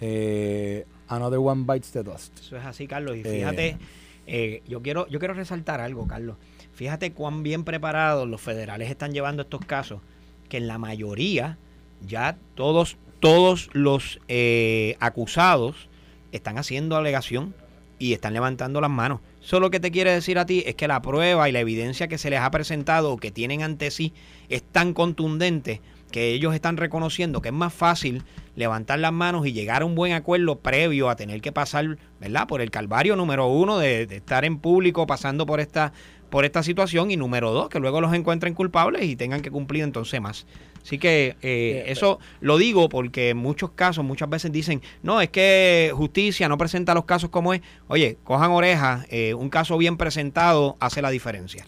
Eh, 0.00 0.86
another 1.08 1.38
one 1.38 1.64
bites 1.64 1.92
the 1.92 2.02
dust. 2.02 2.36
Eso 2.38 2.56
es 2.56 2.64
así, 2.64 2.86
Carlos. 2.86 3.16
Y 3.16 3.22
fíjate, 3.22 3.68
eh, 3.68 3.78
eh, 4.26 4.62
yo, 4.66 4.82
quiero, 4.82 5.06
yo 5.08 5.18
quiero 5.20 5.34
resaltar 5.34 5.80
algo, 5.80 6.06
Carlos. 6.08 6.36
Fíjate 6.72 7.12
cuán 7.12 7.42
bien 7.42 7.64
preparados 7.64 8.28
los 8.28 8.40
federales 8.40 8.90
están 8.90 9.12
llevando 9.12 9.42
estos 9.42 9.64
casos, 9.64 10.00
que 10.48 10.56
en 10.56 10.66
la 10.66 10.78
mayoría 10.78 11.58
ya 12.06 12.36
todos 12.54 12.96
todos 13.20 13.70
los 13.72 14.18
eh, 14.28 14.96
acusados 14.98 15.88
están 16.32 16.58
haciendo 16.58 16.96
alegación 16.96 17.54
y 17.98 18.14
están 18.14 18.32
levantando 18.32 18.80
las 18.80 18.90
manos. 18.90 19.20
Eso 19.42 19.60
lo 19.60 19.70
que 19.70 19.78
te 19.78 19.90
quiere 19.90 20.10
decir 20.10 20.38
a 20.38 20.46
ti 20.46 20.62
es 20.66 20.74
que 20.74 20.88
la 20.88 21.02
prueba 21.02 21.48
y 21.48 21.52
la 21.52 21.60
evidencia 21.60 22.08
que 22.08 22.18
se 22.18 22.30
les 22.30 22.40
ha 22.40 22.50
presentado 22.50 23.12
o 23.12 23.18
que 23.18 23.30
tienen 23.30 23.62
ante 23.62 23.90
sí 23.90 24.14
es 24.48 24.62
tan 24.62 24.94
contundente 24.94 25.82
que 26.10 26.32
ellos 26.32 26.54
están 26.54 26.76
reconociendo 26.76 27.40
que 27.40 27.50
es 27.50 27.54
más 27.54 27.72
fácil 27.72 28.24
levantar 28.56 28.98
las 28.98 29.12
manos 29.12 29.46
y 29.46 29.52
llegar 29.52 29.82
a 29.82 29.84
un 29.84 29.94
buen 29.94 30.12
acuerdo 30.12 30.58
previo 30.58 31.08
a 31.08 31.16
tener 31.16 31.40
que 31.40 31.52
pasar, 31.52 31.98
¿verdad? 32.18 32.48
Por 32.48 32.62
el 32.62 32.70
calvario 32.70 33.16
número 33.16 33.46
uno 33.46 33.78
de, 33.78 34.06
de 34.06 34.16
estar 34.16 34.44
en 34.44 34.58
público 34.58 35.06
pasando 35.06 35.46
por 35.46 35.60
esta, 35.60 35.92
por 36.30 36.44
esta 36.44 36.62
situación 36.62 37.10
y 37.10 37.16
número 37.16 37.52
dos, 37.52 37.68
que 37.68 37.78
luego 37.80 38.00
los 38.00 38.14
encuentren 38.14 38.54
culpables 38.54 39.04
y 39.04 39.14
tengan 39.14 39.42
que 39.42 39.50
cumplir 39.50 39.84
entonces 39.84 40.20
más. 40.20 40.46
Así 40.82 40.98
que 40.98 41.36
eh, 41.42 41.84
eso 41.88 42.18
lo 42.40 42.58
digo 42.58 42.88
porque 42.88 43.30
en 43.30 43.36
muchos 43.36 43.70
casos, 43.70 44.04
muchas 44.04 44.28
veces 44.28 44.50
dicen, 44.50 44.82
no, 45.02 45.20
es 45.20 45.30
que 45.30 45.92
justicia 45.94 46.48
no 46.48 46.58
presenta 46.58 46.94
los 46.94 47.04
casos 47.04 47.30
como 47.30 47.54
es. 47.54 47.60
Oye, 47.88 48.16
cojan 48.24 48.50
orejas, 48.50 49.06
eh, 49.10 49.34
un 49.34 49.50
caso 49.50 49.76
bien 49.78 49.96
presentado 49.96 50.76
hace 50.80 51.02
la 51.02 51.10
diferencia. 51.10 51.66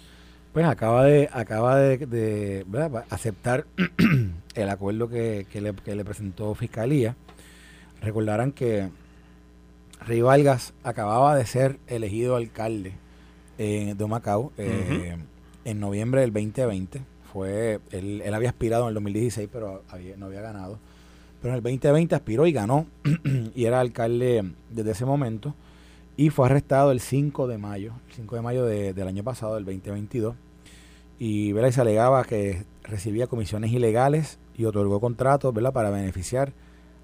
Pues 0.52 0.66
acaba 0.66 1.04
de, 1.04 1.28
acaba 1.32 1.78
de, 1.78 2.64
aceptar 3.10 3.66
el 4.54 4.68
acuerdo 4.68 5.08
que, 5.08 5.46
le, 5.54 6.04
presentó 6.04 6.54
Fiscalía. 6.54 7.16
Recordarán 8.00 8.52
que 8.52 8.88
Rey 10.00 10.22
acababa 10.82 11.36
de 11.36 11.46
ser 11.46 11.78
elegido 11.86 12.36
alcalde 12.36 12.94
de 13.56 13.94
Macao 14.08 14.52
eh, 14.58 15.16
en 15.64 15.78
noviembre 15.78 16.22
del 16.22 16.32
2020 16.32 17.11
fue, 17.32 17.80
él, 17.90 18.22
había 18.34 18.50
aspirado 18.50 18.84
en 18.84 18.88
el 18.88 18.94
2016, 18.94 19.48
pero 19.50 19.82
no 20.18 20.26
había 20.26 20.42
ganado. 20.42 20.78
Pero 21.40 21.54
en 21.54 21.56
el 21.56 21.62
2020 21.62 22.14
aspiró 22.14 22.46
y 22.46 22.52
ganó, 22.52 22.86
y 23.54 23.64
era 23.64 23.80
alcalde 23.80 24.52
desde 24.70 24.90
ese 24.90 25.04
momento, 25.04 25.54
y 26.16 26.30
fue 26.30 26.46
arrestado 26.46 26.92
el 26.92 27.00
5 27.00 27.46
de 27.46 27.58
mayo, 27.58 27.94
el 28.08 28.14
5 28.14 28.36
de 28.36 28.42
mayo 28.42 28.66
del 28.66 29.08
año 29.08 29.24
pasado, 29.24 29.54
del 29.54 29.64
2022, 29.64 30.36
y, 31.18 31.52
¿verdad? 31.52 31.70
y 31.70 31.72
se 31.72 31.80
alegaba 31.80 32.24
que 32.24 32.64
recibía 32.82 33.26
comisiones 33.26 33.72
ilegales 33.72 34.38
y 34.54 34.66
otorgó 34.66 35.00
contratos 35.00 35.54
¿verdad? 35.54 35.72
para 35.72 35.90
beneficiar 35.90 36.52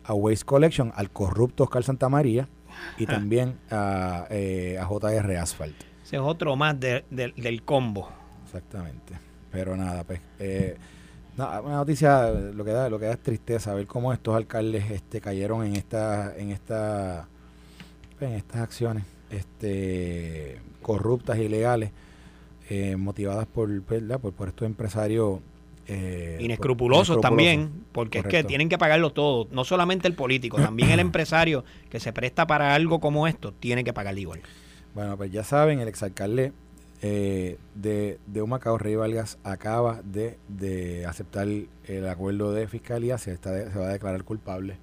a 0.04 0.12
Waste 0.12 0.44
Collection, 0.44 0.92
al 0.94 1.10
corrupto 1.10 1.64
Oscar 1.64 1.84
Santamaría, 1.84 2.48
y 2.96 3.06
también 3.06 3.58
a, 3.70 4.26
eh, 4.30 4.78
a 4.78 4.86
JR 4.86 5.36
Asphalt. 5.36 5.76
Ese 6.04 6.16
es 6.16 6.22
otro 6.22 6.54
más 6.54 6.76
del 6.78 7.62
combo. 7.64 8.08
Exactamente. 8.44 9.27
Pero 9.50 9.76
nada, 9.76 10.04
pues, 10.04 10.20
eh, 10.38 10.76
una 11.36 11.60
noticia, 11.60 12.30
lo 12.30 12.64
que 12.64 12.72
da, 12.72 12.88
lo 12.88 12.98
que 12.98 13.06
da 13.06 13.12
es 13.12 13.22
tristeza 13.22 13.74
ver 13.74 13.86
cómo 13.86 14.12
estos 14.12 14.34
alcaldes 14.34 14.90
este, 14.90 15.20
cayeron 15.20 15.64
en 15.64 15.76
esta, 15.76 16.36
en 16.36 16.50
esta, 16.50 17.28
en 18.20 18.32
estas 18.32 18.60
acciones, 18.60 19.04
este, 19.30 20.60
corruptas, 20.82 21.38
ilegales, 21.38 21.92
eh, 22.70 22.96
motivadas 22.96 23.46
por, 23.46 23.82
por, 23.82 24.32
por 24.32 24.48
estos 24.48 24.66
empresarios 24.66 25.40
eh, 25.86 26.36
inescrupulosos 26.40 27.20
también, 27.20 27.84
porque 27.92 28.18
es 28.18 28.26
que 28.26 28.44
tienen 28.44 28.68
que 28.68 28.76
pagarlo 28.76 29.10
todo, 29.10 29.48
no 29.50 29.64
solamente 29.64 30.06
el 30.06 30.14
político, 30.14 30.56
también 30.60 30.90
el 30.90 31.00
empresario 31.00 31.64
que 31.88 31.98
se 31.98 32.12
presta 32.12 32.46
para 32.46 32.74
algo 32.74 33.00
como 33.00 33.26
esto, 33.26 33.52
tiene 33.52 33.84
que 33.84 33.92
pagar 33.92 34.18
igual. 34.18 34.40
Bueno, 34.94 35.16
pues 35.16 35.30
ya 35.32 35.44
saben, 35.44 35.80
el 35.80 35.88
exalcalde 35.88 36.52
eh, 37.00 37.58
de, 37.74 38.18
de 38.26 38.42
Humacao, 38.42 38.78
Rey 38.78 38.96
Valgas, 38.96 39.38
acaba 39.44 40.02
de, 40.02 41.04
aceptar 41.06 41.46
el 41.46 42.08
acuerdo 42.08 42.52
de 42.52 42.66
fiscalía, 42.66 43.18
se, 43.18 43.32
está 43.32 43.70
se 43.70 43.78
va 43.78 43.88
a 43.88 43.92
declarar 43.92 44.24
culpable 44.24 44.76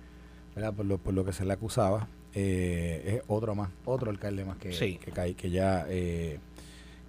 Por, 0.53 0.85
lo, 0.85 0.97
por 0.97 1.13
lo 1.13 1.25
que 1.25 1.33
se 1.33 1.45
le 1.45 1.53
acusaba. 1.53 2.07
Eh, 2.33 3.15
es 3.15 3.21
otro 3.27 3.55
más, 3.55 3.69
otro 3.85 4.11
alcalde 4.11 4.43
más 4.43 4.57
que, 4.57 4.69
que, 4.69 5.35
que 5.35 5.49
ya 5.49 5.85
eh, 5.87 6.39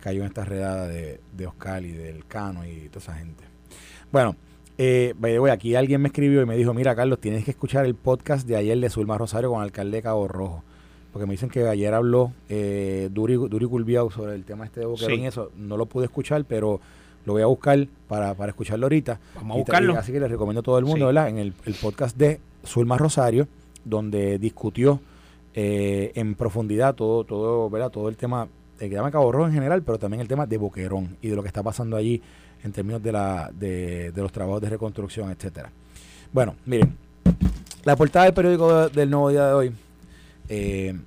cayó 0.00 0.20
en 0.20 0.28
esta 0.28 0.44
redada 0.44 0.86
de, 0.86 1.20
de 1.36 1.46
Oscar 1.48 1.84
y 1.84 1.92
del 1.92 2.26
Cano 2.26 2.64
y 2.64 2.88
toda 2.88 3.00
esa 3.00 3.14
gente. 3.14 3.42
Bueno, 4.12 4.36
eh, 4.78 5.14
aquí 5.50 5.74
alguien 5.74 6.00
me 6.00 6.08
escribió 6.08 6.42
y 6.42 6.46
me 6.46 6.56
dijo, 6.56 6.74
mira 6.74 6.94
Carlos, 6.94 7.20
tienes 7.20 7.44
que 7.44 7.50
escuchar 7.50 7.86
el 7.86 7.96
podcast 7.96 8.46
de 8.46 8.56
ayer 8.56 8.78
de 8.78 8.88
Zulma 8.88 9.18
Rosario 9.18 9.50
con 9.50 9.60
el 9.60 9.64
alcalde 9.64 9.96
de 9.96 10.02
Cabo 10.02 10.28
Rojo 10.28 10.62
porque 11.16 11.24
me 11.24 11.32
dicen 11.32 11.48
que 11.48 11.66
ayer 11.66 11.94
habló 11.94 12.34
eh, 12.46 13.08
Duri, 13.10 13.36
Duri 13.36 13.64
Culviao 13.64 14.10
sobre 14.10 14.34
el 14.34 14.44
tema 14.44 14.66
este 14.66 14.80
de 14.80 14.86
Boquerón 14.86 15.20
y 15.20 15.26
eso. 15.26 15.50
No 15.56 15.78
lo 15.78 15.86
pude 15.86 16.04
escuchar, 16.04 16.44
pero 16.44 16.78
lo 17.24 17.32
voy 17.32 17.40
a 17.40 17.46
buscar 17.46 17.88
para, 18.06 18.34
para 18.34 18.50
escucharlo 18.50 18.84
ahorita. 18.84 19.18
Vamos 19.36 19.54
a 19.54 19.58
buscarlo. 19.60 19.96
así 19.96 20.12
que 20.12 20.20
les 20.20 20.30
recomiendo 20.30 20.60
a 20.60 20.62
todo 20.62 20.78
el 20.78 20.84
mundo, 20.84 21.06
¿verdad? 21.06 21.30
En 21.30 21.38
el, 21.38 21.54
podcast 21.80 22.18
de 22.18 22.38
Zulma 22.66 22.98
Rosario, 22.98 23.48
donde 23.82 24.38
discutió 24.38 25.00
eh, 25.54 26.12
en 26.16 26.34
profundidad 26.34 26.94
todo, 26.94 27.24
todo, 27.24 27.70
¿verdad? 27.70 27.90
Todo 27.90 28.10
el 28.10 28.18
tema 28.18 28.46
de 28.78 28.90
que 28.90 28.94
llama 28.94 29.10
Cabo 29.10 29.32
Rojo 29.32 29.46
en 29.46 29.54
general, 29.54 29.80
pero 29.80 29.98
también 29.98 30.20
el 30.20 30.28
tema 30.28 30.44
de 30.44 30.58
Boquerón 30.58 31.16
y 31.22 31.28
de 31.28 31.34
lo 31.34 31.40
que 31.40 31.48
está 31.48 31.62
pasando 31.62 31.96
allí 31.96 32.20
en 32.62 32.72
términos 32.72 33.02
de, 33.02 33.12
la, 33.12 33.50
de, 33.58 34.12
de 34.12 34.20
los 34.20 34.32
trabajos 34.32 34.60
de 34.60 34.68
reconstrucción, 34.68 35.30
etcétera. 35.30 35.72
Bueno, 36.30 36.56
miren, 36.66 36.94
la 37.84 37.96
portada 37.96 38.26
del 38.26 38.34
periódico 38.34 38.90
del 38.90 39.08
Nuevo 39.08 39.30
Día 39.30 39.46
de 39.46 39.52
hoy 39.54 39.72
eh, 40.48 40.98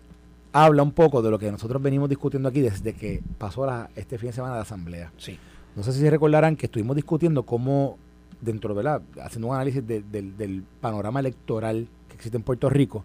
habla 0.54 0.84
un 0.84 0.92
poco 0.92 1.22
de 1.22 1.32
lo 1.32 1.40
que 1.40 1.52
nosotros 1.52 1.82
venimos 1.82 2.10
discutiendo 2.10 2.50
aquí 2.50 2.62
desde 2.62 2.94
que 2.94 3.22
pasó 3.38 3.66
la, 3.66 3.90
este 3.96 4.18
fin 4.18 4.30
de 4.30 4.34
semana 4.34 4.54
de 4.54 4.60
la 4.60 4.64
asamblea. 4.64 5.12
Sí. 5.18 5.38
No 5.76 5.84
sé 5.84 5.94
si 5.94 6.10
recordarán 6.10 6.56
que 6.56 6.66
estuvimos 6.66 6.96
discutiendo 6.96 7.44
cómo, 7.44 7.98
dentro 8.42 8.74
de 8.74 8.84
la, 8.84 9.02
haciendo 9.22 9.48
un 9.48 9.56
análisis 9.56 9.86
del 9.86 10.64
panorama 10.82 11.20
electoral 11.20 11.88
que 12.08 12.16
existe 12.16 12.38
en 12.38 12.44
Puerto 12.44 12.70
Rico, 12.70 13.04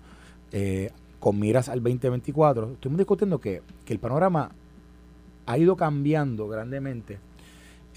eh, 0.53 0.91
con 1.21 1.39
miras 1.39 1.69
al 1.69 1.83
2024, 1.83 2.73
estuvimos 2.73 2.99
discutiendo 2.99 3.41
que, 3.41 3.63
el 3.87 3.99
panorama 3.99 4.51
ha 5.47 5.59
ido 5.59 5.77
cambiando 5.77 6.49
grandemente 6.49 7.19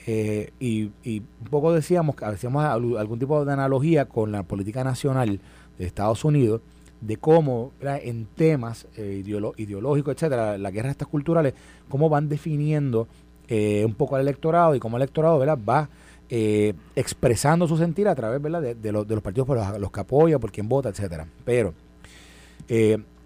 eh, 0.05 0.51
y, 0.59 0.85
un 0.85 1.47
poco 1.49 1.73
decíamos, 1.73 2.15
hacíamos 2.21 2.63
algún 2.63 3.19
tipo 3.19 3.43
de 3.43 3.51
analogía 3.51 4.05
con 4.05 4.31
la 4.31 4.43
política 4.43 4.83
nacional 4.83 5.39
de 5.77 5.85
Estados 5.85 6.23
Unidos, 6.23 6.61
de 7.01 7.17
cómo 7.17 7.71
en 7.81 8.25
temas 8.25 8.87
eh, 8.95 9.23
ideológicos, 9.57 10.15
etcétera, 10.15 10.57
las 10.57 10.73
guerras 10.73 10.91
estas 10.91 11.07
culturales, 11.07 11.53
cómo 11.89 12.09
van 12.09 12.27
definiendo 12.29 13.07
eh, 13.47 13.83
un 13.85 13.93
poco 13.93 14.15
al 14.15 14.21
electorado 14.21 14.75
y 14.75 14.79
cómo 14.79 14.97
el 14.97 15.03
electorado 15.03 15.37
¿verdad? 15.39 15.59
va 15.67 15.89
eh, 16.29 16.73
expresando 16.95 17.67
su 17.67 17.77
sentir 17.77 18.07
a 18.07 18.15
través 18.15 18.41
¿verdad? 18.41 18.61
De, 18.75 18.91
los, 18.91 19.07
de 19.07 19.15
los 19.15 19.23
partidos 19.23 19.47
por 19.47 19.79
los, 19.79 19.91
que 19.91 19.99
apoya, 19.99 20.39
por 20.39 20.51
quien 20.51 20.67
vota, 20.67 20.89
etcétera. 20.89 21.27
Pero 21.45 21.73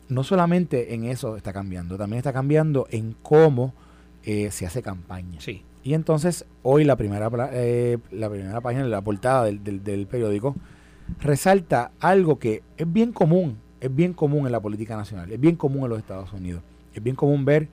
no 0.09 0.23
solamente 0.23 0.93
en 0.93 1.05
eso 1.05 1.37
está 1.37 1.53
cambiando, 1.53 1.97
también 1.97 2.17
está 2.17 2.33
cambiando 2.33 2.85
en 2.91 3.15
cómo 3.21 3.73
se 4.23 4.65
hace 4.65 4.81
campaña. 4.81 5.39
Sí. 5.39 5.63
Y 5.83 5.95
entonces 5.95 6.45
hoy 6.61 6.83
la 6.83 6.95
primera, 6.95 7.29
la 7.29 8.29
primera 8.29 8.61
página, 8.61 8.85
la 8.85 9.01
portada 9.01 9.45
del, 9.45 9.83
del 9.83 10.05
periódico, 10.05 10.55
resalta 11.19 11.91
algo 11.99 12.39
que 12.39 12.63
es 12.77 12.91
bien 12.91 13.11
común, 13.11 13.57
es 13.79 13.93
bien 13.93 14.13
común 14.13 14.45
en 14.45 14.51
la 14.51 14.59
política 14.59 14.95
nacional, 14.95 15.31
es 15.31 15.39
bien 15.39 15.55
común 15.55 15.83
en 15.83 15.89
los 15.89 15.99
Estados 15.99 16.31
Unidos. 16.33 16.63
Es 16.93 17.01
bien 17.01 17.15
común 17.15 17.45
ver 17.45 17.69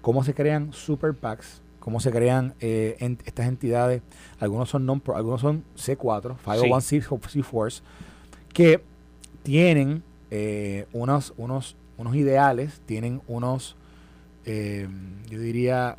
cómo 0.00 0.24
se 0.24 0.34
crean 0.34 0.72
super 0.72 1.14
PACs, 1.14 1.62
cómo 1.80 2.00
se 2.00 2.10
crean 2.10 2.54
eh, 2.60 2.96
estas 3.24 3.46
entidades, 3.46 4.02
algunos 4.38 4.70
son 4.70 4.86
non 4.86 5.02
algunos 5.14 5.40
son 5.40 5.64
C4, 5.76 6.36
501c4s, 6.44 7.82
que 8.52 8.82
tienen 9.42 10.02
eh, 10.30 10.86
unos, 10.92 11.34
unos, 11.36 11.76
unos 11.96 12.14
ideales, 12.14 12.80
tienen 12.86 13.22
unos, 13.26 13.76
eh, 14.44 14.88
yo 15.28 15.40
diría, 15.40 15.96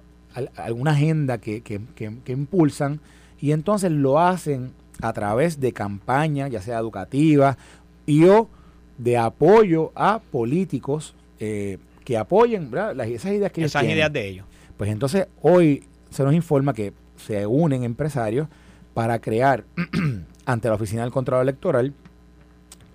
alguna 0.55 0.91
agenda 0.91 1.39
que, 1.39 1.61
que, 1.61 1.81
que 1.95 2.31
impulsan 2.31 3.01
y 3.41 3.51
entonces 3.51 3.91
lo 3.91 4.19
hacen 4.19 4.71
a 5.01 5.13
través 5.13 5.59
de 5.59 5.73
campañas, 5.73 6.51
ya 6.51 6.61
sea 6.61 6.79
educativas 6.79 7.57
y 8.05 8.25
o 8.25 8.49
de 8.97 9.17
apoyo 9.17 9.91
a 9.95 10.19
políticos 10.19 11.15
eh, 11.39 11.77
que 12.05 12.17
apoyen 12.17 12.71
esas 13.05 13.31
ideas 13.31 13.51
que 13.51 13.63
esas 13.63 13.83
ideas 13.83 14.11
de 14.11 14.27
ellos. 14.27 14.45
Pues 14.77 14.89
entonces 14.91 15.27
hoy 15.41 15.83
se 16.09 16.23
nos 16.23 16.33
informa 16.33 16.73
que 16.73 16.93
se 17.17 17.45
unen 17.45 17.83
empresarios 17.83 18.47
para 18.93 19.19
crear 19.19 19.63
ante 20.45 20.67
la 20.67 20.75
Oficina 20.75 21.03
del 21.03 21.11
Control 21.11 21.41
Electoral 21.41 21.93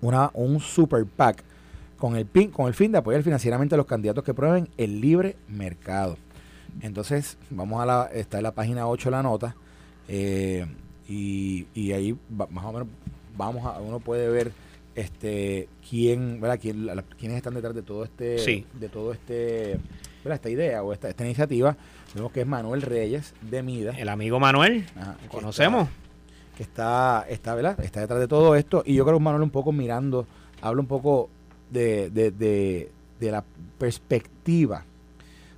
una, 0.01 0.29
un 0.33 0.59
super 0.59 1.05
PAC 1.05 1.43
con 1.97 2.15
el, 2.15 2.27
con 2.51 2.67
el 2.67 2.73
fin 2.73 2.91
de 2.91 2.99
apoyar 2.99 3.23
financieramente 3.23 3.75
a 3.75 3.77
los 3.77 3.87
candidatos 3.87 4.23
que 4.23 4.33
prueben 4.33 4.69
el 4.77 5.01
libre 5.01 5.35
mercado. 5.47 6.17
Entonces, 6.81 7.37
vamos 7.49 7.81
a 7.81 7.85
la, 7.85 8.09
está 8.13 8.37
en 8.37 8.43
la 8.43 8.51
página 8.51 8.87
8 8.87 9.09
la 9.09 9.23
nota. 9.23 9.55
Eh, 10.07 10.67
y, 11.07 11.67
y 11.73 11.91
ahí 11.91 12.17
más 12.29 12.65
o 12.65 12.71
menos 12.71 12.87
vamos 13.37 13.65
a, 13.65 13.79
uno 13.79 13.99
puede 13.99 14.29
ver 14.29 14.51
este 14.95 15.67
quién, 15.87 16.41
¿verdad? 16.41 16.59
Quién, 16.61 16.87
quiénes 17.19 17.37
están 17.37 17.53
detrás 17.53 17.75
de 17.75 17.83
todo 17.83 18.03
este 18.03 18.65
de 18.73 18.89
todo 18.89 19.13
este 19.13 19.79
esta 20.35 20.49
idea 20.49 20.83
o 20.83 20.93
esta, 20.93 21.09
esta 21.09 21.25
iniciativa. 21.25 21.77
Vemos 22.13 22.31
que 22.31 22.41
es 22.41 22.47
Manuel 22.47 22.81
Reyes 22.81 23.33
de 23.41 23.63
Mida. 23.63 23.91
El 23.97 24.09
amigo 24.09 24.39
Manuel, 24.39 24.85
conocemos. 25.29 25.87
que 26.55 26.63
está, 26.63 27.25
está, 27.29 27.55
¿verdad? 27.55 27.79
está 27.83 28.01
detrás 28.01 28.19
de 28.19 28.27
todo 28.27 28.55
esto. 28.55 28.83
Y 28.85 28.95
yo 28.95 29.05
creo 29.05 29.17
que 29.17 29.23
Manuel 29.23 29.43
un 29.43 29.49
poco 29.51 29.71
mirando, 29.71 30.25
habla 30.61 30.81
un 30.81 30.87
poco 30.87 31.29
de, 31.71 32.09
de, 32.09 32.31
de, 32.31 32.91
de 33.19 33.31
la 33.31 33.43
perspectiva 33.77 34.83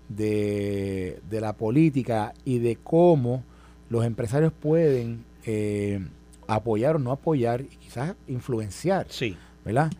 de, 0.08 1.20
de 1.30 1.42
la 1.42 1.54
política 1.54 2.34
y 2.46 2.60
de 2.60 2.78
cómo 2.78 3.44
los 3.90 4.06
empresarios 4.06 4.52
pueden 4.54 5.24
eh, 5.52 6.00
apoyar 6.48 6.96
o 6.96 7.00
no 7.00 7.12
apoyar 7.12 7.62
y 7.62 7.76
quizás 7.78 8.16
influenciar, 8.28 9.08
sí. 9.10 9.36
¿verdad? 9.66 9.92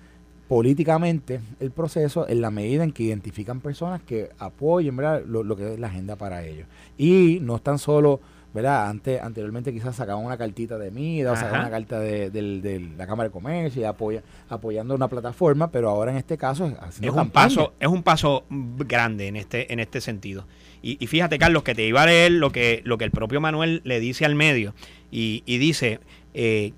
políticamente 0.50 1.42
el 1.60 1.70
proceso 1.70 2.28
en 2.28 2.42
la 2.42 2.50
medida 2.50 2.84
en 2.84 2.92
que 2.92 3.04
identifican 3.04 3.62
personas 3.62 4.02
que 4.02 4.32
apoyen 4.40 4.98
¿verdad? 4.98 5.22
Lo, 5.26 5.56
que 5.56 5.76
es 5.76 5.80
la 5.80 5.88
agenda 5.88 6.16
para 6.16 6.44
ellos. 6.44 6.68
Y 6.98 7.38
no 7.44 7.56
están 7.56 7.78
solo, 7.78 8.20
¿verdad? 8.52 8.90
Antes, 8.90 9.22
anteriormente 9.22 9.72
quizás 9.72 9.96
sacaban 9.96 10.26
una 10.26 10.40
cartita 10.40 10.80
de 10.80 10.90
MIDA 10.90 11.34
o 11.34 11.36
sacaban 11.36 11.62
una 11.62 11.70
carta 11.70 12.00
de, 12.00 12.92
la 12.98 13.06
Cámara 13.06 13.30
de 13.30 13.32
Comercio 13.32 13.84
y 13.84 13.86
apoya, 13.86 14.24
apoyando 14.50 14.96
una 14.96 15.08
plataforma, 15.08 15.70
pero 15.70 15.88
ahora 15.88 16.12
en 16.12 16.18
este 16.18 16.36
caso 16.36 16.66
es, 16.66 17.00
es 17.00 17.12
un 17.12 17.30
paso 17.30 17.74
Es 17.80 17.88
un 17.88 18.02
paso 18.02 18.44
grande 18.50 19.28
en 19.28 19.36
este, 19.36 19.72
en 19.72 19.80
este 19.80 20.02
sentido. 20.02 20.46
Y, 20.82 21.06
fíjate, 21.08 21.38
Carlos, 21.38 21.64
que 21.64 21.76
te 21.76 21.86
iba 21.86 22.04
a 22.04 22.06
leer 22.06 22.32
lo 22.32 22.52
que, 22.52 22.82
lo 22.86 22.98
que 22.98 23.04
el 23.04 23.12
propio 23.12 23.42
Manuel 23.42 23.82
le 23.84 24.00
dice 24.00 24.24
al 24.24 24.36
medio. 24.36 24.74
Y, 25.12 25.42
dice, 25.46 26.00
eh, 26.34 26.74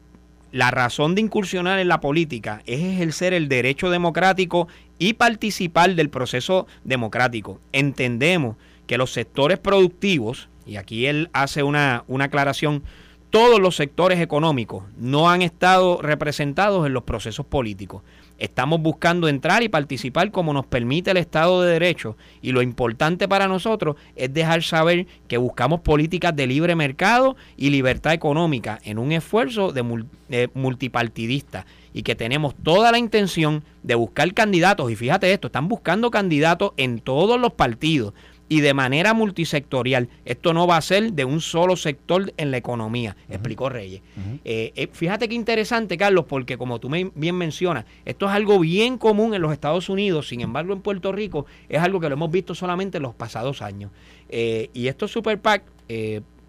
la 0.51 0.71
razón 0.71 1.15
de 1.15 1.21
incursionar 1.21 1.79
en 1.79 1.87
la 1.87 2.01
política 2.01 2.61
es 2.65 2.81
ejercer 2.81 3.33
el 3.33 3.47
derecho 3.47 3.89
democrático 3.89 4.67
y 4.99 5.13
participar 5.13 5.95
del 5.95 6.09
proceso 6.09 6.67
democrático. 6.83 7.59
Entendemos 7.71 8.57
que 8.87 8.97
los 8.97 9.11
sectores 9.11 9.59
productivos, 9.59 10.49
y 10.65 10.75
aquí 10.75 11.05
él 11.05 11.29
hace 11.33 11.63
una, 11.63 12.03
una 12.07 12.25
aclaración, 12.25 12.83
todos 13.29 13.59
los 13.59 13.77
sectores 13.77 14.19
económicos 14.19 14.83
no 14.97 15.29
han 15.29 15.41
estado 15.41 16.01
representados 16.01 16.85
en 16.85 16.93
los 16.93 17.03
procesos 17.03 17.45
políticos. 17.45 18.03
Estamos 18.41 18.81
buscando 18.81 19.27
entrar 19.27 19.61
y 19.61 19.69
participar 19.69 20.31
como 20.31 20.51
nos 20.51 20.65
permite 20.65 21.11
el 21.11 21.17
Estado 21.17 21.61
de 21.61 21.73
Derecho. 21.73 22.17
Y 22.41 22.53
lo 22.53 22.63
importante 22.63 23.27
para 23.27 23.47
nosotros 23.47 23.97
es 24.15 24.33
dejar 24.33 24.63
saber 24.63 25.05
que 25.27 25.37
buscamos 25.37 25.81
políticas 25.81 26.35
de 26.35 26.47
libre 26.47 26.75
mercado 26.75 27.35
y 27.55 27.69
libertad 27.69 28.13
económica 28.13 28.79
en 28.83 28.97
un 28.97 29.11
esfuerzo 29.11 29.71
de, 29.71 30.49
multipartidista. 30.55 31.67
Y 31.93 32.01
que 32.01 32.15
tenemos 32.15 32.55
toda 32.55 32.91
la 32.91 32.97
intención 32.97 33.63
de 33.83 33.93
buscar 33.93 34.33
candidatos. 34.33 34.89
Y 34.89 34.95
fíjate 34.95 35.31
esto, 35.31 35.47
están 35.47 35.67
buscando 35.67 36.09
candidatos 36.09 36.71
en 36.77 36.97
todos 36.97 37.39
los 37.39 37.53
partidos 37.53 38.15
y 38.51 38.59
de 38.59 38.73
manera 38.73 39.13
multisectorial. 39.13 40.09
Esto 40.25 40.53
no 40.53 40.67
va 40.67 40.75
a 40.75 40.81
ser 40.81 41.13
de 41.13 41.23
un 41.23 41.39
solo 41.39 41.77
sector 41.77 42.33
en 42.35 42.51
la 42.51 42.57
economía, 42.57 43.15
explicó 43.29 43.69
Reyes. 43.69 44.01
Eh, 44.43 44.73
eh, 44.75 44.89
fíjate 44.91 45.29
qué 45.29 45.35
interesante, 45.35 45.95
Carlos, 45.95 46.25
porque 46.27 46.57
como 46.57 46.77
tú 46.77 46.89
bien 47.15 47.35
mencionas, 47.37 47.85
esto 48.03 48.25
es 48.25 48.33
algo 48.33 48.59
bien 48.59 48.97
común 48.97 49.33
en 49.33 49.41
los 49.41 49.53
Estados 49.53 49.87
Unidos, 49.87 50.27
sin 50.27 50.41
embargo 50.41 50.73
en 50.73 50.81
Puerto 50.81 51.13
Rico 51.13 51.45
es 51.69 51.81
algo 51.81 52.01
que 52.01 52.09
lo 52.09 52.15
hemos 52.15 52.29
visto 52.29 52.53
solamente 52.53 52.97
en 52.97 53.03
los 53.03 53.15
pasados 53.15 53.61
años. 53.61 53.89
Eh, 54.27 54.69
y 54.73 54.87
estos 54.87 55.11
super 55.11 55.39
PAC 55.39 55.63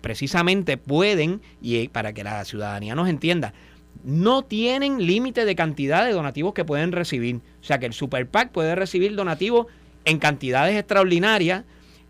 precisamente 0.01 0.79
pueden, 0.79 1.41
y 1.61 1.87
para 1.87 2.12
que 2.12 2.25
la 2.25 2.45
ciudadanía 2.45 2.97
nos 2.97 3.09
entienda, 3.09 3.55
no 4.03 4.43
tienen 4.43 5.07
límite 5.07 5.45
de 5.45 5.55
cantidad 5.55 6.05
de 6.05 6.11
donativos 6.11 6.53
que 6.53 6.65
pueden 6.65 6.91
recibir. 6.91 7.37
O 7.61 7.65
sea 7.65 7.79
que 7.79 7.87
el 7.87 7.93
Super 7.93 8.27
PAC 8.27 8.51
puede 8.51 8.75
recibir 8.75 9.15
donativos 9.15 9.69
en 10.05 10.19
cantidades 10.19 10.77
extraordinarias 10.77 11.62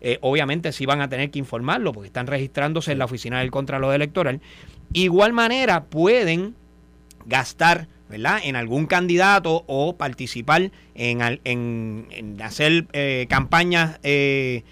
eh, 0.05 0.17
obviamente 0.19 0.73
sí 0.73 0.85
van 0.85 0.99
a 0.99 1.07
tener 1.07 1.31
que 1.31 1.39
informarlo 1.39 1.93
porque 1.93 2.07
están 2.07 2.27
registrándose 2.27 2.91
en 2.91 2.99
la 2.99 3.05
oficina 3.05 3.39
del 3.39 3.51
Contralor 3.51 3.95
Electoral. 3.95 4.41
Igual 4.91 5.31
manera 5.31 5.85
pueden 5.85 6.55
gastar 7.25 7.87
¿verdad? 8.09 8.41
en 8.43 8.57
algún 8.57 8.85
candidato 8.85 9.63
o 9.65 9.95
participar 9.95 10.71
en, 10.93 12.41
hacer 12.43 12.85
eh, 12.91 13.27
campañas 13.29 13.97
eh, 14.03 14.63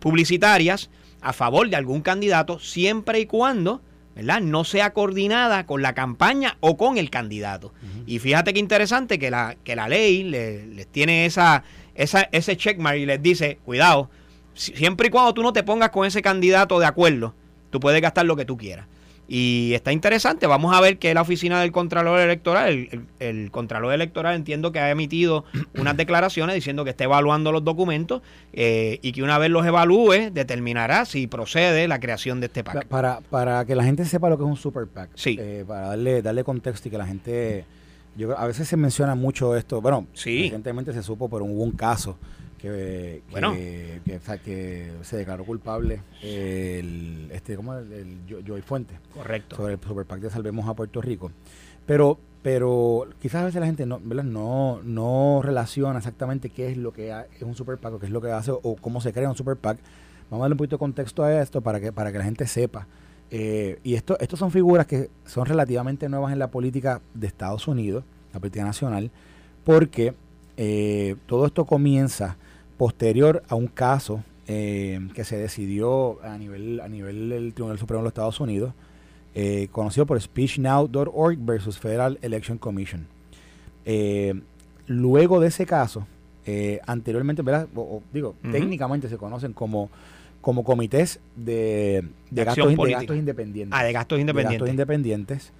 publicitarias 0.00 0.90
a 1.20 1.32
favor 1.32 1.70
de 1.70 1.76
algún 1.76 2.00
candidato 2.00 2.58
siempre 2.58 3.20
y 3.20 3.26
cuando 3.26 3.80
¿verdad? 4.16 4.40
no 4.40 4.64
sea 4.64 4.92
coordinada 4.92 5.64
con 5.64 5.80
la 5.80 5.94
campaña 5.94 6.56
o 6.58 6.76
con 6.76 6.98
el 6.98 7.08
candidato. 7.10 7.72
Y 8.04 8.18
fíjate 8.18 8.52
qué 8.52 8.58
interesante 8.58 9.20
que 9.20 9.30
la, 9.30 9.56
que 9.62 9.76
la 9.76 9.88
ley 9.88 10.24
les 10.24 10.86
tiene 10.88 11.24
esa, 11.24 11.62
esa, 11.94 12.22
ese 12.32 12.56
checkmark 12.56 12.98
y 12.98 13.06
les 13.06 13.22
dice, 13.22 13.58
cuidado, 13.64 14.10
siempre 14.56 15.08
y 15.08 15.10
cuando 15.10 15.34
tú 15.34 15.42
no 15.42 15.52
te 15.52 15.62
pongas 15.62 15.90
con 15.90 16.06
ese 16.06 16.22
candidato 16.22 16.78
de 16.78 16.86
acuerdo, 16.86 17.34
tú 17.70 17.80
puedes 17.80 18.00
gastar 18.00 18.26
lo 18.26 18.36
que 18.36 18.44
tú 18.44 18.56
quieras. 18.56 18.86
Y 19.28 19.72
está 19.74 19.90
interesante, 19.90 20.46
vamos 20.46 20.72
a 20.74 20.80
ver 20.80 20.98
que 20.98 21.12
la 21.12 21.22
oficina 21.22 21.60
del 21.60 21.72
Contralor 21.72 22.20
Electoral, 22.20 23.08
el, 23.18 23.50
Contralor 23.50 23.92
Electoral 23.92 24.36
entiendo 24.36 24.70
que 24.70 24.78
ha 24.78 24.88
emitido 24.88 25.44
unas 25.76 25.96
declaraciones 25.96 26.54
diciendo 26.54 26.84
que 26.84 26.90
está 26.90 27.04
evaluando 27.04 27.50
los 27.50 27.64
documentos 27.64 28.22
eh, 28.52 29.00
y 29.02 29.10
que 29.10 29.24
una 29.24 29.38
vez 29.38 29.50
los 29.50 29.66
evalúe 29.66 30.30
determinará 30.32 31.04
si 31.06 31.26
procede 31.26 31.88
la 31.88 31.98
creación 31.98 32.38
de 32.38 32.46
este 32.46 32.62
PAC. 32.62 32.86
Para, 32.86 33.20
para 33.20 33.64
que 33.64 33.74
la 33.74 33.82
gente 33.82 34.04
sepa 34.04 34.28
lo 34.28 34.38
que 34.38 34.44
es 34.44 34.50
un 34.50 34.56
super 34.56 34.86
PAC, 34.86 35.10
sí. 35.16 35.36
Eh, 35.40 35.64
para 35.66 35.88
darle, 35.88 36.22
darle 36.22 36.44
contexto 36.44 36.86
y 36.86 36.90
que 36.92 36.98
la 36.98 37.06
gente... 37.06 37.64
Yo, 38.16 38.38
a 38.38 38.46
veces 38.46 38.66
se 38.66 38.78
menciona 38.78 39.14
mucho 39.14 39.56
esto, 39.56 39.82
bueno, 39.82 40.06
sí. 40.14 40.44
recientemente 40.44 40.92
se 40.94 41.02
supo, 41.02 41.28
pero 41.28 41.44
hubo 41.44 41.62
un 41.62 41.72
caso 41.72 42.16
que, 42.58 43.22
bueno. 43.30 43.52
que, 43.52 44.92
se 45.02 45.16
declaró 45.16 45.44
culpable 45.44 46.02
el, 46.22 47.28
este, 47.32 47.56
¿cómo 47.56 47.74
el, 47.74 48.18
Joy 48.26 48.62
Fuente. 48.62 48.98
Correcto. 49.14 49.56
Sobre 49.56 49.74
el 49.74 49.80
Super 49.80 50.20
de 50.20 50.30
Salvemos 50.30 50.68
a 50.68 50.74
Puerto 50.74 51.00
Rico. 51.00 51.30
Pero, 51.86 52.18
pero 52.42 53.08
quizás 53.20 53.42
a 53.42 53.46
veces 53.46 53.60
la 53.60 53.66
gente 53.66 53.86
no, 53.86 54.00
no, 54.00 54.80
no 54.82 55.40
relaciona 55.42 55.98
exactamente 55.98 56.50
qué 56.50 56.70
es 56.70 56.76
lo 56.76 56.92
que 56.92 57.10
es 57.10 57.42
un 57.42 57.54
Super 57.54 57.78
PAC 57.78 57.94
o 57.94 57.98
qué 57.98 58.06
es 58.06 58.12
lo 58.12 58.20
que 58.20 58.30
hace 58.30 58.50
o 58.50 58.76
cómo 58.76 59.00
se 59.00 59.12
crea 59.12 59.28
un 59.28 59.36
Super 59.36 59.56
PAC. 59.56 59.78
Vamos 60.30 60.42
a 60.42 60.44
darle 60.44 60.54
un 60.54 60.58
poquito 60.58 60.76
de 60.76 60.80
contexto 60.80 61.22
a 61.22 61.40
esto 61.40 61.60
para 61.60 61.80
que, 61.80 61.92
para 61.92 62.10
que 62.10 62.18
la 62.18 62.24
gente 62.24 62.46
sepa. 62.46 62.86
Eh, 63.30 63.78
y 63.82 63.94
esto, 63.94 64.16
estos 64.20 64.38
son 64.38 64.50
figuras 64.50 64.86
que 64.86 65.10
son 65.24 65.46
relativamente 65.46 66.08
nuevas 66.08 66.32
en 66.32 66.38
la 66.38 66.50
política 66.50 67.00
de 67.14 67.26
Estados 67.26 67.66
Unidos, 67.66 68.04
la 68.32 68.40
política 68.40 68.64
nacional, 68.64 69.10
porque 69.64 70.14
eh, 70.56 71.16
todo 71.26 71.46
esto 71.46 71.64
comienza 71.64 72.36
posterior 72.76 73.42
a 73.48 73.54
un 73.54 73.66
caso 73.66 74.22
eh, 74.48 75.00
que 75.14 75.24
se 75.24 75.36
decidió 75.36 76.22
a 76.22 76.38
nivel, 76.38 76.80
a 76.80 76.88
nivel 76.88 77.28
del 77.30 77.54
Tribunal 77.54 77.78
Supremo 77.78 78.00
de 78.00 78.04
los 78.04 78.10
Estados 78.10 78.38
Unidos, 78.40 78.74
eh, 79.34 79.68
conocido 79.72 80.06
por 80.06 80.20
SpeechNow.org 80.20 81.38
versus 81.40 81.78
Federal 81.78 82.18
Election 82.22 82.58
Commission. 82.58 83.06
Eh, 83.84 84.40
luego 84.86 85.40
de 85.40 85.48
ese 85.48 85.66
caso, 85.66 86.06
anteriormente, 86.86 87.42
¿verdad? 87.42 87.66
digo, 88.12 88.36
técnicamente 88.52 89.08
se 89.08 89.16
conocen 89.16 89.52
como, 89.52 89.90
como 90.40 90.62
comités 90.62 91.18
de, 91.34 92.04
gastos, 92.30 92.70
independientes. 93.16 93.76
Ah, 93.76 93.82
de 93.82 93.92
gastos 93.92 94.20
independientes. 94.20 94.52
De 94.52 94.58
gastos 94.58 94.70
independientes. 94.70 95.52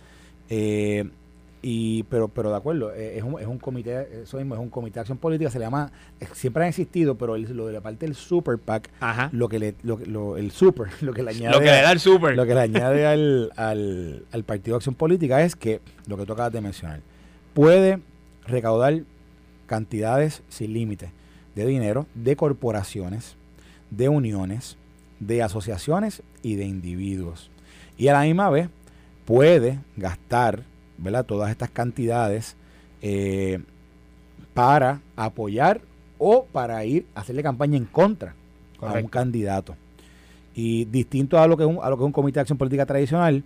Y, 1.68 2.04
pero, 2.04 2.28
pero 2.28 2.50
de 2.50 2.56
acuerdo, 2.56 2.94
eh, 2.94 3.18
es 3.18 3.24
un, 3.24 3.40
es 3.40 3.46
un 3.48 3.58
comité, 3.58 4.22
eso 4.22 4.36
mismo 4.36 4.54
es 4.54 4.60
un 4.60 4.70
comité 4.70 4.94
de 4.94 5.00
acción 5.00 5.18
política, 5.18 5.50
se 5.50 5.58
le 5.58 5.64
llama, 5.64 5.90
siempre 6.32 6.62
ha 6.62 6.68
existido, 6.68 7.16
pero 7.16 7.36
lo 7.36 7.66
de 7.66 7.72
la 7.72 7.80
parte 7.80 8.06
del 8.06 8.14
super 8.14 8.56
PAC, 8.56 8.88
lo 9.32 9.48
que 9.48 9.58
le, 9.58 9.74
lo, 9.82 10.36
el 10.36 10.52
super, 10.52 10.86
lo 11.00 11.12
que 11.12 11.24
le 11.24 11.30
añade, 11.30 11.52
lo 11.52 11.58
que 11.58 11.64
le 11.64 11.82
da 11.82 11.90
el 11.90 11.98
super. 11.98 12.36
Lo 12.36 12.46
que 12.46 12.54
le 12.54 12.60
añade 12.70 13.04
al, 13.04 13.50
al, 13.56 14.24
al 14.30 14.44
Partido 14.44 14.74
de 14.74 14.76
Acción 14.76 14.94
Política 14.94 15.42
es 15.42 15.56
que, 15.56 15.80
lo 16.06 16.16
que 16.16 16.24
tú 16.24 16.34
acabas 16.34 16.52
de 16.52 16.60
mencionar, 16.60 17.00
puede 17.52 17.98
recaudar 18.46 19.00
cantidades 19.66 20.44
sin 20.48 20.72
límite 20.72 21.10
de 21.56 21.66
dinero 21.66 22.06
de 22.14 22.36
corporaciones, 22.36 23.34
de 23.90 24.08
uniones, 24.08 24.76
de 25.18 25.42
asociaciones 25.42 26.22
y 26.44 26.54
de 26.54 26.64
individuos. 26.64 27.50
Y 27.98 28.06
a 28.06 28.12
la 28.12 28.22
misma 28.22 28.50
vez 28.50 28.68
puede 29.24 29.80
gastar 29.96 30.62
¿verdad? 30.98 31.24
todas 31.24 31.50
estas 31.50 31.70
cantidades 31.70 32.56
eh, 33.02 33.60
para 34.54 35.00
apoyar 35.16 35.80
o 36.18 36.46
para 36.46 36.84
ir 36.84 37.06
a 37.14 37.20
hacerle 37.20 37.42
campaña 37.42 37.76
en 37.76 37.84
contra 37.84 38.34
a 38.80 38.92
un 38.92 39.08
candidato. 39.08 39.76
Y 40.54 40.86
distinto 40.86 41.38
a 41.38 41.46
lo 41.46 41.56
que 41.56 41.64
es 41.64 41.68
un, 41.68 41.78
a 41.82 41.90
lo 41.90 41.96
que 41.96 42.02
es 42.02 42.06
un 42.06 42.12
comité 42.12 42.36
de 42.36 42.40
acción 42.42 42.58
política 42.58 42.86
tradicional, 42.86 43.42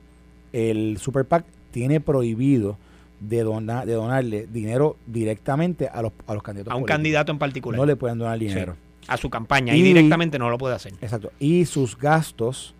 el 0.52 0.98
Super 0.98 1.24
PAC 1.24 1.44
tiene 1.72 2.00
prohibido 2.00 2.78
de, 3.20 3.42
donar, 3.42 3.86
de 3.86 3.94
donarle 3.94 4.46
dinero 4.46 4.96
directamente 5.06 5.88
a 5.88 6.02
los, 6.02 6.12
a 6.26 6.34
los 6.34 6.42
candidatos. 6.42 6.72
A 6.72 6.76
un 6.76 6.84
candidato 6.84 7.32
en 7.32 7.38
particular. 7.38 7.78
No 7.78 7.86
le 7.86 7.96
pueden 7.96 8.18
donar 8.18 8.38
dinero. 8.38 8.76
A 9.08 9.16
su 9.16 9.28
campaña 9.28 9.74
y, 9.74 9.82
directamente 9.82 10.38
no 10.38 10.50
lo 10.50 10.58
puede 10.58 10.74
hacer. 10.74 10.92
Exacto. 11.00 11.32
Y 11.40 11.64
sus 11.64 11.98
gastos 11.98 12.74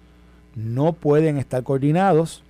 no 0.55 0.93
pueden 0.93 1.39
estar 1.39 1.63
coordinados 1.63 2.43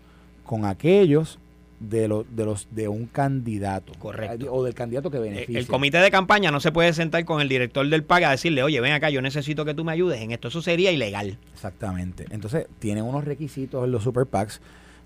con 0.45 0.65
aquellos 0.65 1.39
de, 1.81 2.25
de 2.31 2.45
los 2.45 2.69
de 2.71 2.89
un 2.89 3.07
candidato. 3.07 3.93
Correcto. 3.99 4.53
O 4.53 4.63
del 4.63 4.75
candidato 4.75 5.11
que 5.11 5.17
eh, 5.17 5.21
beneficia. 5.21 5.59
El, 5.59 5.67
comité 5.67 5.99
de 5.99 6.11
campaña 6.11 6.51
no 6.51 6.61
se 6.61 6.71
puede 6.71 6.93
sentar 6.93 7.25
con 7.25 7.41
el 7.41 7.49
director 7.49 7.89
del 7.89 8.05
PAC 8.05 8.25
a 8.25 8.31
decirle, 8.31 8.63
oye, 8.63 8.81
ven 8.81 8.93
acá, 8.93 9.11
yo 9.11 9.23
necesito 9.23 9.65
que 9.65 9.75
tú 9.75 9.85
me 9.85 9.93
ayudes 9.93 10.21
en 10.21 10.31
esto. 10.31 10.49
Eso 10.49 10.63
sería 10.63 10.93
ilegal. 10.93 11.39
Exactamente. 11.53 12.27
Entonces, 12.31 12.67
tienen 12.79 13.05
unos 13.05 13.25
requisitos 13.25 13.85
en 13.85 13.91
los 13.91 14.05
super 14.05 14.27
PACs 14.27 14.61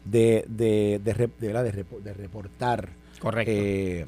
de, 0.05 0.45
de, 0.49 1.01
de, 1.03 1.31
de, 1.39 2.13
reportar 2.13 2.91
Correcto. 3.21 3.53
Eh, 3.55 4.07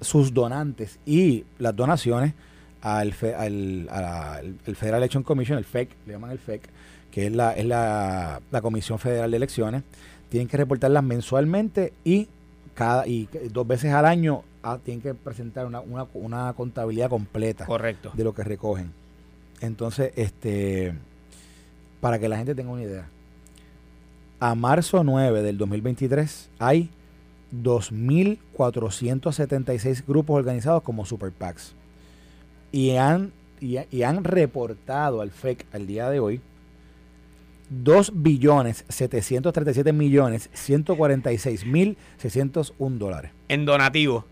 sus 0.00 0.32
donantes 0.32 1.00
y 1.04 1.44
las 1.58 1.74
donaciones 1.74 2.32
al, 2.80 3.12
al, 3.36 3.88
al, 3.90 4.76
Federal 4.76 5.00
Election 5.00 5.24
Commission, 5.24 5.58
el 5.58 5.64
FEC, 5.64 5.90
le 6.06 6.12
llaman 6.12 6.30
el 6.30 6.38
FEC, 6.38 6.62
que 7.10 7.26
es 7.26 7.32
la, 7.32 7.52
es 7.52 7.66
la, 7.66 8.40
la 8.50 8.60
Comisión 8.62 8.98
Federal 9.00 9.30
de 9.30 9.36
Elecciones 9.36 9.82
tienen 10.28 10.48
que 10.48 10.56
reportarlas 10.56 11.04
mensualmente 11.04 11.92
y 12.04 12.28
cada 12.74 13.06
y 13.06 13.28
dos 13.50 13.66
veces 13.66 13.92
al 13.92 14.06
año 14.06 14.42
ah, 14.62 14.78
tienen 14.82 15.02
que 15.02 15.14
presentar 15.14 15.66
una, 15.66 15.80
una, 15.80 16.06
una, 16.14 16.52
contabilidad 16.52 17.10
completa 17.10 17.66
Correcto. 17.66 18.12
de 18.14 18.24
lo 18.24 18.34
que 18.34 18.44
recogen. 18.44 18.92
Entonces, 19.60 20.12
este 20.16 20.94
para 22.00 22.18
que 22.18 22.28
la 22.28 22.36
gente 22.36 22.54
tenga 22.54 22.70
una 22.70 22.82
idea, 22.82 23.08
a 24.38 24.54
marzo 24.54 25.02
9 25.02 25.42
del 25.42 25.58
2023 25.58 26.50
hay 26.60 26.90
2.476 27.52 30.04
grupos 30.06 30.36
organizados 30.36 30.82
como 30.82 31.04
Super 31.04 31.32
PACs. 31.32 31.74
Y 32.70 32.94
han, 32.96 33.32
y, 33.60 33.78
y 33.90 34.02
han 34.02 34.24
reportado 34.24 35.22
al 35.22 35.30
FEC 35.30 35.64
al 35.72 35.86
día 35.86 36.10
de 36.10 36.20
hoy 36.20 36.42
2 37.70 38.12
billones 38.14 38.84
737 38.88 39.92
millones 39.92 40.50
146 40.52 41.66
mil 41.66 41.96
601 42.18 42.98
dólares. 42.98 43.32
En 43.48 43.64
donativo. 43.64 44.24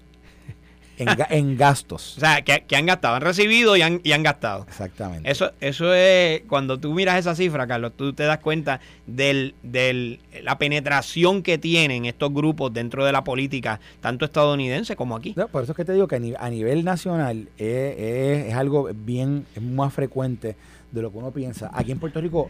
En, 0.98 1.56
gastos. 1.58 2.16
O 2.16 2.20
sea, 2.20 2.42
que, 2.42 2.74
han 2.74 2.86
gastado, 2.86 3.16
han 3.16 3.22
recibido 3.22 3.76
y 3.76 3.82
han, 3.82 4.00
y 4.02 4.12
han 4.12 4.22
gastado. 4.22 4.64
Exactamente. 4.66 5.30
Eso, 5.30 5.52
eso 5.60 5.92
es, 5.92 6.42
cuando 6.48 6.78
tú 6.78 6.94
miras 6.94 7.18
esa 7.18 7.34
cifra, 7.34 7.66
Carlos, 7.66 7.92
tú 7.94 8.14
te 8.14 8.22
das 8.22 8.38
cuenta 8.38 8.80
de 9.06 9.54
del, 9.62 10.20
la 10.42 10.56
penetración 10.56 11.42
que 11.42 11.58
tienen 11.58 12.06
estos 12.06 12.32
grupos 12.32 12.72
dentro 12.72 13.04
de 13.04 13.12
la 13.12 13.24
política, 13.24 13.78
tanto 14.00 14.24
estadounidense 14.24 14.96
como 14.96 15.16
aquí. 15.16 15.34
por 15.52 15.62
eso 15.62 15.72
es 15.72 15.76
que 15.76 15.84
te 15.84 15.92
digo 15.92 16.08
que 16.08 16.16
a, 16.38 16.50
nivel, 16.50 16.84
nacional 16.84 17.48
es, 17.58 18.46
es 18.48 18.54
algo 18.54 18.88
bien, 18.94 19.44
es 19.54 19.62
más 19.62 19.92
frecuente 19.92 20.56
de 20.92 21.02
lo 21.02 21.10
que 21.12 21.18
uno 21.18 21.30
piensa. 21.30 21.70
Aquí 21.74 21.92
en 21.92 21.98
Puerto 21.98 22.20
Rico 22.22 22.48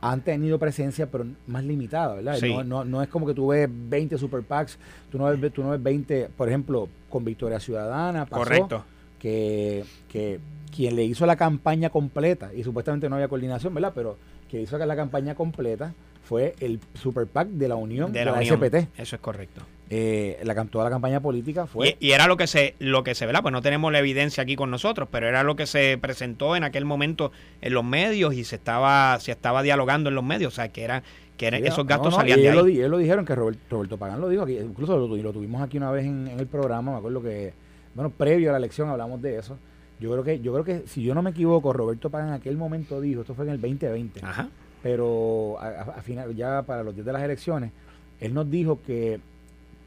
han 0.00 0.20
tenido 0.22 0.58
presencia, 0.58 1.10
pero 1.10 1.26
más 1.46 1.64
limitada, 1.64 2.14
¿verdad? 2.14 2.40
No, 2.64 2.84
no, 2.84 3.02
es 3.02 3.08
como 3.08 3.26
que 3.26 3.34
tú 3.34 3.48
ves 3.48 3.68
20 3.70 4.18
super 4.18 4.42
PACs, 4.42 4.78
tú 5.10 5.18
no 5.18 5.24
ves, 5.24 5.52
tú 5.52 5.62
no 5.62 5.70
ves 5.70 5.82
20, 5.82 6.30
por 6.36 6.48
ejemplo, 6.48 6.88
con 7.08 7.24
Victoria 7.24 7.60
Ciudadana, 7.60 8.26
pasó 8.26 8.44
Correcto. 8.44 8.84
Que, 9.18 9.84
que 10.08 10.38
quien 10.74 10.94
le 10.94 11.04
hizo 11.04 11.24
la 11.26 11.36
campaña 11.36 11.90
completa, 11.90 12.52
y 12.54 12.62
supuestamente 12.62 13.08
no 13.08 13.16
había 13.16 13.28
coordinación, 13.28 13.72
¿verdad? 13.74 13.92
Pero 13.94 14.18
quien 14.48 14.62
hizo 14.62 14.78
la 14.78 14.96
campaña 14.96 15.34
completa 15.34 15.94
fue 16.22 16.54
el 16.60 16.80
super 16.94 17.26
PAC 17.26 17.48
de 17.48 17.68
la 17.68 17.76
Unión 17.76 18.12
de 18.12 18.24
la, 18.24 18.42
SPT. 18.42 18.98
Eso 18.98 19.16
es 19.16 19.22
correcto. 19.22 19.62
Eh, 19.88 20.40
la, 20.42 20.64
toda 20.64 20.84
la 20.84 20.90
campaña 20.90 21.20
política 21.20 21.66
fue... 21.66 21.96
Y, 22.00 22.10
era 22.10 22.26
lo 22.26 22.36
que 22.36 22.48
se, 22.48 22.74
lo 22.80 23.04
que 23.04 23.14
se, 23.14 23.24
¿verdad? 23.24 23.42
Pues 23.42 23.52
no 23.52 23.62
tenemos 23.62 23.92
la 23.92 24.00
evidencia 24.00 24.42
aquí 24.42 24.56
con 24.56 24.70
nosotros, 24.70 25.08
pero 25.10 25.28
era 25.28 25.44
lo 25.44 25.54
que 25.54 25.66
se 25.66 25.96
presentó 25.98 26.56
en 26.56 26.64
aquel 26.64 26.84
momento 26.84 27.30
en 27.60 27.72
los 27.72 27.84
medios 27.84 28.34
y 28.34 28.42
se 28.42 28.56
estaba, 28.56 29.18
se 29.20 29.30
estaba 29.30 29.62
dialogando 29.62 30.08
en 30.08 30.16
los 30.16 30.24
medios, 30.24 30.52
o 30.52 30.56
sea, 30.56 30.68
que 30.70 30.82
era 30.82 31.04
que 31.36 31.48
esos 31.48 31.86
gastos 31.86 32.14
salían 32.14 32.40
de 32.40 32.48
ahí. 32.48 32.56
Lo, 32.56 32.66
ellos 32.66 32.90
lo 32.90 32.98
dijeron, 32.98 33.24
que 33.24 33.34
Roberto, 33.34 33.96
Pagán 33.98 34.20
lo 34.20 34.28
dijo 34.28 34.42
aquí, 34.42 34.58
incluso 34.58 34.96
lo, 34.96 35.16
lo 35.16 35.32
tuvimos 35.32 35.62
aquí 35.62 35.76
una 35.76 35.90
vez 35.90 36.06
en, 36.06 36.28
el 36.28 36.46
programa, 36.46 36.92
me 36.92 36.98
acuerdo 36.98 37.22
que, 37.22 37.52
bueno, 37.94 38.10
previo 38.10 38.50
a 38.50 38.52
la 38.52 38.58
elección 38.58 38.88
hablamos 38.88 39.22
de 39.22 39.38
eso. 39.38 39.58
Yo 40.00 40.10
creo 40.10 40.24
que, 40.24 40.40
yo 40.40 40.52
creo 40.52 40.64
que 40.64 40.86
si 40.86 41.02
yo 41.02 41.14
no 41.14 41.22
me 41.22 41.30
equivoco, 41.30 41.72
Roberto 41.72 42.10
Pagán 42.10 42.28
en 42.28 42.34
aquel 42.34 42.56
momento 42.56 43.00
dijo, 43.00 43.22
esto 43.22 43.34
fue 43.34 43.46
en 43.46 43.52
el 43.52 43.60
2020, 43.60 44.20
Ajá. 44.22 44.48
pero 44.82 45.58
a, 45.60 46.02
final, 46.02 46.34
ya 46.34 46.62
para 46.62 46.82
los 46.82 46.94
días 46.94 47.06
de 47.06 47.12
las 47.12 47.22
elecciones, 47.22 47.72
él 48.20 48.34
nos 48.34 48.50
dijo 48.50 48.80
que 48.84 49.20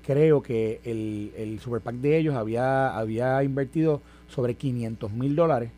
creo 0.10 0.41
que 0.41 0.82
el, 0.86 1.32
el 1.38 1.60
Super 1.60 1.82
PAC 1.82 1.97
de 1.97 2.18
ellos 2.18 2.34
había, 2.34 2.97
había 2.97 3.43
invertido 3.43 4.01
sobre 4.28 4.55
500 4.55 5.12
mil 5.12 5.36
dólares 5.36 5.70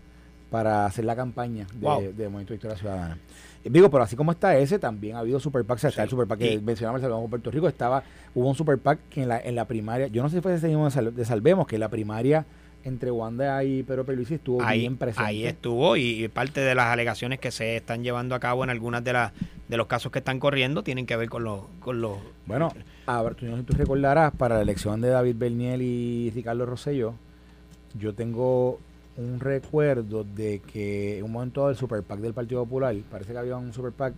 para 0.49 0.85
hacer 0.85 1.03
la 1.03 1.17
campaña 1.17 1.67
de, 1.73 2.13
de 2.13 2.29
Movimiento 2.29 2.53
de 2.53 2.55
Historia 2.55 2.77
Ciudadana. 2.77 3.17
Digo, 3.65 3.91
pero 3.91 4.03
así 4.03 4.15
como 4.15 4.31
está 4.31 4.57
ese, 4.57 4.79
también 4.79 5.17
ha 5.17 5.19
habido 5.19 5.37
Super 5.41 5.65
PAC, 5.65 5.83
está 5.83 6.03
el 6.03 6.09
Super 6.09 6.27
PAC 6.27 6.39
que 6.39 6.61
mencionamos 6.61 7.03
el 7.03 7.29
Puerto 7.29 7.51
Rico, 7.51 7.67
estaba, 7.67 8.03
hubo 8.33 8.47
un 8.47 8.55
Super 8.55 8.77
PAC 8.77 8.99
que 9.09 9.23
en 9.23 9.27
la, 9.27 9.37
en 9.37 9.53
la 9.53 9.65
primaria, 9.65 10.07
yo 10.07 10.23
no 10.23 10.29
sé 10.29 10.37
si 10.37 10.41
fue 10.41 10.53
ese 10.53 10.69
mismo 10.69 10.89
de 10.89 11.25
Salvemos, 11.25 11.67
que 11.67 11.75
en 11.75 11.81
la 11.81 11.89
primaria 11.89 12.45
entre 12.83 13.11
Wanda 13.11 13.63
y 13.63 13.83
Pedro 13.83 14.05
Pierluisi 14.05 14.35
estuvo 14.35 14.61
ahí, 14.61 14.81
bien 14.81 14.97
presente. 14.97 15.27
Ahí 15.27 15.45
estuvo 15.45 15.95
y, 15.97 16.27
parte 16.29 16.61
de 16.61 16.75
las 16.75 16.87
alegaciones 16.87 17.39
que 17.39 17.51
se 17.51 17.75
están 17.75 18.03
llevando 18.03 18.35
a 18.35 18.39
cabo 18.39 18.63
en 18.63 18.69
algunas 18.69 19.03
de 19.03 19.13
las 19.13 19.33
de 19.67 19.77
los 19.77 19.87
casos 19.87 20.11
que 20.11 20.19
están 20.19 20.39
corriendo 20.39 20.83
tienen 20.83 21.05
que 21.05 21.15
ver 21.15 21.29
con 21.29 21.43
los 21.43 21.61
con 21.79 22.01
los 22.01 22.17
bueno 22.45 22.73
a 23.05 23.21
ver 23.21 23.35
tú, 23.35 23.45
tú 23.63 23.73
recordarás 23.73 24.33
para 24.33 24.55
la 24.55 24.61
elección 24.61 24.99
de 24.99 25.09
David 25.09 25.35
Berniel 25.37 25.81
y 25.81 26.29
Ricardo 26.31 26.65
Rosselló 26.65 27.13
yo 27.97 28.13
tengo 28.13 28.79
un 29.17 29.39
recuerdo 29.39 30.23
de 30.23 30.59
que 30.59 31.19
en 31.19 31.25
un 31.25 31.31
momento 31.31 31.67
del 31.67 31.75
Super 31.75 32.03
PAC 32.03 32.19
del 32.19 32.33
Partido 32.33 32.63
Popular 32.63 32.95
parece 33.09 33.33
que 33.33 33.37
había 33.37 33.57
un 33.57 33.73
Super 33.73 33.91
PAC 33.91 34.13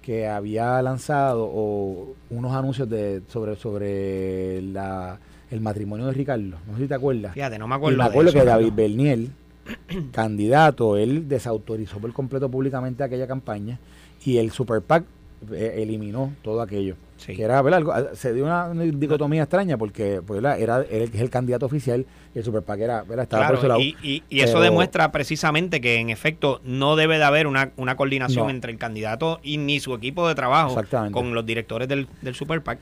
que 0.00 0.26
había 0.28 0.80
lanzado 0.82 1.44
o 1.50 2.14
unos 2.30 2.52
anuncios 2.54 2.88
de 2.88 3.22
sobre 3.28 3.56
sobre 3.56 4.62
la 4.62 5.18
el 5.50 5.60
matrimonio 5.60 6.06
de 6.06 6.12
Ricardo. 6.12 6.56
No 6.66 6.76
sé 6.76 6.82
si 6.82 6.88
te 6.88 6.94
acuerdas. 6.94 7.34
Fíjate, 7.34 7.58
no 7.58 7.68
me 7.68 7.74
acuerdo. 7.74 7.98
me 7.98 8.04
acuerdo 8.04 8.32
que 8.32 8.44
David 8.44 8.72
Berniel, 8.74 9.30
candidato, 10.12 10.96
él 10.96 11.28
desautorizó 11.28 11.98
por 11.98 12.12
completo 12.12 12.50
públicamente 12.50 13.02
aquella 13.02 13.26
campaña 13.26 13.78
y 14.24 14.38
el 14.38 14.50
Super 14.50 14.82
PAC 14.82 15.04
eh, 15.52 15.74
eliminó 15.78 16.32
todo 16.42 16.60
aquello. 16.60 16.96
Que 17.24 17.42
era, 17.42 17.62
¿verdad? 17.62 18.12
Se 18.12 18.32
dio 18.34 18.44
una, 18.44 18.68
dicotomía 18.74 19.42
extraña 19.42 19.78
porque 19.78 20.20
pues, 20.26 20.38
era, 20.38 20.58
era, 20.58 20.82
es 20.82 21.14
el 21.14 21.30
candidato 21.30 21.66
oficial 21.66 22.04
y 22.34 22.38
el 22.38 22.44
Super 22.44 22.62
PAC 22.62 22.80
era, 22.80 23.04
estaba 23.22 23.48
por 23.48 23.60
su 23.60 23.68
lado. 23.68 23.80
Y, 23.80 23.96
y, 24.02 24.40
eso 24.40 24.60
demuestra 24.60 25.12
precisamente 25.12 25.80
que 25.80 25.96
en 25.96 26.10
efecto 26.10 26.60
no 26.64 26.94
debe 26.94 27.18
de 27.18 27.24
haber 27.24 27.46
una, 27.46 27.72
una 27.76 27.96
coordinación 27.96 28.50
entre 28.50 28.70
el 28.70 28.78
candidato 28.78 29.40
y 29.42 29.56
ni 29.56 29.80
su 29.80 29.94
equipo 29.94 30.28
de 30.28 30.34
trabajo 30.34 30.80
con 31.10 31.34
los 31.34 31.46
directores 31.46 31.88
del, 31.88 32.06
del 32.22 32.34
Super 32.34 32.62
PAC. 32.62 32.78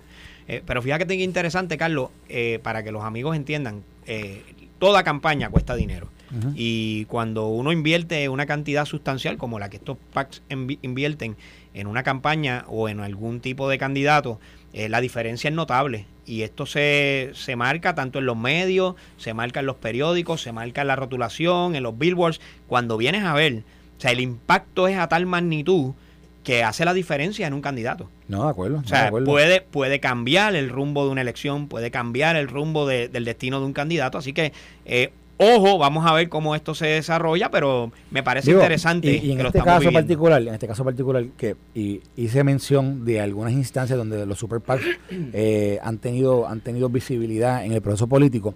Eh, 0.49 0.63
pero 0.65 0.83
fíjate 0.83 1.07
que 1.07 1.15
es 1.15 1.21
interesante, 1.21 1.77
Carlos, 1.77 2.11
eh, 2.29 2.61
para 2.63 2.83
que 2.83 2.93
los 2.93 3.03
amigos 3.03 3.37
entiendan, 3.37 3.83
eh, 4.07 4.43
toda 4.79 5.03
campaña 5.03 5.49
cuesta 5.51 5.75
dinero. 5.75 6.09
Y 6.57 7.05
cuando 7.05 7.47
uno 7.47 7.71
invierte 7.71 8.29
una 8.29 8.45
cantidad 8.45 8.87
sustancial 8.87 9.37
como 9.37 9.61
la 9.61 9.71
que 9.71 9.77
estos 9.77 9.97
PACs 10.13 10.43
invierten 10.83 11.37
en 11.75 11.87
una 11.87 12.03
campaña 12.03 12.65
o 12.67 12.89
en 12.89 12.99
algún 12.99 13.39
tipo 13.39 13.69
de 13.69 13.79
candidato, 13.79 14.41
la 14.73 15.01
diferencia 15.01 15.47
es 15.47 15.55
notable. 15.55 16.07
Y 16.27 16.43
esto 16.43 16.67
se, 16.67 17.31
se 17.35 17.55
marca 17.55 17.95
tanto 17.95 18.19
en 18.19 18.27
los 18.27 18.37
medios, 18.37 18.97
se 19.17 19.33
marca 19.33 19.61
en 19.61 19.67
los 19.67 19.77
periódicos, 19.77 20.43
se 20.43 20.51
marca 20.51 20.81
en 20.81 20.89
la 20.89 20.97
rotulación, 20.97 21.77
en 21.77 21.85
los 21.85 21.97
billboards. 21.97 22.41
Cuando 22.67 22.97
vienes 22.97 23.23
a 23.23 23.35
ver, 23.35 23.63
o 23.97 24.01
sea, 24.01 24.11
el 24.11 24.19
impacto 24.19 24.89
es 24.89 24.99
a 24.99 25.09
tal 25.09 25.27
magnitud 25.27 25.93
que 26.45 26.63
hace 26.63 26.85
la 26.85 26.95
diferencia 26.95 27.47
en 27.47 27.55
un 27.55 27.63
candidato. 27.63 28.09
No, 28.29 28.45
de 28.45 28.51
acuerdo. 28.51 28.83
O 28.85 28.87
sea, 28.87 29.11
Puede, 29.11 29.63
puede 29.63 29.99
cambiar 29.99 30.55
el 30.55 30.69
rumbo 30.69 31.05
de 31.05 31.11
una 31.11 31.23
elección, 31.23 31.67
puede 31.69 31.91
cambiar 31.91 32.37
el 32.37 32.49
rumbo 32.49 32.87
del 32.87 33.25
destino 33.25 33.59
de 33.59 33.67
un 33.67 33.73
candidato. 33.73 34.19
Así 34.19 34.33
que, 34.33 34.53
eh, 34.85 35.11
ojo, 35.39 35.79
vamos 35.79 36.07
a 36.07 36.13
ver 36.13 36.29
cómo 36.29 36.55
esto 36.55 36.75
se 36.75 36.87
desarrolla, 36.87 37.51
pero 37.51 37.91
me 38.11 38.23
parece 38.23 38.53
interesante. 38.53 39.17
Y, 39.17 39.33
en 39.33 39.41
este 39.41 39.61
caso 39.61 39.91
particular, 39.91 40.43
en 40.43 40.55
este 40.55 40.69
caso 40.69 40.85
particular, 40.85 41.25
que 41.37 41.57
y, 41.75 42.03
hice 42.15 42.45
mención 42.45 43.05
de 43.05 43.21
algunas 43.21 43.53
instancias 43.53 43.99
donde 43.99 44.25
los 44.27 44.39
super 44.39 44.61
PACs 44.61 44.85
eh, 45.11 45.81
han 45.83 45.99
tenido 45.99 46.47
han 46.47 46.61
tenido 46.61 46.89
visibilidad 46.91 47.65
en 47.65 47.73
el 47.73 47.81
proceso 47.81 48.07
político. 48.07 48.55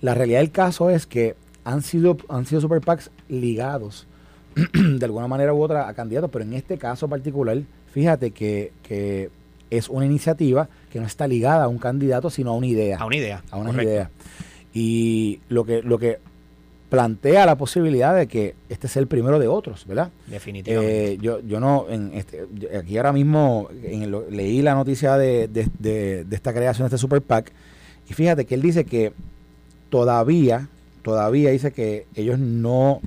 La 0.00 0.14
realidad 0.14 0.40
del 0.40 0.50
caso 0.50 0.90
es 0.90 1.06
que 1.06 1.36
han 1.64 1.82
sido 1.82 2.16
han 2.28 2.46
sido 2.46 2.60
super 2.60 2.80
PACs 2.80 3.10
ligados 3.28 4.08
de 4.72 5.04
alguna 5.04 5.28
manera 5.28 5.52
u 5.52 5.62
otra 5.62 5.88
a 5.88 5.94
candidatos, 5.94 6.30
pero 6.30 6.44
en 6.44 6.54
este 6.54 6.78
caso 6.78 7.08
particular, 7.08 7.58
fíjate 7.92 8.30
que, 8.30 8.72
que, 8.82 9.30
es 9.70 9.88
una 9.88 10.04
iniciativa 10.04 10.68
que 10.90 11.00
no 11.00 11.06
está 11.06 11.26
ligada 11.26 11.64
a 11.64 11.68
un 11.68 11.78
candidato, 11.78 12.28
sino 12.28 12.50
a 12.50 12.54
una 12.54 12.66
idea. 12.66 12.98
A 12.98 13.06
una 13.06 13.16
idea. 13.16 13.42
A 13.50 13.56
una 13.56 13.82
idea. 13.82 14.10
Y 14.74 15.40
lo 15.48 15.64
que, 15.64 15.82
lo 15.82 15.98
que 15.98 16.18
plantea 16.92 17.46
la 17.46 17.56
posibilidad 17.56 18.14
de 18.14 18.26
que 18.26 18.54
este 18.68 18.86
sea 18.86 19.00
el 19.00 19.06
primero 19.06 19.38
de 19.38 19.48
otros, 19.48 19.86
¿verdad? 19.86 20.10
Definitivamente. 20.26 21.12
Eh, 21.14 21.18
yo, 21.22 21.40
yo 21.40 21.58
no, 21.58 21.86
en 21.88 22.12
este, 22.12 22.44
aquí 22.78 22.98
ahora 22.98 23.14
mismo 23.14 23.70
en 23.82 24.14
leí 24.36 24.60
la 24.60 24.74
noticia 24.74 25.16
de, 25.16 25.48
de, 25.48 25.70
de, 25.78 26.26
esta 26.30 26.52
creación 26.52 26.84
de 26.84 26.88
este 26.88 26.98
Super 26.98 27.22
PAC 27.22 27.50
y 28.10 28.12
fíjate 28.12 28.44
que 28.44 28.54
él 28.54 28.60
dice 28.60 28.84
que 28.84 29.14
todavía, 29.88 30.68
todavía 31.00 31.50
dice 31.50 31.72
que 31.72 32.04
ellos 32.14 32.38
no 32.38 33.00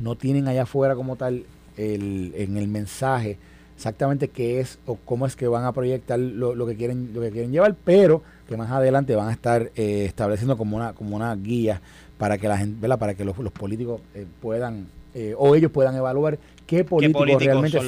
no 0.00 0.16
tienen 0.16 0.48
allá 0.48 0.62
afuera 0.62 0.94
como 0.94 1.16
tal 1.16 1.44
el, 1.76 2.32
en 2.36 2.56
el 2.56 2.68
mensaje 2.68 3.38
exactamente 3.80 4.28
qué 4.28 4.60
es 4.60 4.78
o 4.84 4.96
cómo 4.96 5.24
es 5.24 5.36
que 5.36 5.48
van 5.48 5.64
a 5.64 5.72
proyectar 5.72 6.18
lo, 6.18 6.66
que 6.66 6.76
quieren 6.76 7.12
lo 7.14 7.22
que 7.22 7.30
quieren 7.30 7.50
llevar, 7.50 7.74
pero 7.82 8.22
que 8.46 8.54
más 8.56 8.70
adelante 8.70 9.16
van 9.16 9.28
a 9.28 9.32
estar 9.32 9.70
eh, 9.74 10.04
estableciendo 10.04 10.58
como 10.58 10.76
una 10.76 10.92
como 10.92 11.16
una 11.16 11.34
guía 11.34 11.80
para 12.18 12.36
que 12.36 12.46
la 12.46 12.58
gente, 12.58 12.86
para 12.98 13.14
que 13.14 13.24
los, 13.24 13.34
políticos 13.34 14.02
eh, 14.14 14.26
puedan 14.42 14.88
eh, 15.14 15.34
o 15.38 15.54
ellos 15.54 15.70
puedan 15.70 15.96
evaluar 15.96 16.38
qué 16.66 16.84
políticos, 16.84 17.42
realmente 17.42 17.80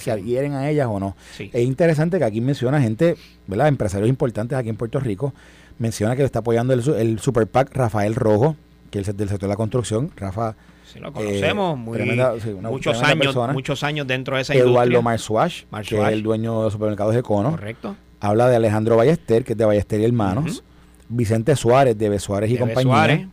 se, 0.00 0.10
adhieren 0.10 0.54
a 0.54 0.68
ellas 0.68 0.88
o 0.90 0.98
no. 0.98 1.16
Es 1.38 1.62
interesante 1.62 2.18
que 2.18 2.24
aquí 2.24 2.40
menciona 2.40 2.82
gente, 2.82 3.16
¿verdad? 3.46 3.68
empresarios 3.68 4.08
importantes 4.08 4.58
aquí 4.58 4.68
en 4.68 4.76
Puerto 4.76 4.98
Rico, 4.98 5.32
menciona 5.78 6.16
que 6.16 6.22
le 6.22 6.26
está 6.26 6.40
apoyando 6.40 6.74
el, 6.74 6.82
el 6.96 7.20
Super 7.20 7.46
PAC 7.46 7.72
Rafael 7.72 8.16
Rojo, 8.16 8.56
que 8.90 8.98
es 8.98 9.16
del 9.16 9.28
sector 9.28 9.48
de 9.48 9.52
la 9.52 9.56
construcción. 9.56 10.10
Rafa 10.16 10.56
lo 10.94 11.12
conocemos, 11.12 11.78
eh, 11.98 12.56
muchos 12.62 13.02
años, 13.02 13.36
muchos 13.52 13.82
años 13.82 14.06
dentro 14.06 14.36
de 14.36 14.42
esa 14.42 14.54
Eduardo 14.54 14.84
industria. 14.84 15.02
Marsuash, 15.02 15.62
que 15.88 16.00
es 16.00 16.08
el 16.08 16.22
dueño 16.22 16.64
de 16.64 16.70
supermercados 16.70 17.14
de 17.14 17.22
Cono. 17.22 17.50
Correcto. 17.50 17.96
Habla 18.20 18.48
de 18.48 18.56
Alejandro 18.56 18.96
Ballester, 18.96 19.44
que 19.44 19.52
es 19.52 19.58
de 19.58 19.64
Ballester 19.64 20.00
y 20.00 20.04
Hermanos. 20.04 20.64
Vicente 21.08 21.54
Suárez, 21.54 21.96
de 21.96 22.08
B. 22.08 22.18
Suárez 22.18 22.50
y 22.50 22.56
compañía. 22.56 23.28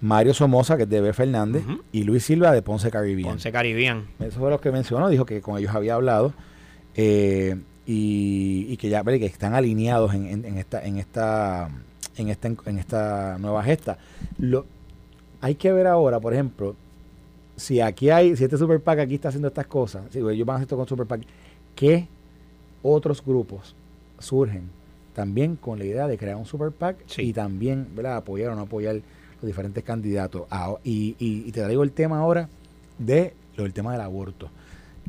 Mario 0.00 0.34
Somoza, 0.34 0.76
que 0.76 0.84
es 0.84 0.88
de 0.88 1.00
B. 1.00 1.12
Fernández. 1.12 1.64
Y 1.92 2.04
Luis 2.04 2.24
Silva, 2.24 2.52
de 2.52 2.62
Ponce 2.62 2.90
Caribbean. 2.90 3.30
Ponce 3.30 3.50
Caribbean. 3.50 4.06
Eso 4.20 4.38
fue 4.38 4.50
lo 4.50 4.60
que 4.60 4.70
mencionó. 4.70 5.08
Dijo 5.08 5.26
que 5.26 5.40
con 5.40 5.58
ellos 5.58 5.74
había 5.74 5.94
hablado. 5.94 6.32
Eh, 6.94 7.56
y, 7.86 8.76
que 8.76 8.88
ya 8.88 9.02
que 9.04 9.26
están 9.26 9.54
alineados 9.54 10.14
en, 10.14 10.58
esta 10.58 10.84
en 10.84 10.98
esta 10.98 11.68
en 12.16 12.28
esta 12.28 12.48
en 12.66 12.78
esta 12.78 13.36
nueva 13.38 13.62
gesta 13.62 13.98
lo, 14.38 14.66
hay 15.44 15.56
que 15.56 15.70
ver 15.72 15.86
ahora 15.86 16.18
por 16.20 16.32
ejemplo 16.32 16.74
si 17.54 17.82
aquí 17.82 18.08
hay, 18.08 18.34
si 18.34 18.44
este 18.44 18.56
Super 18.56 18.80
PAC 18.80 19.00
aquí 19.00 19.16
está 19.16 19.28
haciendo 19.28 19.48
estas 19.48 19.66
cosas, 19.66 20.04
si 20.10 20.18
ellos 20.18 20.46
van 20.46 20.54
a 20.54 20.56
hacer 20.56 20.64
esto 20.64 20.76
con 20.76 20.88
Super 20.88 21.06
PAC, 21.06 21.20
¿qué 21.76 22.08
otros 22.82 23.22
grupos 23.22 23.76
surgen 24.18 24.70
también 25.14 25.56
con 25.56 25.78
la 25.78 25.84
idea 25.84 26.08
de 26.08 26.16
crear 26.16 26.36
un 26.36 26.46
Super 26.46 26.70
PAC 26.70 26.96
y 27.18 27.34
también 27.34 27.88
¿verdad? 27.94 28.16
apoyar 28.16 28.52
o 28.52 28.54
no 28.54 28.62
apoyar 28.62 28.94
los 28.94 29.46
diferentes 29.46 29.84
candidatos? 29.84 30.46
Ah, 30.50 30.74
y, 30.82 31.14
y, 31.18 31.52
te 31.52 31.62
traigo 31.62 31.82
el 31.82 31.92
tema 31.92 32.20
ahora 32.20 32.48
de 32.98 33.34
lo 33.56 33.64
del 33.64 33.74
tema 33.74 33.92
del 33.92 34.00
aborto. 34.00 34.48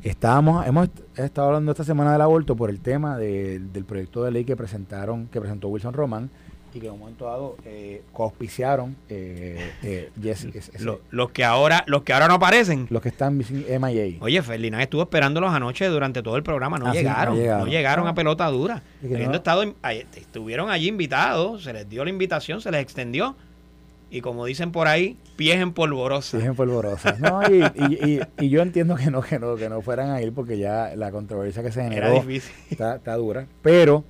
Estábamos, 0.04 0.68
hemos 0.68 0.90
estado 1.16 1.48
hablando 1.48 1.72
esta 1.72 1.86
semana 1.86 2.12
del 2.12 2.22
aborto 2.22 2.58
por 2.58 2.70
el 2.70 2.82
tema 2.82 3.18
del 3.18 3.86
proyecto 3.88 4.24
de 4.26 4.32
ley 4.32 4.44
que 4.44 4.58
presentaron, 4.58 5.28
que 5.28 5.40
presentó 5.40 5.70
Wilson 5.70 5.94
Román, 5.94 6.30
y 6.76 6.80
que 6.82 6.88
en 6.88 6.94
un 6.94 7.00
momento 7.00 7.26
dado 7.26 7.56
eh, 7.66 8.04
coauspiciaron 8.12 8.96
eh, 9.10 9.72
eh 9.82 10.12
los 11.10 11.32
que 11.32 11.46
ahora 11.46 11.84
los 11.88 12.04
que 12.04 12.14
ahora 12.14 12.28
no 12.28 12.36
aparecen 12.36 12.88
los 12.90 13.02
que 13.02 13.10
están 13.10 13.38
MIA 13.38 14.18
oye 14.20 14.42
Ferdinand 14.42 14.84
estuvo 14.84 15.02
esperándolos 15.02 15.54
anoche 15.54 15.88
durante 15.88 16.22
todo 16.22 16.36
el 16.36 16.44
programa 16.44 16.78
no, 16.78 16.88
ah, 16.88 16.94
llegaron, 16.94 17.38
no 17.38 17.66
llegaron, 17.66 18.08
a 18.08 18.10
ah. 18.10 18.16
pelota 18.16 18.48
dura 18.48 18.84
estado 19.02 19.64
estuvieron 20.16 20.70
allí 20.70 20.88
invitados 20.88 21.64
se 21.64 21.72
les 21.72 21.90
dio 21.90 22.04
la 22.04 22.10
invitación 22.10 22.60
se 22.60 22.72
les 22.72 22.82
extendió 22.82 23.36
y 24.12 24.22
como 24.22 24.46
dicen 24.46 24.72
por 24.72 24.88
ahí, 24.88 25.18
pies 25.36 25.58
en 25.58 25.74
polvorosa. 25.74 26.38
Pies 26.38 26.48
en 26.48 26.56
polvorosa. 26.56 27.18
No, 27.20 27.42
y, 27.50 27.64
y, 27.92 28.22
y, 28.40 28.50
yo 28.50 28.62
entiendo 28.62 28.96
que 28.96 29.10
no, 29.10 29.22
que 29.22 29.40
no, 29.40 29.56
que 29.56 29.68
no 29.68 29.82
fueran 29.82 30.12
a 30.12 30.22
ir 30.22 30.32
porque 30.32 30.58
ya 30.58 30.94
la 30.96 31.12
controversia 31.12 31.64
que 31.64 31.72
se 31.72 31.84
generó 31.84 32.24
Está, 32.70 32.96
está, 32.96 33.16
dura. 33.16 33.48
Pero 33.62 34.06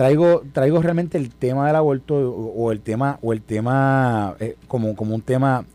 traigo, 0.00 0.42
traigo 0.54 0.80
realmente 0.80 1.18
el 1.18 1.28
tema 1.28 1.66
del 1.66 1.76
aborto 1.76 2.14
o, 2.14 2.72
el 2.72 2.80
tema, 2.80 3.18
o 3.20 3.34
el 3.34 3.42
tema 3.42 4.34
eh, 4.40 4.56
como, 4.66 4.96
como 4.96 5.14
un 5.14 5.20
tema 5.20 5.66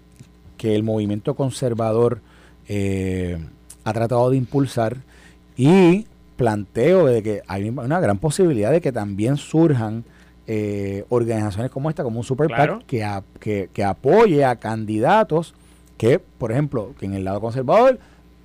que 0.57 0.73
el 0.73 0.81
movimiento 0.81 1.35
conservador 1.35 2.21
eh, 2.67 3.37
ha 3.83 3.93
tratado 3.93 4.31
de 4.31 4.37
impulsar 4.37 4.97
y 5.55 6.07
planteo 6.37 7.05
de 7.05 7.21
que 7.21 7.43
hay 7.45 7.69
una 7.69 7.99
gran 7.99 8.17
posibilidad 8.17 8.71
de 8.71 8.81
que 8.81 8.91
también 8.91 9.37
surjan 9.37 10.03
eh, 10.47 11.05
organizaciones 11.09 11.69
como 11.69 11.91
esta, 11.91 12.01
como 12.01 12.17
un 12.17 12.25
Super 12.25 12.47
que, 12.87 13.07
que, 13.39 13.69
que, 13.71 13.83
apoye 13.83 14.43
a 14.43 14.55
candidatos 14.55 15.53
que, 15.99 16.17
por 16.17 16.51
ejemplo, 16.51 16.95
que 16.97 17.05
en 17.05 17.13
el 17.13 17.25
lado 17.25 17.41
conservador 17.41 17.99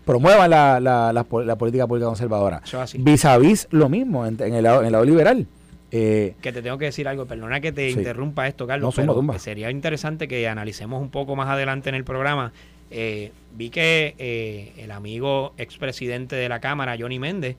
promuevan 0.05 0.51
la, 0.51 0.79
la, 0.79 1.11
la, 1.15 1.25
política 1.57 1.87
pública 1.87 2.07
conservadora. 2.07 2.61
Vis 2.99 3.25
a 3.25 3.39
vis 3.39 3.67
lo 3.71 3.89
mismo 3.89 4.27
en, 4.27 4.39
el 4.43 4.63
lado, 4.63 4.81
en 4.81 4.87
el 4.87 4.93
lado 4.93 5.07
liberal. 5.07 5.47
Eh, 5.93 6.35
que 6.41 6.53
te 6.53 6.63
tengo 6.63 6.79
que 6.79 6.85
decir 6.87 7.09
algo, 7.09 7.27
perdona 7.27 7.61
que 7.61 7.73
te 7.73 7.91
interrumpa 7.91 8.47
esto, 8.47 8.67
Carlos, 8.67 8.95
pero 8.95 9.39
sería 9.39 9.71
interesante 9.71 10.29
que 10.29 10.47
analicemos 10.47 11.03
un 11.03 11.11
poco 11.11 11.35
más 11.35 11.49
adelante 11.49 11.89
en 11.89 11.97
el 11.97 12.05
programa. 12.05 12.53
Eh, 12.93 13.33
vi 13.57 13.71
que 13.71 14.15
eh, 14.19 14.73
el 14.79 14.91
amigo 14.93 15.53
expresidente 15.59 16.37
de 16.37 16.49
la 16.49 16.61
Cámara, 16.61 16.97
Johnny 16.99 17.19
Méndez, 17.19 17.57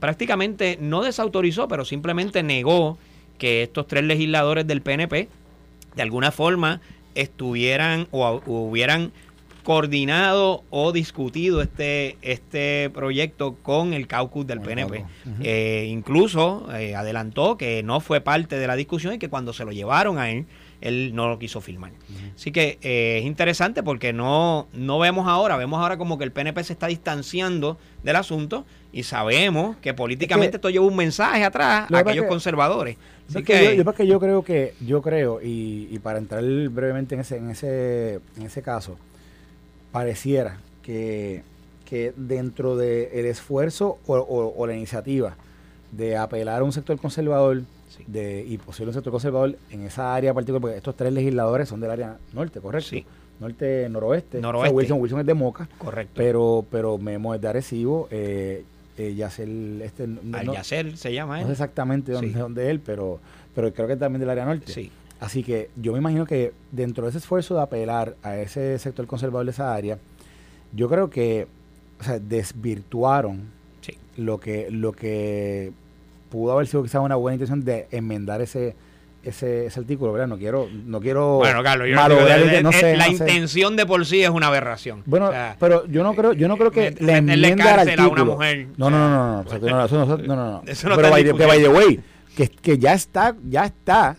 prácticamente 0.00 0.78
no 0.80 1.02
desautorizó, 1.02 1.66
pero 1.66 1.84
simplemente 1.84 2.42
negó 2.42 2.98
que 3.38 3.62
estos 3.62 3.86
tres 3.86 4.04
legisladores 4.04 4.66
del 4.66 4.82
PNP 4.82 5.28
de 5.94 6.02
alguna 6.02 6.30
forma 6.30 6.80
estuvieran 7.14 8.06
o, 8.10 8.42
hubieran 8.46 9.12
coordinado 9.66 10.62
o 10.70 10.92
discutido 10.92 11.60
este, 11.60 12.18
este 12.22 12.88
proyecto 12.90 13.56
con 13.64 13.94
el 13.94 14.06
caucus 14.06 14.46
del 14.46 14.60
PNP. 14.60 15.04
Eh, 15.42 15.88
incluso 15.90 16.68
eh, 16.72 16.94
adelantó 16.94 17.58
que 17.58 17.82
no 17.82 17.98
fue 17.98 18.20
parte 18.20 18.60
de 18.60 18.66
la 18.68 18.76
discusión 18.76 19.14
y 19.14 19.18
que 19.18 19.28
cuando 19.28 19.52
se 19.52 19.64
lo 19.64 19.72
llevaron 19.72 20.20
a 20.20 20.30
él, 20.30 20.46
él 20.80 21.16
no 21.16 21.26
lo 21.26 21.40
quiso 21.40 21.60
firmar. 21.60 21.90
Así 22.32 22.52
que 22.52 22.78
eh, 22.80 23.18
es 23.18 23.24
interesante 23.24 23.82
porque 23.82 24.12
no, 24.12 24.68
no 24.72 25.00
vemos 25.00 25.26
ahora, 25.26 25.56
vemos 25.56 25.80
ahora 25.80 25.98
como 25.98 26.16
que 26.16 26.22
el 26.22 26.30
PNP 26.30 26.62
se 26.62 26.72
está 26.72 26.86
distanciando 26.86 27.76
del 28.04 28.14
asunto 28.14 28.64
y 28.92 29.02
sabemos 29.02 29.76
que 29.78 29.94
políticamente 29.94 30.58
esto 30.58 30.70
lleva 30.70 30.86
un 30.86 30.94
mensaje 30.94 31.42
atrás 31.42 31.90
a 31.90 31.98
aquellos 31.98 32.26
conservadores. 32.26 32.98
Así 33.28 33.42
que, 33.42 33.76
yo, 33.76 34.04
yo, 34.04 34.20
creo 34.20 34.44
que, 34.44 34.74
yo 34.80 35.02
creo, 35.02 35.40
y, 35.42 35.88
y, 35.90 35.98
para 35.98 36.20
entrar 36.20 36.44
brevemente 36.44 37.16
en 37.16 37.22
ese, 37.22 37.38
en 37.38 37.50
ese, 37.50 38.20
en 38.36 38.42
ese 38.44 38.62
caso, 38.62 38.96
pareciera 39.96 40.58
que, 40.82 41.42
que 41.86 42.12
dentro 42.16 42.76
del 42.76 43.24
esfuerzo 43.24 43.98
o, 44.06 44.66
la 44.66 44.74
iniciativa 44.74 45.34
de 45.90 46.18
apelar 46.18 46.60
a 46.60 46.64
un 46.64 46.72
sector 46.72 46.98
conservador 46.98 47.62
de, 48.06 48.44
y 48.46 48.58
posible 48.58 48.90
un 48.90 48.94
sector 48.94 49.10
conservador 49.10 49.56
en 49.70 49.84
esa 49.84 50.14
área 50.14 50.34
particular, 50.34 50.60
porque 50.60 50.76
estos 50.76 50.94
tres 50.96 51.14
legisladores 51.14 51.70
son 51.70 51.80
del 51.80 51.90
área 51.90 52.18
norte, 52.34 52.60
¿correcto? 52.60 52.90
Sí. 52.90 53.06
Norte, 53.40 53.88
noroeste. 53.88 54.38
Wilson, 54.38 55.00
Wilson 55.00 55.20
es 55.20 55.26
de 55.26 55.32
Moca. 55.32 55.66
Correcto. 55.78 56.12
Pero, 56.14 56.66
pero 56.70 56.98
Memo 56.98 57.34
es 57.34 57.40
de 57.40 57.48
Arecibo. 57.48 58.08
Eh, 58.10 58.64
eh, 58.98 59.14
Yacer, 59.14 59.48
este, 59.82 60.06
Al 60.34 60.52
Yacer 60.52 60.94
se 60.98 61.14
llama 61.14 61.38
él. 61.38 61.42
No 61.42 61.48
sé 61.48 61.52
exactamente 61.52 62.12
dónde, 62.12 62.38
dónde 62.38 62.70
él, 62.70 62.80
pero, 62.80 63.18
pero 63.54 63.72
creo 63.72 63.88
que 63.88 63.96
también 63.96 64.20
del 64.20 64.28
área 64.28 64.44
norte. 64.44 64.70
Sí. 64.70 64.92
Así 65.20 65.42
que 65.42 65.70
yo 65.76 65.92
me 65.92 65.98
imagino 65.98 66.26
que 66.26 66.52
dentro 66.72 67.04
de 67.04 67.10
ese 67.10 67.18
esfuerzo 67.18 67.54
de 67.54 67.62
apelar 67.62 68.16
a 68.22 68.36
ese 68.36 68.78
sector 68.78 69.06
conservador 69.06 69.46
de 69.46 69.52
esa 69.52 69.74
área, 69.74 69.98
yo 70.72 70.88
creo 70.88 71.08
que 71.08 71.46
desvirtuaron 72.20 73.50
lo, 74.16 74.38
que, 74.38 74.68
lo 74.70 74.92
que 74.92 75.72
pudo 76.30 76.52
haber 76.52 76.66
sido 76.66 76.82
quizás 76.82 77.02
una 77.02 77.16
buena 77.16 77.34
intención 77.34 77.64
de 77.64 77.86
enmendar 77.90 78.42
ese, 78.42 78.74
ese, 79.22 79.70
artículo, 79.74 80.12
¿verdad? 80.12 80.28
No 80.28 80.36
quiero, 80.36 80.68
no 80.70 81.00
quiero. 81.00 81.36
Bueno, 81.36 81.62
Carlos, 81.62 81.88
yo 81.88 81.96
malo, 81.96 82.16
de, 82.16 82.48
de, 82.48 82.62
no 82.62 82.70
eh, 82.70 82.74
sé, 82.74 82.96
la 82.96 83.08
intención 83.08 83.76
de 83.76 83.86
por 83.86 84.04
sí 84.04 84.22
es 84.22 84.30
una 84.30 84.48
aberración. 84.48 85.02
Bueno, 85.06 85.30
pero 85.58 85.86
yo 85.86 86.02
no 86.02 86.14
creo, 86.14 86.32
yo 86.34 86.46
no 86.48 86.56
creo 86.56 86.70
que 86.70 86.94
la 87.00 87.18
enmienda 87.18 87.80
al. 87.80 87.98
A 87.98 88.08
una 88.08 88.24
mujer, 88.24 88.68
no, 88.76 88.90
no, 88.90 88.98
no, 88.98 89.08
no, 89.08 89.42
no, 89.42 89.84
eso 89.84 90.04
no, 90.04 90.16
no, 90.16 90.16
no, 90.18 90.36
no. 90.36 90.62
Eso 90.66 90.88
no 90.88 90.96
pero 90.96 91.10
by, 91.10 91.24
by 91.32 91.62
the 91.62 91.68
way, 91.68 92.00
que, 92.36 92.48
que 92.48 92.78
ya 92.78 92.92
está, 92.92 93.34
ya 93.48 93.64
está 93.64 94.16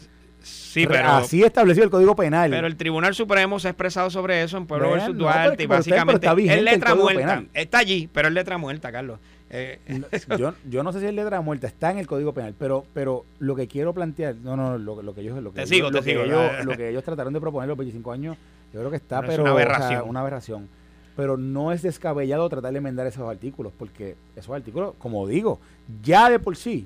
Sí, 0.82 0.88
pero, 0.88 1.10
así 1.10 1.44
establecido 1.44 1.86
el 1.86 1.90
Código 1.90 2.16
Penal. 2.16 2.50
Pero 2.52 2.68
el 2.68 2.76
Tribunal 2.76 3.16
Supremo 3.16 3.60
se 3.60 3.68
ha 3.68 3.72
expresado 3.72 4.10
sobre 4.10 4.44
eso 4.44 4.58
en 4.58 4.68
Pueblo 4.68 4.92
versus 4.92 5.18
Duarte 5.18 5.64
y 5.64 5.68
básicamente 5.68 6.28
es 6.28 6.64
letra 6.64 6.96
muerta. 6.96 7.44
Está 7.54 7.80
allí, 7.80 8.10
pero 8.12 8.28
es 8.28 8.34
letra 8.34 8.58
muerta, 8.58 8.92
Carlos. 8.92 9.20
Eh, 9.50 9.80
yo, 10.38 10.54
yo 10.70 10.84
no 10.84 10.92
sé 10.92 11.00
si 11.00 11.06
es 11.06 11.14
letra 11.14 11.40
muerta, 11.42 11.68
está 11.68 11.92
en 11.92 12.00
el 12.00 12.08
Código 12.08 12.34
Penal, 12.34 12.54
pero 12.60 12.86
pero 12.94 13.26
lo 13.40 13.56
que 13.56 13.68
quiero 13.68 13.94
plantear, 13.94 14.36
no, 14.36 14.58
no, 14.58 14.78
lo, 14.78 15.02
lo 15.02 15.16
que 15.16 15.22
ellos 15.22 15.42
lo 15.42 15.54
que, 15.54 15.62
ellos, 15.62 15.92
lo, 15.92 16.02
que 16.02 16.12
ellos, 16.12 16.52
lo 16.66 16.76
que 16.76 16.90
ellos 16.90 17.04
trataron 17.04 17.34
de 17.34 17.40
proponer 17.40 17.70
los 17.70 17.78
25 17.78 18.12
años, 18.12 18.38
yo 18.74 18.80
creo 18.80 18.92
que 18.92 18.98
está, 18.98 19.22
pero, 19.22 19.44
una 19.44 19.52
aberración. 19.52 20.04
una 20.06 20.20
aberración. 20.20 20.68
Pero 21.16 21.38
no 21.38 21.72
es 21.72 21.82
descabellado 21.82 22.48
tratar 22.48 22.74
de 22.74 22.78
enmendar 22.78 23.08
esos 23.08 23.28
artículos, 23.28 23.72
porque 23.78 24.16
esos 24.36 24.54
artículos, 24.54 24.94
como 25.00 25.26
digo, 25.28 25.60
ya 26.04 26.30
de 26.30 26.40
por 26.40 26.56
sí, 26.58 26.86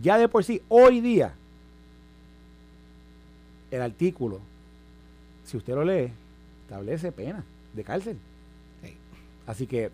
ya 0.00 0.16
de 0.16 0.28
por 0.28 0.44
sí, 0.44 0.62
hoy 0.68 1.00
día, 1.00 1.34
el 3.72 3.82
artículo, 3.82 4.40
si 5.44 5.56
usted 5.56 5.74
lo 5.74 5.84
lee, 5.84 6.12
establece 6.62 7.10
pena 7.10 7.44
de 7.72 7.82
cárcel. 7.84 8.18
Así 9.46 9.66
que 9.66 9.90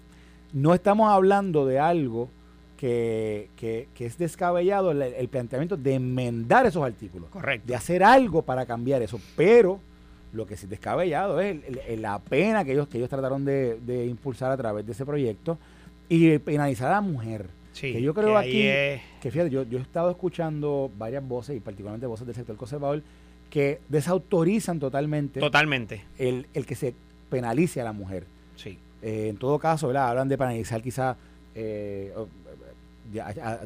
no 0.53 0.74
estamos 0.74 1.11
hablando 1.11 1.64
de 1.64 1.79
algo 1.79 2.29
que, 2.76 3.89
es 3.99 4.18
descabellado 4.18 4.91
el, 4.91 5.29
planteamiento 5.29 5.76
de 5.76 5.95
enmendar 5.95 6.66
esos 6.66 6.85
artículos. 6.85 7.31
Correcto. 7.31 7.66
De 7.66 7.74
hacer 7.74 8.03
algo 8.03 8.43
para 8.43 8.66
cambiar 8.66 9.01
eso. 9.01 9.20
Pero 9.37 9.81
lo 10.33 10.47
que 10.47 10.57
sí 10.57 10.64
es 10.64 10.70
descabellado 10.70 11.41
es 11.41 11.61
la 11.99 12.18
pena 12.18 12.64
que 12.64 12.72
ellos, 12.72 12.89
que 12.89 12.99
ellos 12.99 13.09
trataron 13.09 13.45
de, 13.45 14.07
impulsar 14.09 14.53
a 14.53 14.57
través 14.57 14.85
de 14.85 14.93
ese 14.93 15.07
proyecto 15.07 15.57
y 16.09 16.39
penalizar 16.39 16.89
a 16.89 16.97
la 16.97 17.01
mujer. 17.01 17.47
Sí, 17.72 17.93
que 17.93 18.03
yo 18.03 18.12
creo 18.12 18.37
aquí, 18.37 18.62
que 19.20 19.31
fíjate, 19.31 19.51
yo, 19.51 19.62
yo 19.62 19.79
he 19.79 19.83
estado 19.83 20.11
escuchando 20.11 20.91
varias 20.99 21.26
voces 21.26 21.57
y 21.57 21.61
particularmente 21.61 22.07
voces 22.09 22.26
del 22.26 22.35
sector 22.35 22.57
conservador 22.57 23.03
que 23.51 23.81
desautorizan 23.89 24.79
totalmente, 24.79 25.41
totalmente. 25.41 26.05
El, 26.19 26.47
el 26.55 26.67
que 26.67 26.75
se 26.75 26.95
penalice 27.31 27.81
a 27.81 27.85
la 27.85 27.93
mujer. 27.93 28.25
Sí. 28.57 28.79
Eh, 29.03 29.29
en 29.29 29.37
todo 29.37 29.59
caso, 29.59 29.87
¿verdad? 29.89 30.09
hablan 30.09 30.29
de 30.29 30.37
penalizar 30.37 30.83
quizá, 30.83 31.17
eh, 31.55 32.13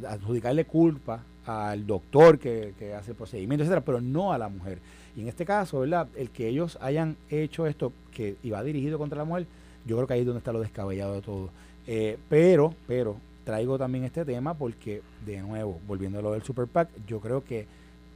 adjudicarle 0.07 0.65
culpa 0.65 1.25
al 1.47 1.87
doctor 1.87 2.39
que, 2.39 2.95
hace 2.97 3.13
el 3.13 3.17
procedimiento, 3.17 3.65
etcétera, 3.65 3.85
pero 3.85 4.01
no 4.01 4.33
a 4.33 4.39
la 4.39 4.49
mujer. 4.49 4.79
Y 5.17 5.23
en 5.23 5.29
este 5.29 5.45
caso, 5.45 5.81
¿verdad? 5.81 6.09
El 6.17 6.31
que 6.31 6.49
ellos 6.49 6.79
hayan 6.81 7.17
hecho 7.31 7.67
esto 7.67 7.93
que 8.13 8.37
iba 8.43 8.63
dirigido 8.63 8.99
contra 8.99 9.19
la 9.19 9.25
mujer, 9.25 9.47
yo 9.85 9.97
creo 9.97 10.07
que 10.07 10.15
ahí 10.15 10.21
es 10.21 10.27
donde 10.27 10.39
está 10.39 10.53
lo 10.53 10.61
descabellado 10.61 11.15
de 11.15 11.23
todo. 11.23 11.51
Eh, 11.87 12.19
pero, 12.29 12.75
pero, 12.87 13.17
traigo 13.45 13.77
también 13.77 14.05
este 14.05 14.25
tema 14.25 14.55
porque, 14.55 15.03
de 15.27 15.41
nuevo, 15.41 15.81
volviendo 15.87 16.21
a 16.21 16.23
lo 16.23 16.33
del 16.33 16.43
Super 16.43 16.67
PAC, 16.67 16.89
yo 17.07 17.21
creo 17.21 17.43
que 17.43 17.67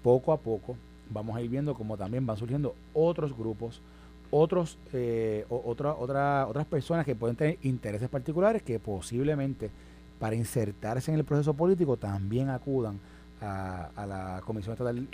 poco 0.02 0.32
a 0.32 0.38
poco 0.38 0.76
vamos 1.10 1.36
a 1.36 1.42
ir 1.42 1.50
viendo 1.50 1.74
como 1.74 1.96
también 1.96 2.26
van 2.26 2.36
surgiendo 2.36 2.74
otros 2.92 3.36
grupos, 3.36 3.80
otros, 4.30 4.78
eh, 4.92 5.44
otra, 5.48 5.94
otra, 5.94 6.46
otras 6.46 6.66
personas 6.66 7.04
que 7.04 7.14
pueden 7.14 7.36
tener 7.36 7.58
intereses 7.62 8.08
particulares 8.08 8.62
que 8.62 8.78
posiblemente 8.78 9.70
para 10.18 10.34
insertarse 10.34 11.12
en 11.12 11.18
el 11.18 11.24
proceso 11.24 11.54
político 11.54 11.96
también 11.96 12.48
acudan 12.48 12.98
a, 13.40 14.06
la 14.08 14.40
Comisión 14.44 14.72
Estatal 14.72 15.06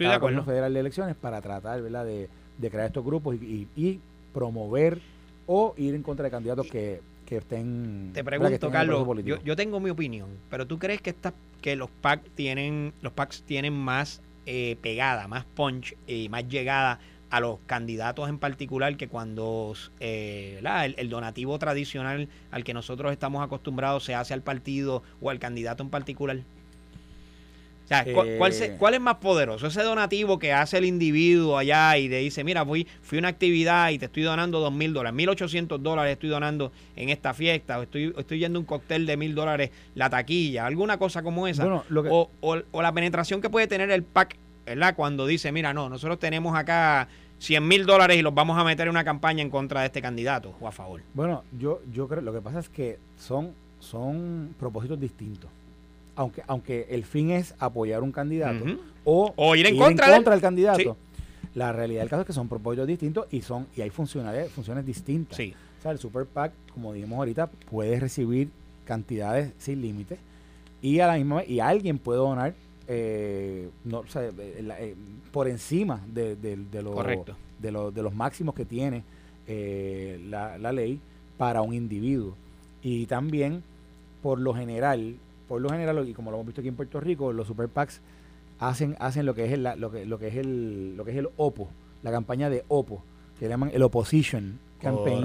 Federal 0.45 0.73
de 0.73 0.81
Elecciones 0.81 1.17
para 1.17 1.41
tratar 1.41 1.83
¿verdad? 1.83 2.05
De, 2.05 2.29
crear 2.71 2.87
estos 2.87 3.05
grupos 3.05 3.37
y, 3.37 4.01
promover 4.33 4.99
o 5.47 5.75
ir 5.77 5.95
en 5.95 6.03
contra 6.03 6.25
de 6.25 6.31
candidatos 6.31 6.67
que, 6.69 7.03
que 7.27 7.37
estén 7.39 8.13
te 8.15 8.25
pregunto 8.25 8.71
Carlos 8.71 9.07
yo, 9.25 9.43
yo, 9.43 9.57
tengo 9.57 9.79
mi 9.79 9.91
opinión 9.91 10.31
pero 10.49 10.67
tú 10.67 10.79
crees 10.79 11.03
que 11.03 11.11
estas 11.11 11.35
que 11.61 11.77
los 11.77 11.91
PAC 11.91 12.23
tienen 12.35 12.95
los 13.03 13.13
PACs 13.13 13.43
tienen 13.43 13.75
más 13.75 14.23
eh, 14.47 14.77
pegada, 14.81 15.29
más 15.29 15.45
punch 15.45 15.97
y 16.07 16.29
más 16.29 16.49
llegada 16.49 17.01
a 17.31 17.41
los 17.41 17.61
candidatos 17.67 18.29
en 18.29 18.39
particular 18.39 18.97
que 18.97 19.09
cuando 19.09 19.75
eh, 20.01 20.63
el, 20.97 21.09
donativo 21.09 21.59
tradicional 21.59 22.29
al 22.51 22.63
que 22.63 22.75
nosotros 22.75 23.11
estamos 23.11 23.43
acostumbrados 23.43 24.05
se 24.05 24.15
hace 24.15 24.35
al 24.35 24.43
partido 24.43 25.03
o 25.21 25.31
al 25.31 25.39
candidato 25.39 25.83
en 25.83 25.89
particular? 25.89 26.41
¿Cuál, 28.15 28.53
eh. 28.53 28.77
¿cuál, 28.79 28.95
es 28.95 29.01
más 29.01 29.17
poderoso? 29.17 29.67
Ese 29.67 29.83
donativo 29.83 30.39
que 30.39 30.53
hace 30.53 30.79
el 30.79 30.85
individuo 30.85 31.59
allá 31.59 31.97
y 31.99 32.09
le 32.09 32.19
dice, 32.19 32.45
mira, 32.45 32.65
fui, 32.65 32.87
fui 33.03 33.19
a 33.19 33.21
una 33.21 33.29
actividad 33.29 33.91
y 33.91 33.99
te 33.99 34.07
estoy 34.07 34.23
donando 34.23 34.61
dos 34.61 34.73
mil 34.73 34.93
dólares, 34.93 35.15
mil 35.15 35.29
ochocientos 35.29 35.83
dólares 35.83 36.13
estoy 36.13 36.29
donando 36.29 36.73
en 36.97 37.09
esta 37.09 37.35
fiesta, 37.35 37.79
o 37.79 37.83
estoy, 37.83 38.15
estoy 38.17 38.39
yendo 38.39 38.59
un 38.59 38.67
cóctel 38.67 39.07
de 39.07 39.17
mil 39.17 39.35
dólares 39.35 39.71
la 39.95 40.11
taquilla, 40.11 40.67
alguna 40.67 40.99
cosa 40.99 41.23
como 41.23 41.47
esa. 41.47 41.67
o, 41.67 42.31
o, 42.41 42.83
la 42.83 42.93
penetración 42.93 43.41
que 43.41 43.51
puede 43.51 43.67
tener 43.67 43.91
el 43.91 44.03
PAC, 44.03 44.37
¿verdad? 44.67 44.95
Cuando 44.95 45.27
dice, 45.27 45.53
mira, 45.53 45.73
no, 45.73 45.89
nosotros 45.89 46.19
tenemos 46.19 46.57
acá 46.57 47.09
100 47.39 47.67
mil 47.67 47.87
dólares 47.87 48.17
y 48.17 48.23
los 48.23 48.35
vamos 48.35 48.57
a 48.59 48.65
meter 48.65 48.87
en 48.87 48.91
una 48.91 49.05
campaña 49.05 49.43
en 49.43 49.51
contra 49.51 49.81
de 49.81 49.87
este 49.87 50.01
candidato 50.01 50.55
o 50.61 50.69
a 50.69 50.73
favor. 50.73 51.03
Bueno, 51.15 51.43
yo, 51.59 51.81
yo 51.93 52.07
creo, 52.07 52.23
lo 52.23 52.33
que 52.33 52.41
pasa 52.41 52.61
es 52.61 52.69
que 52.69 52.99
son, 53.17 53.53
son 53.81 54.55
propósitos 54.59 55.01
distintos 55.01 55.51
aunque, 56.17 56.43
aunque 56.47 56.87
el 56.91 57.05
fin 57.05 57.31
es 57.31 57.55
apoyar 57.59 58.03
un 58.03 58.13
candidato 58.13 58.65
o, 59.05 59.57
ir 59.57 59.67
en 59.67 59.77
contra, 59.77 60.11
del 60.11 60.41
candidato, 60.41 60.97
la 61.55 61.73
realidad 61.73 62.03
del 62.03 62.11
caso 62.11 62.23
es 62.23 62.27
que 62.27 62.33
son 62.33 62.49
propósitos 62.49 62.87
distintos 62.87 63.27
y 63.31 63.43
son 63.43 63.67
y 63.77 63.81
hay 63.83 63.91
funciones, 63.91 64.51
funciones 64.51 64.87
distintas. 64.87 65.39
O 65.39 65.83
sea, 65.83 65.91
el 65.91 65.99
Super 65.99 66.27
PAC, 66.27 66.53
como 66.73 66.93
dijimos 66.93 67.19
ahorita, 67.19 67.49
puede 67.71 67.99
recibir 67.99 68.51
cantidades 68.85 69.53
sin 69.59 69.83
límites 69.83 70.19
y 70.81 71.01
a 71.01 71.07
la 71.07 71.17
misma 71.17 71.37
vez, 71.37 71.49
y 71.49 71.61
alguien 71.61 71.99
puede 71.99 72.19
donar 72.19 72.55
eh, 72.89 73.71
no, 73.85 74.03
eh, 74.17 74.33
eh, 74.37 74.95
por 75.31 75.49
encima 75.49 76.03
de, 76.13 76.37
de, 76.37 76.57
de, 76.57 76.83
lo, 76.83 77.91
de, 77.91 78.03
los 78.03 78.15
máximos 78.15 78.55
que 78.55 78.65
tiene 78.65 79.05
la, 80.29 80.59
la 80.59 80.73
ley 80.73 81.01
para 81.39 81.63
un 81.63 81.75
individuo. 81.75 82.35
Y 82.83 83.07
también, 83.07 83.63
por 84.23 84.41
lo 84.41 84.55
general, 84.55 85.15
por 85.49 85.61
lo 85.61 85.69
general, 85.71 86.09
y 86.09 86.15
como 86.15 86.31
lo 86.31 86.37
hemos 86.37 86.47
visto 86.47 86.61
aquí 86.61 86.69
en 86.69 86.77
Puerto 86.77 87.01
Rico, 87.01 87.33
los 87.33 87.47
super 87.47 87.69
PACs 87.69 88.01
hacen, 88.59 88.97
hacen 89.01 89.27
lo 89.27 89.35
que 89.35 89.45
es 89.45 89.53
el, 89.53 89.63
lo 89.77 89.91
que, 89.91 90.07
lo 90.07 90.19
que 90.19 90.29
es 90.29 90.37
el, 90.37 90.97
lo 90.97 91.05
que 91.05 91.13
es 91.13 91.17
el 91.17 91.29
OPO, 91.37 91.69
la 92.03 92.11
campaña 92.11 92.51
de 92.51 92.65
OPO, 92.69 93.03
que 93.39 93.49
llaman 93.49 93.71
el 93.73 93.83
opposition 93.83 94.59
campaign 94.81 95.25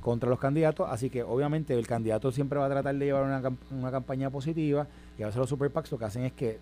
contra 0.00 0.28
los 0.28 0.38
candidatos, 0.38 0.88
así 0.90 1.10
que 1.10 1.22
obviamente 1.22 1.74
el 1.74 1.86
candidato 1.86 2.32
siempre 2.32 2.58
va 2.58 2.66
a 2.66 2.68
tratar 2.68 2.94
de 2.94 3.04
llevar 3.04 3.22
una, 3.22 3.40
una 3.70 3.90
campaña 3.90 4.30
positiva 4.30 4.86
y 5.16 5.22
a 5.22 5.26
veces 5.26 5.38
los 5.38 5.48
super 5.48 5.70
PACs 5.70 5.92
lo 5.92 5.98
que 5.98 6.04
hacen 6.04 6.24
es 6.24 6.32
que 6.32 6.58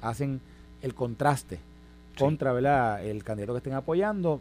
hacen 0.00 0.40
el 0.82 0.94
contraste 0.94 1.58
contra 2.16 2.52
¿verdad? 2.52 3.04
el 3.04 3.24
candidato 3.24 3.52
que 3.52 3.58
estén 3.58 3.74
apoyando 3.74 4.40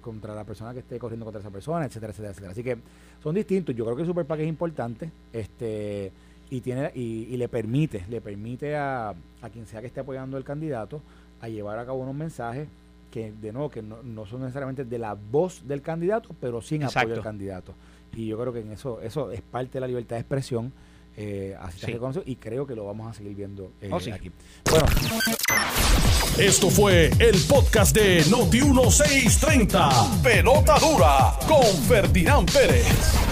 contra 0.00 0.34
la 0.34 0.44
persona 0.44 0.72
que 0.72 0.80
esté 0.80 0.98
corriendo 0.98 1.24
contra 1.24 1.40
esa 1.40 1.50
persona, 1.50 1.84
etcétera, 1.84 2.12
etcétera, 2.12 2.30
etcétera. 2.30 2.52
Así 2.52 2.62
que 2.62 2.78
son 3.22 3.34
distintos. 3.34 3.74
Yo 3.74 3.84
creo 3.84 3.96
que 3.96 4.02
el 4.02 4.08
Super 4.08 4.24
PAC 4.24 4.40
es 4.40 4.48
importante. 4.48 5.10
Este 5.32 6.12
y 6.52 6.60
tiene 6.60 6.92
y, 6.94 7.34
le 7.38 7.48
permite 7.48 8.04
le 8.10 8.20
permite 8.20 8.76
a, 8.76 9.14
a, 9.40 9.48
quien 9.50 9.66
sea 9.66 9.80
que 9.80 9.86
esté 9.86 10.00
apoyando 10.00 10.36
el 10.36 10.44
candidato 10.44 11.00
a 11.40 11.48
llevar 11.48 11.78
a 11.78 11.86
cabo 11.86 12.00
unos 12.00 12.14
mensajes 12.14 12.68
que 13.10 13.32
de 13.32 13.52
nuevo 13.52 13.70
que 13.70 13.80
no, 13.80 14.26
son 14.26 14.42
necesariamente 14.42 14.84
de 14.84 14.98
la 14.98 15.14
voz 15.14 15.66
del 15.66 15.80
candidato 15.80 16.36
pero 16.38 16.60
sin 16.60 16.84
apoyo 16.84 17.14
al 17.14 17.22
candidato. 17.22 17.72
Y 18.14 18.26
yo 18.26 18.38
creo 18.38 18.52
que 18.52 18.60
en 18.60 18.72
eso 18.72 19.00
eso 19.00 19.30
es 19.30 19.40
parte 19.40 19.72
de 19.72 19.80
la 19.80 19.86
libertad 19.86 20.16
de 20.16 20.20
expresión 20.20 20.72
eh, 21.16 21.56
así 21.58 21.78
se 21.78 21.86
reconoce 21.86 22.22
y 22.26 22.36
creo 22.36 22.66
que 22.66 22.74
lo 22.74 22.84
vamos 22.84 23.10
a 23.10 23.14
seguir 23.14 23.34
viendo 23.34 23.72
eh, 23.80 23.88
oh, 23.90 23.96
aquí. 23.96 24.30
Bueno. 24.70 24.86
Esto 26.38 26.68
fue 26.68 27.10
el 27.18 27.38
podcast 27.48 27.96
de 27.96 28.24
Noti 28.30 28.60
1630 28.60 30.22
pelota 30.22 30.78
dura 30.78 31.32
con 31.48 31.64
Ferdinand 31.88 32.50
Pérez 32.50 33.31